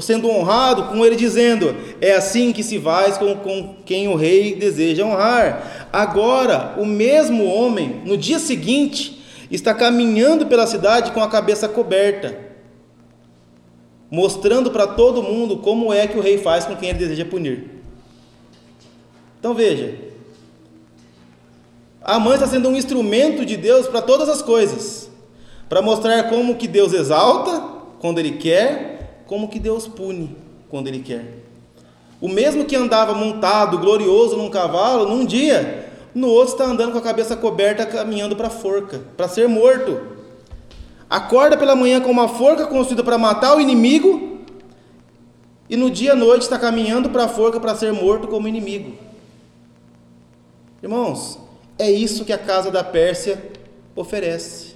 sendo 0.00 0.28
honrado, 0.28 0.84
com 0.84 1.04
ele 1.04 1.16
dizendo: 1.16 1.74
É 2.00 2.12
assim 2.12 2.52
que 2.52 2.62
se 2.62 2.78
faz 2.78 3.18
com, 3.18 3.34
com 3.36 3.76
quem 3.84 4.08
o 4.08 4.14
rei 4.14 4.54
deseja 4.54 5.04
honrar. 5.04 5.88
Agora, 5.92 6.74
o 6.78 6.86
mesmo 6.86 7.44
homem, 7.46 8.02
no 8.04 8.16
dia 8.16 8.38
seguinte, 8.38 9.20
está 9.50 9.74
caminhando 9.74 10.46
pela 10.46 10.66
cidade 10.66 11.10
com 11.12 11.22
a 11.22 11.28
cabeça 11.28 11.68
coberta, 11.68 12.38
mostrando 14.10 14.70
para 14.70 14.86
todo 14.86 15.22
mundo 15.22 15.58
como 15.58 15.92
é 15.92 16.06
que 16.06 16.18
o 16.18 16.22
rei 16.22 16.38
faz 16.38 16.64
com 16.64 16.76
quem 16.76 16.90
ele 16.90 16.98
deseja 16.98 17.24
punir. 17.24 17.80
Então 19.38 19.54
veja, 19.54 19.94
a 22.02 22.18
mãe 22.18 22.34
está 22.34 22.46
sendo 22.46 22.68
um 22.68 22.76
instrumento 22.76 23.44
de 23.44 23.56
Deus 23.56 23.86
para 23.86 24.02
todas 24.02 24.28
as 24.28 24.42
coisas, 24.42 25.10
para 25.68 25.82
mostrar 25.82 26.28
como 26.28 26.56
que 26.56 26.66
Deus 26.66 26.92
exalta 26.92 27.62
quando 28.00 28.18
Ele 28.18 28.32
quer, 28.32 28.99
como 29.30 29.46
que 29.46 29.60
Deus 29.60 29.86
pune 29.86 30.36
quando 30.68 30.88
Ele 30.88 30.98
quer. 30.98 31.24
O 32.20 32.28
mesmo 32.28 32.64
que 32.64 32.74
andava 32.74 33.14
montado, 33.14 33.78
glorioso 33.78 34.36
num 34.36 34.50
cavalo, 34.50 35.08
num 35.08 35.24
dia, 35.24 35.88
no 36.12 36.26
outro 36.26 36.54
está 36.54 36.64
andando 36.64 36.90
com 36.90 36.98
a 36.98 37.00
cabeça 37.00 37.36
coberta, 37.36 37.86
caminhando 37.86 38.34
para 38.34 38.48
a 38.48 38.50
forca, 38.50 39.00
para 39.16 39.28
ser 39.28 39.48
morto. 39.48 40.00
Acorda 41.08 41.56
pela 41.56 41.76
manhã 41.76 42.00
com 42.00 42.10
uma 42.10 42.26
forca 42.26 42.66
construída 42.66 43.04
para 43.04 43.16
matar 43.16 43.56
o 43.56 43.60
inimigo, 43.60 44.40
e 45.68 45.76
no 45.76 45.88
dia 45.88 46.14
à 46.14 46.16
noite 46.16 46.42
está 46.42 46.58
caminhando 46.58 47.10
para 47.10 47.26
a 47.26 47.28
forca 47.28 47.60
para 47.60 47.76
ser 47.76 47.92
morto 47.92 48.26
como 48.26 48.48
inimigo. 48.48 48.98
Irmãos, 50.82 51.38
é 51.78 51.88
isso 51.88 52.24
que 52.24 52.32
a 52.32 52.38
casa 52.38 52.68
da 52.68 52.82
Pérsia 52.82 53.40
oferece. 53.94 54.74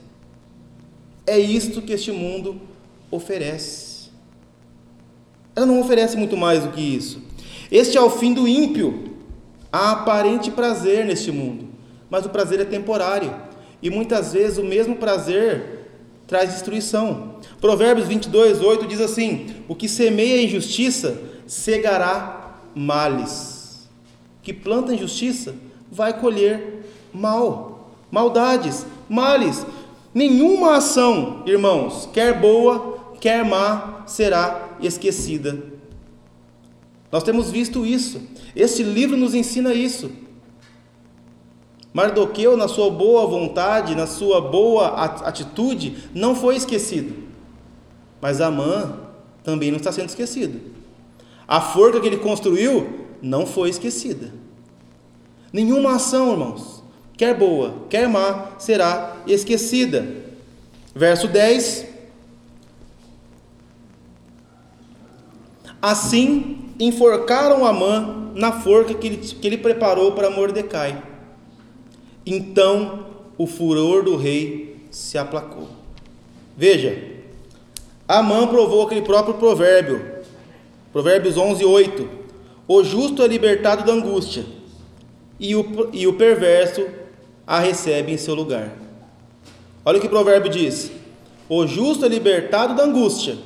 É 1.27 1.37
isto 1.41 1.83
que 1.83 1.93
este 1.93 2.13
mundo 2.13 2.61
oferece. 3.11 3.94
Ela 5.55 5.67
não 5.67 5.81
oferece 5.81 6.17
muito 6.17 6.37
mais 6.37 6.63
do 6.63 6.71
que 6.71 6.81
isso. 6.81 7.23
Este 7.71 7.97
é 7.97 8.01
o 8.01 8.11
fim 8.11 8.33
do 8.33 8.47
ímpio. 8.47 9.15
Há 9.73 9.93
aparente 9.93 10.51
prazer 10.51 11.05
neste 11.05 11.33
mundo, 11.33 11.67
mas 12.09 12.25
o 12.25 12.29
prazer 12.29 12.61
é 12.61 12.65
temporário. 12.65 13.35
E 13.83 13.91
muitas 13.91 14.33
vezes 14.33 14.59
o 14.59 14.65
mesmo 14.65 14.97
prazer 14.97 15.89
traz 16.27 16.51
destruição. 16.51 17.37
Provérbios 17.61 18.07
22, 18.07 18.61
8 18.61 18.87
diz 18.87 19.01
assim: 19.01 19.47
O 19.69 19.75
que 19.75 19.89
semeia 19.89 20.43
injustiça 20.43 21.21
cegará 21.47 22.61
males. 22.75 23.89
Que 24.43 24.53
planta 24.53 24.95
injustiça 24.95 25.55
vai 25.91 26.19
colher 26.21 26.85
mal, 27.13 27.91
maldades, 28.11 28.87
males. 29.09 29.67
Nenhuma 30.13 30.77
ação, 30.77 31.43
irmãos, 31.47 32.09
quer 32.13 32.39
boa, 32.39 33.15
quer 33.21 33.45
má, 33.45 34.05
será 34.07 34.74
esquecida 34.87 35.75
nós 37.15 37.23
temos 37.23 37.49
visto 37.49 37.87
isso. 37.87 38.21
Este 38.57 38.83
livro 38.83 39.17
nos 39.17 39.35
ensina 39.35 39.73
isso. 39.73 40.11
Mardoqueu, 41.93 42.57
na 42.57 42.67
sua 42.67 42.91
boa 42.91 43.25
vontade, 43.25 43.95
na 43.95 44.05
sua 44.05 44.41
boa 44.41 44.89
atitude, 45.05 46.09
não 46.13 46.35
foi 46.35 46.57
esquecido. 46.57 47.15
Mas 48.21 48.41
Amã 48.41 48.99
também 49.45 49.71
não 49.71 49.79
está 49.79 49.93
sendo 49.93 50.09
esquecido. 50.09 50.61
A 51.47 51.61
forca 51.61 52.01
que 52.01 52.09
ele 52.09 52.17
construiu 52.17 53.07
não 53.23 53.47
foi 53.47 53.69
esquecida. 53.69 54.33
Nenhuma 55.53 55.95
ação, 55.95 56.33
irmãos, 56.33 56.83
quer 57.17 57.39
boa, 57.39 57.77
quer 57.89 58.09
má, 58.09 58.57
será 58.59 59.19
esquecida. 59.25 60.05
Verso 60.93 61.29
10. 61.29 61.94
Assim 65.85 66.71
enforcaram 66.81 67.67
Amã 67.67 68.31
na 68.35 68.53
forca 68.53 68.95
que 68.95 69.07
ele, 69.07 69.17
que 69.19 69.47
ele 69.47 69.59
preparou 69.59 70.13
para 70.13 70.31
Mordecai. 70.31 71.03
Então 72.25 73.05
o 73.37 73.47
furor 73.47 74.03
do 74.03 74.17
rei 74.17 74.79
se 74.91 75.19
aplacou. 75.19 75.69
Veja, 76.57 77.03
Amã 78.09 78.47
provou 78.47 78.87
aquele 78.87 79.03
próprio 79.03 79.35
provérbio, 79.35 80.03
Provérbios 80.91 81.37
11, 81.37 81.67
8. 81.67 82.09
O 82.67 82.83
justo 82.83 83.23
é 83.23 83.27
libertado 83.27 83.85
da 83.85 83.93
angústia, 83.93 84.47
e 85.39 85.55
o, 85.55 85.91
e 85.93 86.07
o 86.07 86.15
perverso 86.15 86.87
a 87.47 87.61
recebe 87.61 88.11
em 88.11 88.17
seu 88.17 88.35
lugar. 88.35 88.73
Olha 89.85 89.99
o 89.99 90.01
que 90.01 90.07
o 90.07 90.11
provérbio 90.11 90.51
diz: 90.51 90.91
O 91.47 91.67
justo 91.67 92.07
é 92.07 92.09
libertado 92.09 92.75
da 92.75 92.85
angústia, 92.85 93.37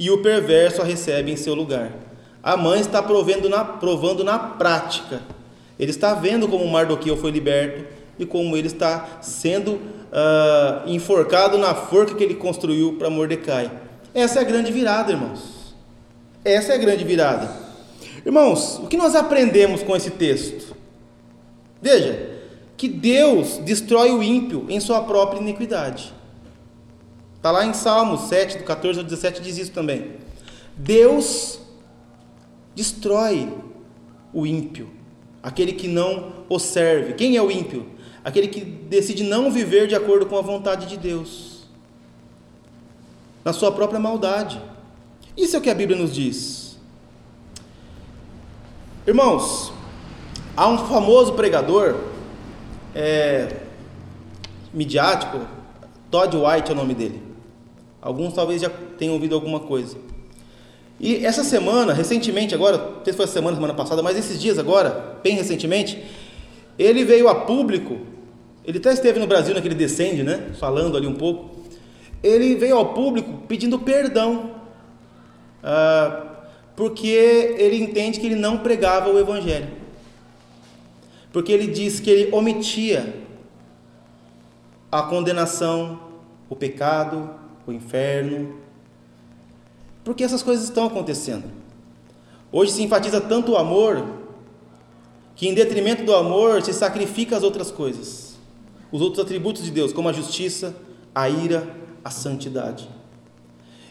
e 0.00 0.10
o 0.10 0.22
perverso 0.22 0.80
a 0.80 0.84
recebe 0.84 1.30
em 1.30 1.36
seu 1.36 1.54
lugar. 1.54 1.92
A 2.42 2.56
mãe 2.56 2.80
está 2.80 3.02
provendo 3.02 3.50
na, 3.50 3.62
provando 3.62 4.24
na 4.24 4.38
prática. 4.38 5.20
Ele 5.78 5.90
está 5.90 6.14
vendo 6.14 6.48
como 6.48 6.66
Mardoqueu 6.66 7.18
foi 7.18 7.30
liberto 7.30 7.84
e 8.18 8.24
como 8.24 8.56
ele 8.56 8.66
está 8.66 9.18
sendo 9.20 9.72
uh, 9.72 10.88
enforcado 10.88 11.58
na 11.58 11.74
forca 11.74 12.14
que 12.14 12.24
ele 12.24 12.34
construiu 12.34 12.94
para 12.94 13.10
Mordecai. 13.10 13.70
Essa 14.14 14.38
é 14.38 14.42
a 14.42 14.44
grande 14.44 14.72
virada, 14.72 15.12
irmãos. 15.12 15.74
Essa 16.42 16.72
é 16.72 16.76
a 16.76 16.78
grande 16.78 17.04
virada. 17.04 17.50
Irmãos, 18.24 18.80
o 18.82 18.86
que 18.86 18.96
nós 18.96 19.14
aprendemos 19.14 19.82
com 19.82 19.94
esse 19.94 20.12
texto? 20.12 20.74
Veja, 21.80 22.40
que 22.74 22.88
Deus 22.88 23.58
destrói 23.58 24.10
o 24.12 24.22
ímpio 24.22 24.64
em 24.70 24.80
sua 24.80 25.02
própria 25.02 25.40
iniquidade. 25.40 26.14
Está 27.40 27.50
lá 27.50 27.64
em 27.64 27.72
Salmos 27.72 28.28
7, 28.28 28.58
do 28.58 28.64
14 28.64 28.98
ao 28.98 29.04
17, 29.04 29.40
diz 29.40 29.56
isso 29.56 29.72
também. 29.72 30.16
Deus 30.76 31.58
destrói 32.74 33.50
o 34.30 34.46
ímpio, 34.46 34.90
aquele 35.42 35.72
que 35.72 35.88
não 35.88 36.44
o 36.50 36.58
serve. 36.58 37.14
Quem 37.14 37.38
é 37.38 37.42
o 37.42 37.50
ímpio? 37.50 37.86
Aquele 38.22 38.46
que 38.46 38.60
decide 38.60 39.24
não 39.24 39.50
viver 39.50 39.86
de 39.86 39.94
acordo 39.94 40.26
com 40.26 40.36
a 40.36 40.42
vontade 40.42 40.84
de 40.84 40.98
Deus, 40.98 41.66
na 43.42 43.54
sua 43.54 43.72
própria 43.72 43.98
maldade. 43.98 44.60
Isso 45.34 45.56
é 45.56 45.58
o 45.58 45.62
que 45.62 45.70
a 45.70 45.74
Bíblia 45.74 45.98
nos 45.98 46.14
diz. 46.14 46.78
Irmãos, 49.06 49.72
há 50.54 50.68
um 50.68 50.76
famoso 50.86 51.32
pregador 51.32 51.96
é, 52.94 53.60
midiático, 54.74 55.40
Todd 56.10 56.36
White 56.36 56.70
é 56.70 56.74
o 56.74 56.76
nome 56.76 56.92
dele. 56.92 57.29
Alguns 58.00 58.32
talvez 58.32 58.62
já 58.62 58.70
tenham 58.98 59.14
ouvido 59.14 59.34
alguma 59.34 59.60
coisa. 59.60 59.96
E 61.00 61.24
essa 61.24 61.42
semana, 61.42 61.94
recentemente 61.94 62.54
agora, 62.54 62.76
não 62.76 63.04
sei 63.04 63.12
se 63.12 63.16
foi 63.16 63.24
essa 63.24 63.32
semana, 63.32 63.56
semana 63.56 63.72
passada, 63.72 64.02
mas 64.02 64.18
esses 64.18 64.38
dias 64.38 64.58
agora, 64.58 65.18
bem 65.22 65.34
recentemente, 65.34 66.02
ele 66.78 67.04
veio 67.04 67.26
a 67.26 67.34
público, 67.34 67.98
ele 68.64 68.76
até 68.76 68.92
esteve 68.92 69.18
no 69.18 69.26
Brasil 69.26 69.54
naquele 69.54 69.74
Descende, 69.74 70.22
né, 70.22 70.50
falando 70.58 70.98
ali 70.98 71.06
um 71.06 71.14
pouco, 71.14 71.58
ele 72.22 72.54
veio 72.54 72.76
ao 72.76 72.92
público 72.92 73.32
pedindo 73.48 73.78
perdão, 73.78 74.50
ah, 75.62 76.26
porque 76.76 77.54
ele 77.58 77.76
entende 77.82 78.20
que 78.20 78.26
ele 78.26 78.36
não 78.36 78.58
pregava 78.58 79.08
o 79.08 79.18
Evangelho, 79.18 79.68
porque 81.32 81.50
ele 81.50 81.66
diz 81.66 81.98
que 81.98 82.10
ele 82.10 82.34
omitia 82.34 83.14
a 84.92 85.02
condenação, 85.02 85.98
o 86.46 86.54
pecado, 86.54 87.39
o 87.70 87.74
inferno, 87.74 88.56
porque 90.04 90.24
essas 90.24 90.42
coisas 90.42 90.64
estão 90.64 90.86
acontecendo. 90.86 91.44
Hoje 92.52 92.72
se 92.72 92.82
enfatiza 92.82 93.20
tanto 93.20 93.52
o 93.52 93.56
amor 93.56 94.04
que, 95.36 95.48
em 95.48 95.54
detrimento 95.54 96.04
do 96.04 96.14
amor, 96.14 96.62
se 96.62 96.72
sacrifica 96.72 97.36
as 97.36 97.42
outras 97.42 97.70
coisas, 97.70 98.36
os 98.90 99.00
outros 99.00 99.24
atributos 99.24 99.62
de 99.62 99.70
Deus, 99.70 99.92
como 99.92 100.08
a 100.08 100.12
justiça, 100.12 100.74
a 101.14 101.28
ira, 101.28 101.68
a 102.04 102.10
santidade. 102.10 102.88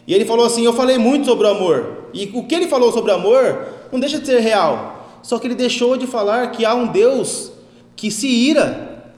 E 0.06 0.14
ele 0.14 0.24
falou 0.24 0.46
assim: 0.46 0.64
Eu 0.64 0.72
falei 0.72 0.98
muito 0.98 1.26
sobre 1.26 1.46
o 1.46 1.50
amor, 1.50 2.08
e 2.12 2.30
o 2.34 2.46
que 2.46 2.54
ele 2.54 2.68
falou 2.68 2.92
sobre 2.92 3.10
o 3.10 3.14
amor 3.14 3.66
não 3.90 3.98
deixa 3.98 4.18
de 4.20 4.26
ser 4.26 4.40
real, 4.40 5.18
só 5.22 5.38
que 5.38 5.46
ele 5.46 5.54
deixou 5.54 5.96
de 5.96 6.06
falar 6.06 6.50
que 6.50 6.64
há 6.64 6.74
um 6.74 6.86
Deus 6.86 7.52
que 7.96 8.10
se 8.10 8.28
ira, 8.28 9.12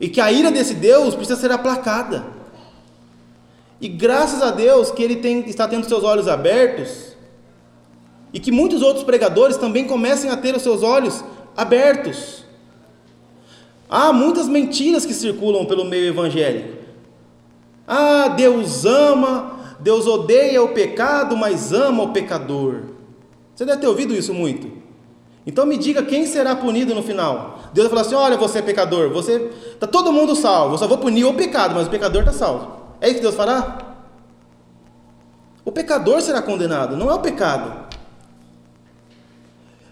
e 0.00 0.08
que 0.08 0.20
a 0.20 0.30
ira 0.30 0.50
desse 0.50 0.74
Deus 0.74 1.14
precisa 1.14 1.40
ser 1.40 1.50
aplacada. 1.50 2.37
E 3.80 3.88
graças 3.88 4.42
a 4.42 4.50
Deus 4.50 4.90
que 4.90 5.02
ele 5.02 5.16
tem, 5.16 5.48
está 5.48 5.68
tendo 5.68 5.88
seus 5.88 6.02
olhos 6.02 6.26
abertos 6.26 7.16
e 8.32 8.40
que 8.40 8.50
muitos 8.50 8.82
outros 8.82 9.04
pregadores 9.04 9.56
também 9.56 9.86
comecem 9.86 10.30
a 10.30 10.36
ter 10.36 10.54
os 10.54 10.62
seus 10.62 10.82
olhos 10.82 11.24
abertos. 11.56 12.44
Há 13.88 14.12
muitas 14.12 14.48
mentiras 14.48 15.06
que 15.06 15.14
circulam 15.14 15.64
pelo 15.64 15.84
meio 15.84 16.08
evangélico. 16.08 16.76
Ah, 17.86 18.28
Deus 18.28 18.84
ama, 18.84 19.58
Deus 19.80 20.06
odeia 20.06 20.62
o 20.62 20.68
pecado, 20.68 21.36
mas 21.36 21.72
ama 21.72 22.02
o 22.02 22.12
pecador. 22.12 22.82
Você 23.54 23.64
deve 23.64 23.80
ter 23.80 23.86
ouvido 23.86 24.14
isso 24.14 24.34
muito. 24.34 24.70
Então 25.46 25.64
me 25.64 25.78
diga 25.78 26.02
quem 26.02 26.26
será 26.26 26.54
punido 26.54 26.94
no 26.94 27.02
final. 27.02 27.58
Deus 27.72 27.88
vai 27.88 27.90
falar 27.90 28.02
assim: 28.02 28.14
olha, 28.14 28.36
você 28.36 28.58
é 28.58 28.62
pecador, 28.62 29.08
você 29.08 29.50
está 29.72 29.86
todo 29.86 30.12
mundo 30.12 30.36
salvo, 30.36 30.74
eu 30.74 30.78
só 30.78 30.86
vou 30.86 30.98
punir 30.98 31.24
o 31.24 31.32
pecado, 31.32 31.74
mas 31.74 31.86
o 31.86 31.90
pecador 31.90 32.20
está 32.20 32.32
salvo. 32.32 32.77
É 33.00 33.06
isso 33.06 33.16
que 33.16 33.22
Deus 33.22 33.34
fará? 33.34 33.96
O 35.64 35.70
pecador 35.70 36.20
será 36.20 36.40
condenado, 36.40 36.96
não 36.96 37.10
é 37.10 37.14
o 37.14 37.20
pecado. 37.20 37.86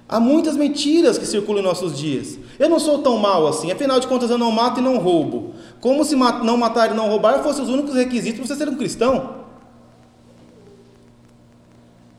Há 0.08 0.20
muitas 0.20 0.56
mentiras 0.56 1.18
que 1.18 1.26
circulam 1.26 1.60
em 1.60 1.66
nossos 1.66 1.98
dias. 1.98 2.38
Eu 2.58 2.68
não 2.68 2.78
sou 2.78 2.98
tão 2.98 3.18
mal 3.18 3.46
assim, 3.46 3.72
afinal 3.72 3.98
de 3.98 4.06
contas 4.06 4.30
eu 4.30 4.38
não 4.38 4.52
mato 4.52 4.80
e 4.80 4.82
não 4.82 4.98
roubo. 4.98 5.54
Como 5.80 6.04
se 6.04 6.14
não 6.14 6.56
matar 6.56 6.92
e 6.92 6.94
não 6.94 7.08
roubar 7.08 7.42
fossem 7.42 7.64
os 7.64 7.68
únicos 7.68 7.94
requisitos 7.94 8.38
para 8.38 8.46
você 8.46 8.56
ser 8.56 8.68
um 8.68 8.76
cristão. 8.76 9.46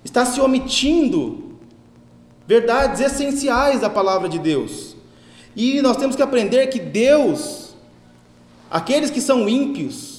Está 0.03 0.25
se 0.25 0.39
omitindo 0.39 1.55
verdades 2.45 3.01
essenciais 3.01 3.81
da 3.81 3.89
palavra 3.89 4.27
de 4.27 4.39
Deus. 4.39 4.95
E 5.55 5.81
nós 5.81 5.97
temos 5.97 6.15
que 6.15 6.21
aprender 6.21 6.67
que 6.67 6.79
Deus, 6.79 7.75
aqueles 8.69 9.09
que 9.09 9.19
são 9.19 9.49
ímpios, 9.49 10.16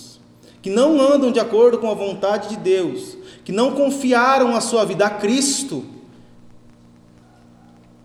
que 0.60 0.70
não 0.70 1.00
andam 1.00 1.30
de 1.30 1.38
acordo 1.38 1.78
com 1.78 1.90
a 1.90 1.94
vontade 1.94 2.48
de 2.48 2.56
Deus, 2.56 3.16
que 3.44 3.52
não 3.52 3.72
confiaram 3.72 4.54
a 4.54 4.60
sua 4.60 4.84
vida 4.84 5.06
a 5.06 5.10
Cristo, 5.10 5.84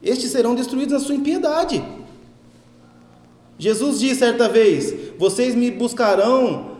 estes 0.01 0.31
serão 0.31 0.53
destruídos 0.53 0.93
na 0.93 0.99
sua 0.99 1.15
impiedade. 1.15 1.83
Jesus 3.57 3.99
disse 3.99 4.15
certa 4.15 4.49
vez: 4.49 4.93
Vocês 5.17 5.55
me 5.55 5.71
buscarão, 5.71 6.73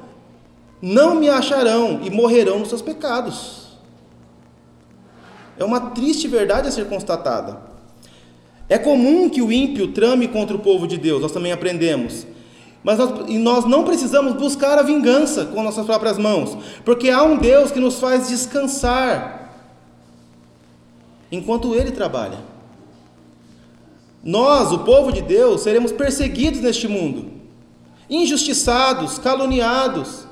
não 0.82 1.16
me 1.16 1.30
acharão 1.30 2.02
e 2.04 2.10
morrerão 2.10 2.60
nos 2.60 2.68
seus 2.68 2.82
pecados. 2.82 3.64
É 5.58 5.64
uma 5.64 5.92
triste 5.92 6.28
verdade 6.28 6.68
a 6.68 6.72
ser 6.72 6.88
constatada. 6.88 7.62
É 8.68 8.78
comum 8.78 9.30
que 9.30 9.42
o 9.42 9.52
ímpio 9.52 9.90
trame 9.90 10.28
contra 10.28 10.56
o 10.56 10.60
povo 10.60 10.88
de 10.88 10.98
Deus, 10.98 11.22
nós 11.22 11.32
também 11.32 11.52
aprendemos. 11.52 12.26
Mas 12.84 12.98
nós, 12.98 13.30
e 13.30 13.38
nós 13.38 13.66
não 13.66 13.84
precisamos 13.84 14.34
buscar 14.34 14.78
a 14.78 14.84
vingança 14.84 15.46
com 15.46 15.64
nossas 15.64 15.86
próprias 15.86 16.18
mãos, 16.18 16.58
porque 16.84 17.10
há 17.10 17.24
um 17.24 17.38
Deus 17.38 17.72
que 17.72 17.80
nos 17.80 17.98
faz 17.98 18.28
descansar 18.28 19.52
enquanto 21.32 21.74
Ele 21.74 21.92
trabalha. 21.92 22.40
Nós, 24.24 24.72
o 24.72 24.80
povo 24.80 25.12
de 25.12 25.22
Deus, 25.22 25.62
seremos 25.62 25.92
perseguidos 25.92 26.62
neste 26.62 26.88
mundo, 26.88 27.32
injustiçados, 28.10 29.18
caluniados. 29.18 30.28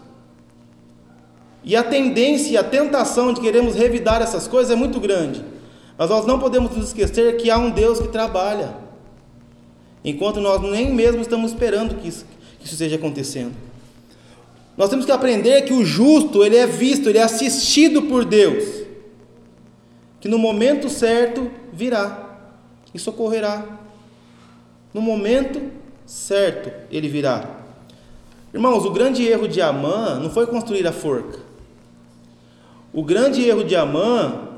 E 1.63 1.75
a 1.75 1.83
tendência 1.83 2.51
e 2.51 2.57
a 2.57 2.63
tentação 2.63 3.33
de 3.33 3.41
queremos 3.41 3.75
revidar 3.75 4.21
essas 4.21 4.47
coisas 4.47 4.71
é 4.71 4.75
muito 4.75 4.99
grande. 4.99 5.43
Mas 5.97 6.09
nós 6.09 6.25
não 6.25 6.39
podemos 6.39 6.75
nos 6.75 6.87
esquecer 6.87 7.37
que 7.37 7.51
há 7.51 7.57
um 7.57 7.69
Deus 7.69 7.99
que 7.99 8.07
trabalha, 8.07 8.75
enquanto 10.03 10.39
nós 10.39 10.61
nem 10.61 10.91
mesmo 10.91 11.21
estamos 11.21 11.51
esperando 11.51 11.95
que 11.95 12.07
isso, 12.07 12.25
que 12.61 12.65
isso 12.67 12.75
esteja 12.75 12.95
acontecendo. 12.95 13.53
Nós 14.77 14.89
temos 14.89 15.05
que 15.05 15.11
aprender 15.11 15.63
que 15.63 15.73
o 15.73 15.83
justo, 15.83 16.43
ele 16.43 16.55
é 16.55 16.65
visto, 16.65 17.09
ele 17.09 17.17
é 17.17 17.23
assistido 17.23 18.03
por 18.03 18.23
Deus, 18.23 18.85
que 20.19 20.29
no 20.29 20.37
momento 20.37 20.87
certo 20.87 21.51
virá 21.73 22.39
e 22.93 22.99
socorrerá. 22.99 23.79
No 24.93 25.01
momento 25.01 25.61
certo 26.05 26.71
ele 26.91 27.07
virá. 27.09 27.59
Irmãos, 28.53 28.85
o 28.85 28.91
grande 28.91 29.25
erro 29.25 29.47
de 29.47 29.61
Amã 29.61 30.19
não 30.19 30.29
foi 30.29 30.45
construir 30.45 30.85
a 30.85 30.91
forca. 30.91 31.39
O 32.93 33.03
grande 33.03 33.47
erro 33.47 33.63
de 33.63 33.75
Amã 33.75 34.49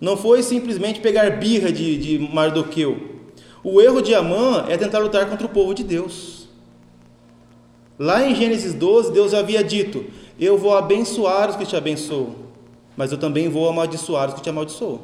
não 0.00 0.16
foi 0.16 0.42
simplesmente 0.42 1.00
pegar 1.00 1.38
birra 1.38 1.72
de, 1.72 1.96
de 1.98 2.18
Mardoqueu. 2.32 3.16
O 3.64 3.80
erro 3.80 4.00
de 4.00 4.14
Amã 4.14 4.64
é 4.68 4.76
tentar 4.76 5.00
lutar 5.00 5.28
contra 5.28 5.46
o 5.46 5.50
povo 5.50 5.74
de 5.74 5.82
Deus. 5.82 6.35
Lá 7.98 8.26
em 8.26 8.34
Gênesis 8.34 8.74
12, 8.74 9.12
Deus 9.12 9.32
havia 9.32 9.64
dito: 9.64 10.04
Eu 10.38 10.58
vou 10.58 10.76
abençoar 10.76 11.50
os 11.50 11.56
que 11.56 11.64
te 11.64 11.76
abençoam, 11.76 12.34
mas 12.96 13.10
eu 13.10 13.18
também 13.18 13.48
vou 13.48 13.68
amaldiçoar 13.68 14.28
os 14.28 14.34
que 14.34 14.42
te 14.42 14.50
amaldiçoam. 14.50 15.00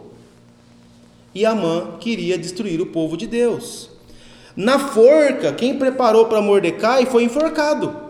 E 1.34 1.47
Amã 1.47 1.97
queria 1.99 2.36
destruir 2.36 2.80
o 2.80 2.86
povo 2.86 3.16
de 3.16 3.26
Deus. 3.26 3.90
Na 4.55 4.78
forca, 4.78 5.53
quem 5.53 5.78
preparou 5.78 6.26
para 6.26 6.43
Mordecai 6.43 7.07
foi 7.07 7.24
enforcado. 7.24 8.03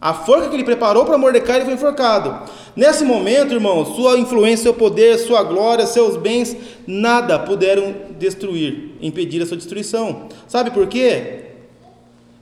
A 0.00 0.12
forca 0.12 0.48
que 0.48 0.56
ele 0.56 0.64
preparou 0.64 1.04
para 1.04 1.16
Mordecai 1.16 1.64
foi 1.64 1.74
enforcado. 1.74 2.50
Nesse 2.74 3.04
momento, 3.04 3.54
irmão, 3.54 3.84
sua 3.86 4.18
influência, 4.18 4.64
seu 4.64 4.74
poder, 4.74 5.18
sua 5.18 5.42
glória, 5.42 5.86
seus 5.86 6.16
bens, 6.16 6.56
nada 6.86 7.38
puderam 7.38 7.94
destruir, 8.18 8.96
impedir 9.00 9.40
a 9.40 9.46
sua 9.46 9.56
destruição. 9.56 10.28
Sabe 10.46 10.70
por 10.70 10.86
quê? 10.86 11.55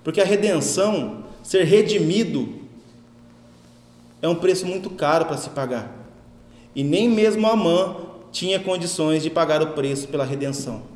Porque 0.04 0.20
a 0.20 0.24
redenção, 0.24 1.24
ser 1.42 1.64
redimido, 1.64 2.60
é 4.22 4.28
um 4.28 4.36
preço 4.36 4.64
muito 4.64 4.88
caro 4.90 5.24
para 5.24 5.36
se 5.36 5.50
pagar. 5.50 5.90
E 6.76 6.84
nem 6.84 7.08
mesmo 7.08 7.46
Amã 7.48 7.96
tinha 8.30 8.60
condições 8.60 9.22
de 9.24 9.30
pagar 9.30 9.62
o 9.62 9.72
preço 9.72 10.06
pela 10.06 10.24
redenção 10.24 10.94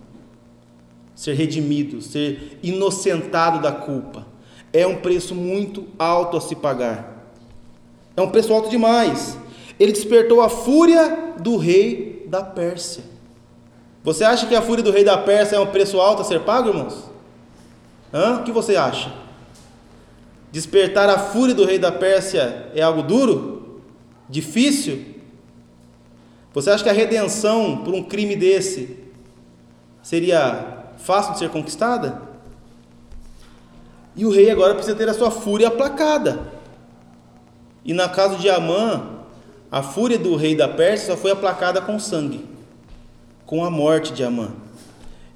ser 1.19 1.35
redimido, 1.35 2.01
ser 2.01 2.61
inocentado 2.63 3.61
da 3.61 3.73
culpa. 3.73 4.25
É 4.73 4.87
um 4.87 4.99
preço 4.99 5.35
muito 5.35 5.89
alto 5.99 6.37
a 6.37 6.41
se 6.41 6.55
pagar. 6.55 7.27
É 8.17 8.23
um 8.23 8.31
preço 8.31 8.55
alto 8.55 8.71
demais. 8.71 9.37
Ele 9.81 9.91
despertou 9.91 10.41
a 10.41 10.49
fúria 10.49 11.35
do 11.41 11.57
rei 11.57 12.25
da 12.29 12.45
Pérsia. 12.45 13.03
Você 14.05 14.23
acha 14.23 14.47
que 14.47 14.55
a 14.55 14.63
fúria 14.63 14.85
do 14.85 14.93
rei 14.93 15.03
da 15.03 15.19
Pérsia 15.19 15.57
é 15.57 15.59
um 15.59 15.67
preço 15.67 16.01
alto 16.01 16.23
a 16.23 16.25
ser 16.25 16.43
pago, 16.43 16.69
irmãos? 16.69 17.08
Hã? 18.13 18.41
O 18.41 18.45
que 18.45 18.53
você 18.53 18.77
acha? 18.77 19.13
Despertar 20.51 21.09
a 21.11 21.19
fúria 21.19 21.55
do 21.55 21.65
rei 21.65 21.79
da 21.79 21.93
Pérsia 21.93 22.71
é 22.75 22.83
algo 22.83 23.03
duro? 23.03 23.83
Difícil? 24.29 25.17
Você 26.55 26.71
acha 26.71 26.83
que 26.83 26.91
a 26.91 26.95
redenção 26.95 27.79
por 27.85 27.95
um 27.95 28.03
crime 28.03 28.35
desse 28.35 28.99
seria 30.03 30.87
fácil 30.99 31.35
de 31.35 31.39
ser 31.39 31.51
conquistada? 31.51 32.23
E 34.17 34.25
o 34.25 34.31
rei 34.31 34.51
agora 34.51 34.75
precisa 34.75 34.97
ter 34.97 35.09
a 35.09 35.15
sua 35.15 35.31
fúria 35.31 35.69
aplacada. 35.69 36.53
E 37.85 37.93
na 37.93 38.09
caso 38.09 38.37
de 38.37 38.49
Amã, 38.49 39.19
a 39.71 39.83
fúria 39.83 40.19
do 40.19 40.35
rei 40.35 40.57
da 40.57 40.67
Pérsia 40.67 41.15
só 41.15 41.17
foi 41.17 41.31
aplacada 41.31 41.81
com 41.81 41.99
sangue, 41.99 42.45
com 43.47 43.65
a 43.65 43.71
morte 43.71 44.13
de 44.13 44.25
Amã. 44.25 44.51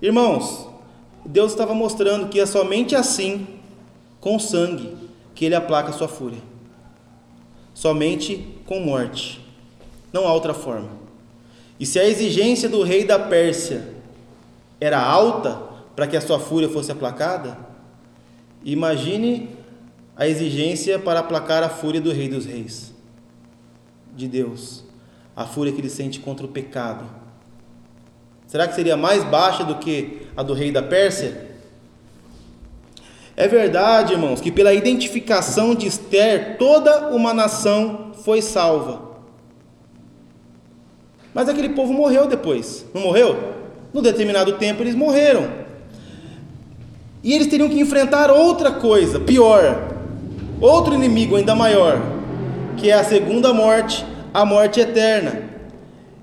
Irmãos, 0.00 0.71
Deus 1.24 1.52
estava 1.52 1.74
mostrando 1.74 2.28
que 2.28 2.40
é 2.40 2.46
somente 2.46 2.96
assim, 2.96 3.46
com 4.20 4.38
sangue, 4.38 4.96
que 5.34 5.44
ele 5.44 5.54
aplaca 5.54 5.90
a 5.90 5.92
sua 5.92 6.08
fúria. 6.08 6.40
Somente 7.74 8.56
com 8.66 8.80
morte. 8.80 9.40
Não 10.12 10.26
há 10.26 10.32
outra 10.32 10.52
forma. 10.52 10.90
E 11.78 11.86
se 11.86 11.98
a 11.98 12.06
exigência 12.06 12.68
do 12.68 12.82
rei 12.82 13.04
da 13.04 13.18
Pérsia 13.18 13.94
era 14.80 15.00
alta 15.00 15.62
para 15.96 16.06
que 16.06 16.16
a 16.16 16.20
sua 16.20 16.38
fúria 16.38 16.68
fosse 16.68 16.92
aplacada, 16.92 17.58
imagine 18.64 19.48
a 20.16 20.26
exigência 20.28 20.98
para 20.98 21.20
aplacar 21.20 21.62
a 21.62 21.68
fúria 21.68 22.00
do 22.00 22.12
Rei 22.12 22.28
dos 22.28 22.44
Reis, 22.44 22.92
de 24.14 24.28
Deus, 24.28 24.84
a 25.34 25.46
fúria 25.46 25.72
que 25.72 25.80
ele 25.80 25.88
sente 25.88 26.20
contra 26.20 26.44
o 26.44 26.48
pecado. 26.48 27.21
Será 28.46 28.68
que 28.68 28.74
seria 28.74 28.96
mais 28.96 29.24
baixa 29.24 29.64
do 29.64 29.76
que 29.76 30.26
a 30.36 30.42
do 30.42 30.52
rei 30.52 30.70
da 30.70 30.82
Pérsia? 30.82 31.52
É 33.36 33.48
verdade, 33.48 34.12
irmãos, 34.12 34.40
que 34.40 34.52
pela 34.52 34.74
identificação 34.74 35.74
de 35.74 35.86
Esther, 35.86 36.56
toda 36.58 37.08
uma 37.08 37.32
nação 37.32 38.12
foi 38.22 38.42
salva. 38.42 39.10
Mas 41.34 41.48
aquele 41.48 41.70
povo 41.70 41.92
morreu 41.92 42.26
depois, 42.26 42.84
não 42.92 43.00
morreu? 43.02 43.54
No 43.92 44.02
determinado 44.02 44.52
tempo 44.54 44.82
eles 44.82 44.94
morreram. 44.94 45.48
E 47.22 47.32
eles 47.32 47.46
teriam 47.46 47.68
que 47.68 47.80
enfrentar 47.80 48.30
outra 48.30 48.70
coisa, 48.72 49.18
pior, 49.18 49.96
outro 50.60 50.94
inimigo 50.94 51.36
ainda 51.36 51.54
maior, 51.54 52.00
que 52.76 52.90
é 52.90 52.94
a 52.94 53.04
segunda 53.04 53.52
morte, 53.54 54.04
a 54.34 54.44
morte 54.44 54.80
eterna. 54.80 55.42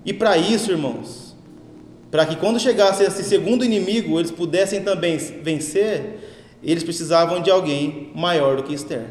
E 0.05 0.13
para 0.13 0.38
isso, 0.38 0.72
irmãos, 0.72 1.18
para 2.12 2.26
que 2.26 2.36
quando 2.36 2.60
chegasse 2.60 3.03
esse 3.03 3.24
segundo 3.24 3.64
inimigo 3.64 4.20
eles 4.20 4.32
pudessem 4.32 4.82
também 4.82 5.18
vencer, 5.18 6.20
eles 6.64 6.84
precisavam 6.84 7.41
de 7.41 7.51
alguém 7.51 8.12
maior 8.16 8.57
do 8.57 8.64
que 8.64 8.74
Esther. 8.74 9.05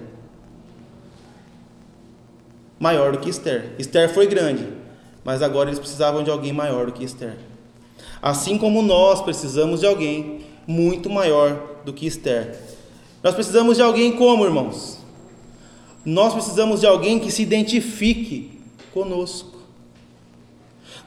Maior 2.79 3.13
do 3.13 3.19
que 3.19 3.31
Esther. 3.31 3.73
Esther 3.79 4.13
foi 4.13 4.27
grande, 4.27 4.69
mas 5.25 5.43
agora 5.43 5.69
eles 5.69 5.79
precisavam 5.79 6.23
de 6.23 6.31
alguém 6.31 6.53
maior 6.53 6.87
do 6.87 6.93
que 6.93 7.05
Esther. 7.05 7.37
Assim 8.21 8.59
como 8.59 8.83
nós 8.83 9.23
precisamos 9.23 9.81
de 9.81 9.87
alguém 9.87 10.41
muito 10.67 11.09
maior 11.09 11.81
do 11.85 11.93
que 11.93 12.07
Esther. 12.07 12.59
Nós 13.23 13.35
precisamos 13.35 13.77
de 13.77 13.83
alguém 13.83 14.13
como, 14.13 14.45
irmãos? 14.45 14.99
Nós 16.05 16.33
precisamos 16.33 16.81
de 16.81 16.87
alguém 16.87 17.19
que 17.19 17.31
se 17.31 17.43
identifique 17.43 18.61
conosco. 18.93 19.58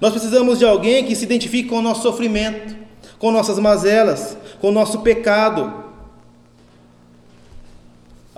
Nós 0.02 0.12
precisamos 0.12 0.58
de 0.58 0.66
alguém 0.66 1.06
que 1.06 1.16
se 1.16 1.24
identifique 1.24 1.70
com 1.70 1.78
o 1.78 1.82
nosso 1.82 2.02
sofrimento, 2.02 2.76
com 3.20 3.32
nossas 3.32 3.60
mazelas, 3.60 4.36
com 4.60 4.70
o 4.70 4.72
nosso 4.72 5.02
pecado. 5.02 5.72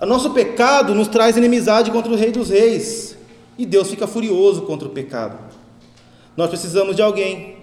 O 0.01 0.05
nosso 0.05 0.31
pecado 0.31 0.93
nos 0.93 1.07
traz 1.07 1.37
inimizade 1.37 1.89
contra 1.89 2.11
o 2.11 2.17
Rei 2.17 2.31
dos 2.31 2.49
Reis, 2.49 3.17
e 3.57 3.65
Deus 3.65 3.89
fica 3.89 4.05
furioso 4.05 4.63
contra 4.63 4.89
o 4.89 4.91
pecado. 4.91 5.37
Nós 6.35 6.49
precisamos 6.49 6.97
de 6.97 7.01
alguém, 7.01 7.55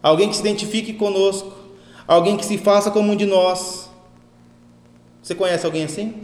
alguém 0.00 0.28
que 0.28 0.36
se 0.36 0.42
identifique 0.42 0.92
conosco, 0.92 1.52
alguém 2.06 2.36
que 2.36 2.46
se 2.46 2.56
faça 2.56 2.88
como 2.92 3.10
um 3.10 3.16
de 3.16 3.26
nós. 3.26 3.90
Você 5.20 5.34
conhece 5.34 5.66
alguém 5.66 5.82
assim? 5.82 6.14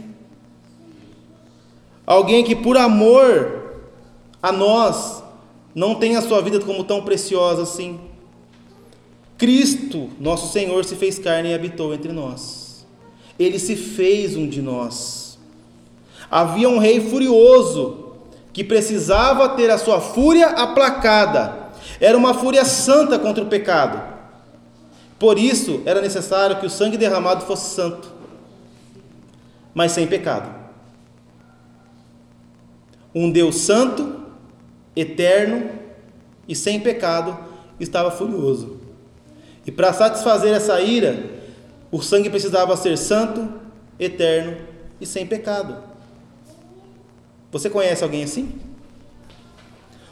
Alguém 2.07 2.41
que 2.41 2.55
por 2.55 2.77
amor 2.77 3.81
a 4.41 4.49
nós 4.49 5.22
não 5.75 5.95
tem 5.95 6.15
a 6.15 6.21
sua 6.21 6.41
vida 6.41 6.59
como 6.59 6.83
tão 6.83 7.03
preciosa 7.03 7.63
assim. 7.63 7.99
Cristo, 9.37 10.09
nosso 10.19 10.51
Senhor, 10.51 10.85
se 10.85 10.95
fez 10.95 11.17
carne 11.17 11.49
e 11.49 11.53
habitou 11.53 11.93
entre 11.93 12.11
nós. 12.11 12.85
Ele 13.37 13.57
se 13.57 13.75
fez 13.75 14.35
um 14.37 14.47
de 14.47 14.61
nós. 14.61 15.37
Havia 16.29 16.69
um 16.69 16.77
rei 16.77 17.01
furioso 17.01 18.13
que 18.51 18.63
precisava 18.63 19.49
ter 19.49 19.69
a 19.71 19.77
sua 19.77 19.99
fúria 19.99 20.47
aplacada. 20.49 21.71
Era 21.99 22.17
uma 22.17 22.33
fúria 22.33 22.63
santa 22.63 23.17
contra 23.17 23.43
o 23.43 23.47
pecado. 23.47 24.13
Por 25.17 25.39
isso 25.39 25.81
era 25.85 26.01
necessário 26.01 26.59
que 26.59 26.65
o 26.65 26.69
sangue 26.69 26.97
derramado 26.97 27.45
fosse 27.45 27.73
santo, 27.73 28.11
mas 29.73 29.91
sem 29.91 30.05
pecado. 30.05 30.53
Um 33.15 33.31
Deus 33.31 33.57
santo 33.57 34.22
eterno 34.95 35.69
e 36.47 36.55
sem 36.55 36.79
pecado, 36.79 37.37
estava 37.79 38.11
furioso. 38.11 38.77
E 39.65 39.71
para 39.71 39.93
satisfazer 39.93 40.53
essa 40.53 40.79
ira, 40.81 41.31
o 41.91 42.01
sangue 42.01 42.29
precisava 42.29 42.75
ser 42.75 42.97
santo, 42.97 43.53
eterno 43.99 44.57
e 44.99 45.05
sem 45.05 45.25
pecado. 45.25 45.77
Você 47.51 47.69
conhece 47.69 48.03
alguém 48.03 48.23
assim? 48.23 48.53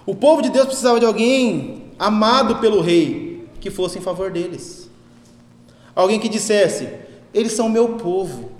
O 0.06 0.16
povo 0.16 0.42
de 0.42 0.50
Deus 0.50 0.68
precisava 0.68 1.00
de 1.00 1.06
alguém 1.06 1.86
amado 1.98 2.58
pelo 2.58 2.82
rei, 2.82 3.48
que 3.60 3.70
fosse 3.70 4.00
em 4.00 4.02
favor 4.02 4.32
deles. 4.32 4.90
Alguém 5.96 6.20
que 6.20 6.30
dissesse: 6.30 6.88
Eles 7.34 7.52
são 7.52 7.70
meu 7.70 7.90
povo, 7.98 8.52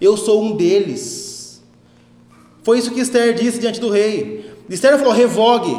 eu 0.00 0.16
sou 0.16 0.42
um 0.42 0.56
deles. 0.56 1.62
Foi 2.62 2.78
isso 2.78 2.90
que 2.90 3.00
Esther 3.00 3.34
disse 3.34 3.58
diante 3.58 3.80
do 3.80 3.90
rei. 3.90 4.49
Esther 4.70 4.96
falou: 4.98 5.12
revogue. 5.12 5.76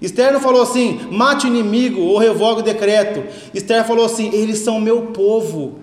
Esther 0.00 0.32
não 0.32 0.40
falou 0.40 0.62
assim, 0.62 1.00
mate 1.12 1.46
o 1.46 1.48
inimigo 1.48 2.00
ou 2.00 2.18
revogue 2.18 2.60
o 2.60 2.64
decreto. 2.64 3.22
Esther 3.54 3.86
falou 3.86 4.04
assim: 4.04 4.30
eles 4.32 4.58
são 4.58 4.80
meu 4.80 5.02
povo. 5.08 5.78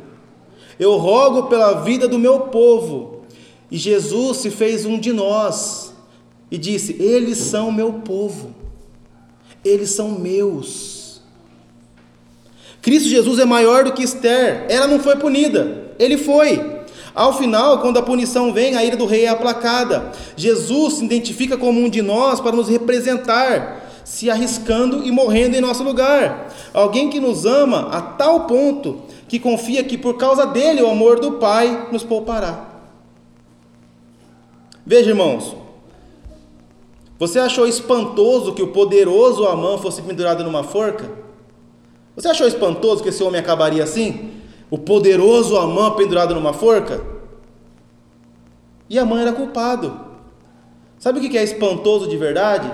Eu 0.77 0.97
rogo 0.97 1.43
pela 1.43 1.81
vida 1.81 2.07
do 2.07 2.19
meu 2.19 2.41
povo. 2.41 3.19
E 3.71 3.77
Jesus 3.77 4.37
se 4.37 4.49
fez 4.49 4.85
um 4.85 4.99
de 4.99 5.13
nós 5.13 5.93
e 6.49 6.57
disse: 6.57 6.95
Eles 6.99 7.37
são 7.37 7.71
meu 7.71 7.93
povo, 7.93 8.53
eles 9.63 9.91
são 9.91 10.09
meus. 10.11 11.21
Cristo 12.81 13.09
Jesus 13.09 13.39
é 13.39 13.45
maior 13.45 13.83
do 13.83 13.93
que 13.93 14.03
Esther, 14.03 14.65
ela 14.69 14.87
não 14.87 14.99
foi 14.99 15.15
punida, 15.17 15.93
ele 15.99 16.17
foi. 16.17 16.78
Ao 17.13 17.33
final, 17.37 17.79
quando 17.79 17.97
a 17.97 18.03
punição 18.03 18.53
vem, 18.53 18.75
a 18.75 18.83
ira 18.83 18.95
do 18.95 19.05
rei 19.05 19.25
é 19.25 19.29
aplacada. 19.29 20.11
Jesus 20.35 20.95
se 20.95 21.05
identifica 21.05 21.57
como 21.57 21.79
um 21.79 21.89
de 21.89 22.01
nós 22.01 22.39
para 22.39 22.55
nos 22.55 22.69
representar, 22.69 23.89
se 24.05 24.29
arriscando 24.29 25.05
e 25.05 25.11
morrendo 25.11 25.55
em 25.55 25.61
nosso 25.61 25.83
lugar. 25.83 26.53
Alguém 26.73 27.09
que 27.09 27.19
nos 27.19 27.45
ama 27.45 27.89
a 27.91 28.01
tal 28.01 28.41
ponto 28.41 29.01
que 29.27 29.39
confia 29.39 29.83
que 29.83 29.97
por 29.97 30.17
causa 30.17 30.45
dele 30.45 30.81
o 30.81 30.89
amor 30.89 31.19
do 31.19 31.33
Pai 31.33 31.87
nos 31.91 32.03
poupará. 32.03 32.67
Veja, 34.85 35.09
irmãos, 35.09 35.55
você 37.19 37.37
achou 37.37 37.67
espantoso 37.67 38.53
que 38.53 38.63
o 38.63 38.69
poderoso 38.69 39.45
Amã 39.45 39.77
fosse 39.77 40.01
pendurado 40.01 40.43
numa 40.43 40.63
forca? 40.63 41.11
Você 42.15 42.27
achou 42.27 42.47
espantoso 42.47 43.03
que 43.03 43.09
esse 43.09 43.21
homem 43.21 43.39
acabaria 43.39 43.83
assim? 43.83 44.31
O 44.69 44.77
poderoso 44.77 45.57
Amã 45.57 45.91
pendurado 45.91 46.35
numa 46.35 46.53
forca? 46.53 47.03
E 48.89 48.97
Amã 48.97 49.21
era 49.21 49.33
culpado. 49.33 49.99
Sabe 50.97 51.19
o 51.19 51.21
que 51.21 51.37
é 51.37 51.43
espantoso 51.43 52.07
de 52.07 52.17
verdade? 52.17 52.71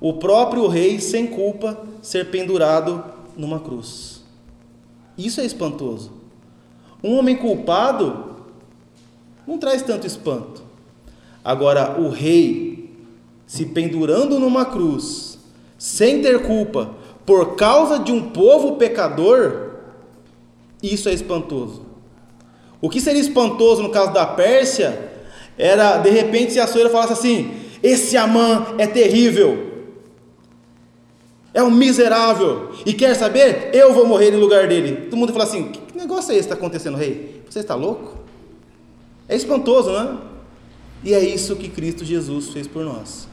O 0.00 0.14
próprio 0.14 0.66
rei, 0.66 1.00
sem 1.00 1.26
culpa, 1.26 1.78
ser 2.02 2.30
pendurado 2.30 3.02
numa 3.36 3.58
cruz. 3.58 4.22
Isso 5.16 5.40
é 5.40 5.44
espantoso. 5.44 6.12
Um 7.02 7.18
homem 7.18 7.36
culpado 7.36 8.36
não 9.46 9.58
traz 9.58 9.82
tanto 9.82 10.06
espanto. 10.06 10.62
Agora, 11.42 12.00
o 12.00 12.08
rei 12.08 12.90
se 13.46 13.66
pendurando 13.66 14.38
numa 14.38 14.64
cruz, 14.64 15.38
sem 15.78 16.22
ter 16.22 16.42
culpa, 16.42 16.90
por 17.26 17.56
causa 17.56 17.98
de 17.98 18.10
um 18.10 18.30
povo 18.30 18.76
pecador, 18.76 19.73
isso 20.92 21.08
é 21.08 21.12
espantoso. 21.12 21.82
O 22.80 22.90
que 22.90 23.00
seria 23.00 23.20
espantoso 23.20 23.82
no 23.82 23.90
caso 23.90 24.12
da 24.12 24.26
Pérsia 24.26 25.12
era, 25.56 25.98
de 25.98 26.10
repente, 26.10 26.52
se 26.52 26.60
a 26.60 26.66
Soeira 26.66 26.90
falasse 26.90 27.12
assim: 27.12 27.52
Esse 27.82 28.16
Amã 28.16 28.74
é 28.76 28.86
terrível, 28.86 29.72
é 31.54 31.62
um 31.62 31.70
miserável, 31.70 32.72
e 32.84 32.92
quer 32.92 33.14
saber? 33.14 33.70
Eu 33.72 33.94
vou 33.94 34.06
morrer 34.06 34.32
em 34.34 34.36
lugar 34.36 34.66
dele. 34.68 35.06
Todo 35.08 35.16
mundo 35.16 35.32
fala 35.32 35.44
assim: 35.44 35.68
Que 35.68 35.96
negócio 35.96 36.32
é 36.32 36.34
esse 36.34 36.48
que 36.48 36.52
está 36.52 36.54
acontecendo, 36.54 36.96
rei? 36.96 37.42
Você 37.48 37.60
está 37.60 37.74
louco? 37.74 38.18
É 39.28 39.36
espantoso, 39.36 39.90
não 39.90 40.00
é? 40.00 40.16
E 41.04 41.14
é 41.14 41.20
isso 41.20 41.56
que 41.56 41.68
Cristo 41.68 42.04
Jesus 42.04 42.48
fez 42.48 42.66
por 42.66 42.84
nós. 42.84 43.28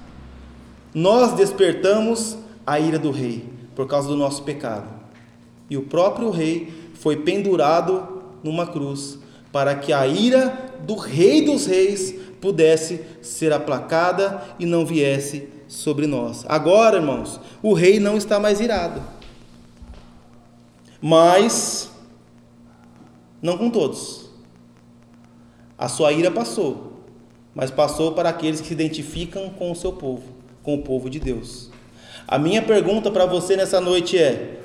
Nós 0.93 1.33
despertamos 1.33 2.37
a 2.65 2.79
ira 2.79 2.99
do 2.99 3.11
rei 3.11 3.45
por 3.75 3.87
causa 3.87 4.07
do 4.07 4.15
nosso 4.15 4.43
pecado. 4.43 4.87
E 5.69 5.77
o 5.77 5.83
próprio 5.83 6.29
rei 6.29 6.80
foi 7.01 7.17
pendurado 7.17 8.21
numa 8.43 8.67
cruz, 8.67 9.17
para 9.51 9.73
que 9.75 9.91
a 9.91 10.05
ira 10.05 10.71
do 10.85 10.95
Rei 10.95 11.43
dos 11.43 11.65
Reis 11.65 12.13
pudesse 12.39 13.01
ser 13.23 13.51
aplacada 13.51 14.41
e 14.59 14.67
não 14.67 14.85
viesse 14.85 15.49
sobre 15.67 16.05
nós. 16.05 16.45
Agora, 16.47 16.97
irmãos, 16.97 17.39
o 17.61 17.73
rei 17.73 17.99
não 17.99 18.17
está 18.17 18.39
mais 18.39 18.59
irado. 18.59 19.01
Mas 21.01 21.89
não 23.41 23.57
com 23.57 23.71
todos. 23.71 24.29
A 25.75 25.87
sua 25.87 26.11
ira 26.11 26.29
passou, 26.29 27.03
mas 27.55 27.71
passou 27.71 28.11
para 28.11 28.29
aqueles 28.29 28.61
que 28.61 28.67
se 28.67 28.73
identificam 28.73 29.49
com 29.49 29.71
o 29.71 29.75
seu 29.75 29.93
povo, 29.93 30.35
com 30.61 30.75
o 30.75 30.83
povo 30.83 31.09
de 31.09 31.19
Deus. 31.19 31.71
A 32.27 32.37
minha 32.37 32.61
pergunta 32.61 33.09
para 33.09 33.25
você 33.25 33.57
nessa 33.57 33.81
noite 33.81 34.19
é: 34.19 34.60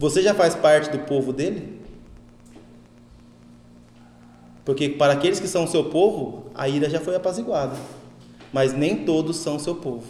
você 0.00 0.22
já 0.22 0.32
faz 0.32 0.54
parte 0.54 0.90
do 0.90 1.00
povo 1.00 1.30
dele? 1.30 1.78
Porque 4.64 4.88
para 4.88 5.12
aqueles 5.12 5.38
que 5.38 5.46
são 5.46 5.66
seu 5.66 5.84
povo, 5.84 6.46
a 6.54 6.66
ira 6.66 6.88
já 6.88 6.98
foi 6.98 7.14
apaziguada. 7.14 7.76
Mas 8.50 8.72
nem 8.72 9.04
todos 9.04 9.36
são 9.36 9.58
seu 9.58 9.74
povo. 9.74 10.06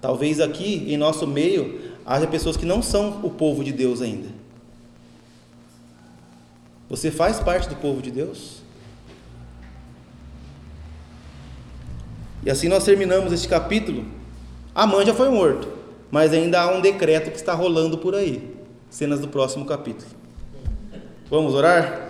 Talvez 0.00 0.40
aqui 0.40 0.92
em 0.92 0.96
nosso 0.96 1.24
meio 1.24 1.92
haja 2.04 2.26
pessoas 2.26 2.56
que 2.56 2.66
não 2.66 2.82
são 2.82 3.20
o 3.22 3.30
povo 3.30 3.62
de 3.62 3.70
Deus 3.72 4.02
ainda. 4.02 4.28
Você 6.90 7.12
faz 7.12 7.38
parte 7.38 7.68
do 7.68 7.76
povo 7.76 8.02
de 8.02 8.10
Deus? 8.10 8.60
E 12.44 12.50
assim 12.50 12.66
nós 12.66 12.84
terminamos 12.84 13.32
este 13.32 13.46
capítulo 13.46 14.04
Amã 14.74 15.04
já 15.04 15.14
foi 15.14 15.28
morto, 15.28 15.68
mas 16.12 16.34
ainda 16.34 16.60
há 16.60 16.70
um 16.70 16.82
decreto 16.82 17.30
que 17.30 17.38
está 17.38 17.54
rolando 17.54 17.96
por 17.96 18.14
aí. 18.14 18.54
Cenas 18.90 19.18
do 19.18 19.28
próximo 19.28 19.64
capítulo. 19.64 20.10
Vamos 21.30 21.54
orar? 21.54 22.01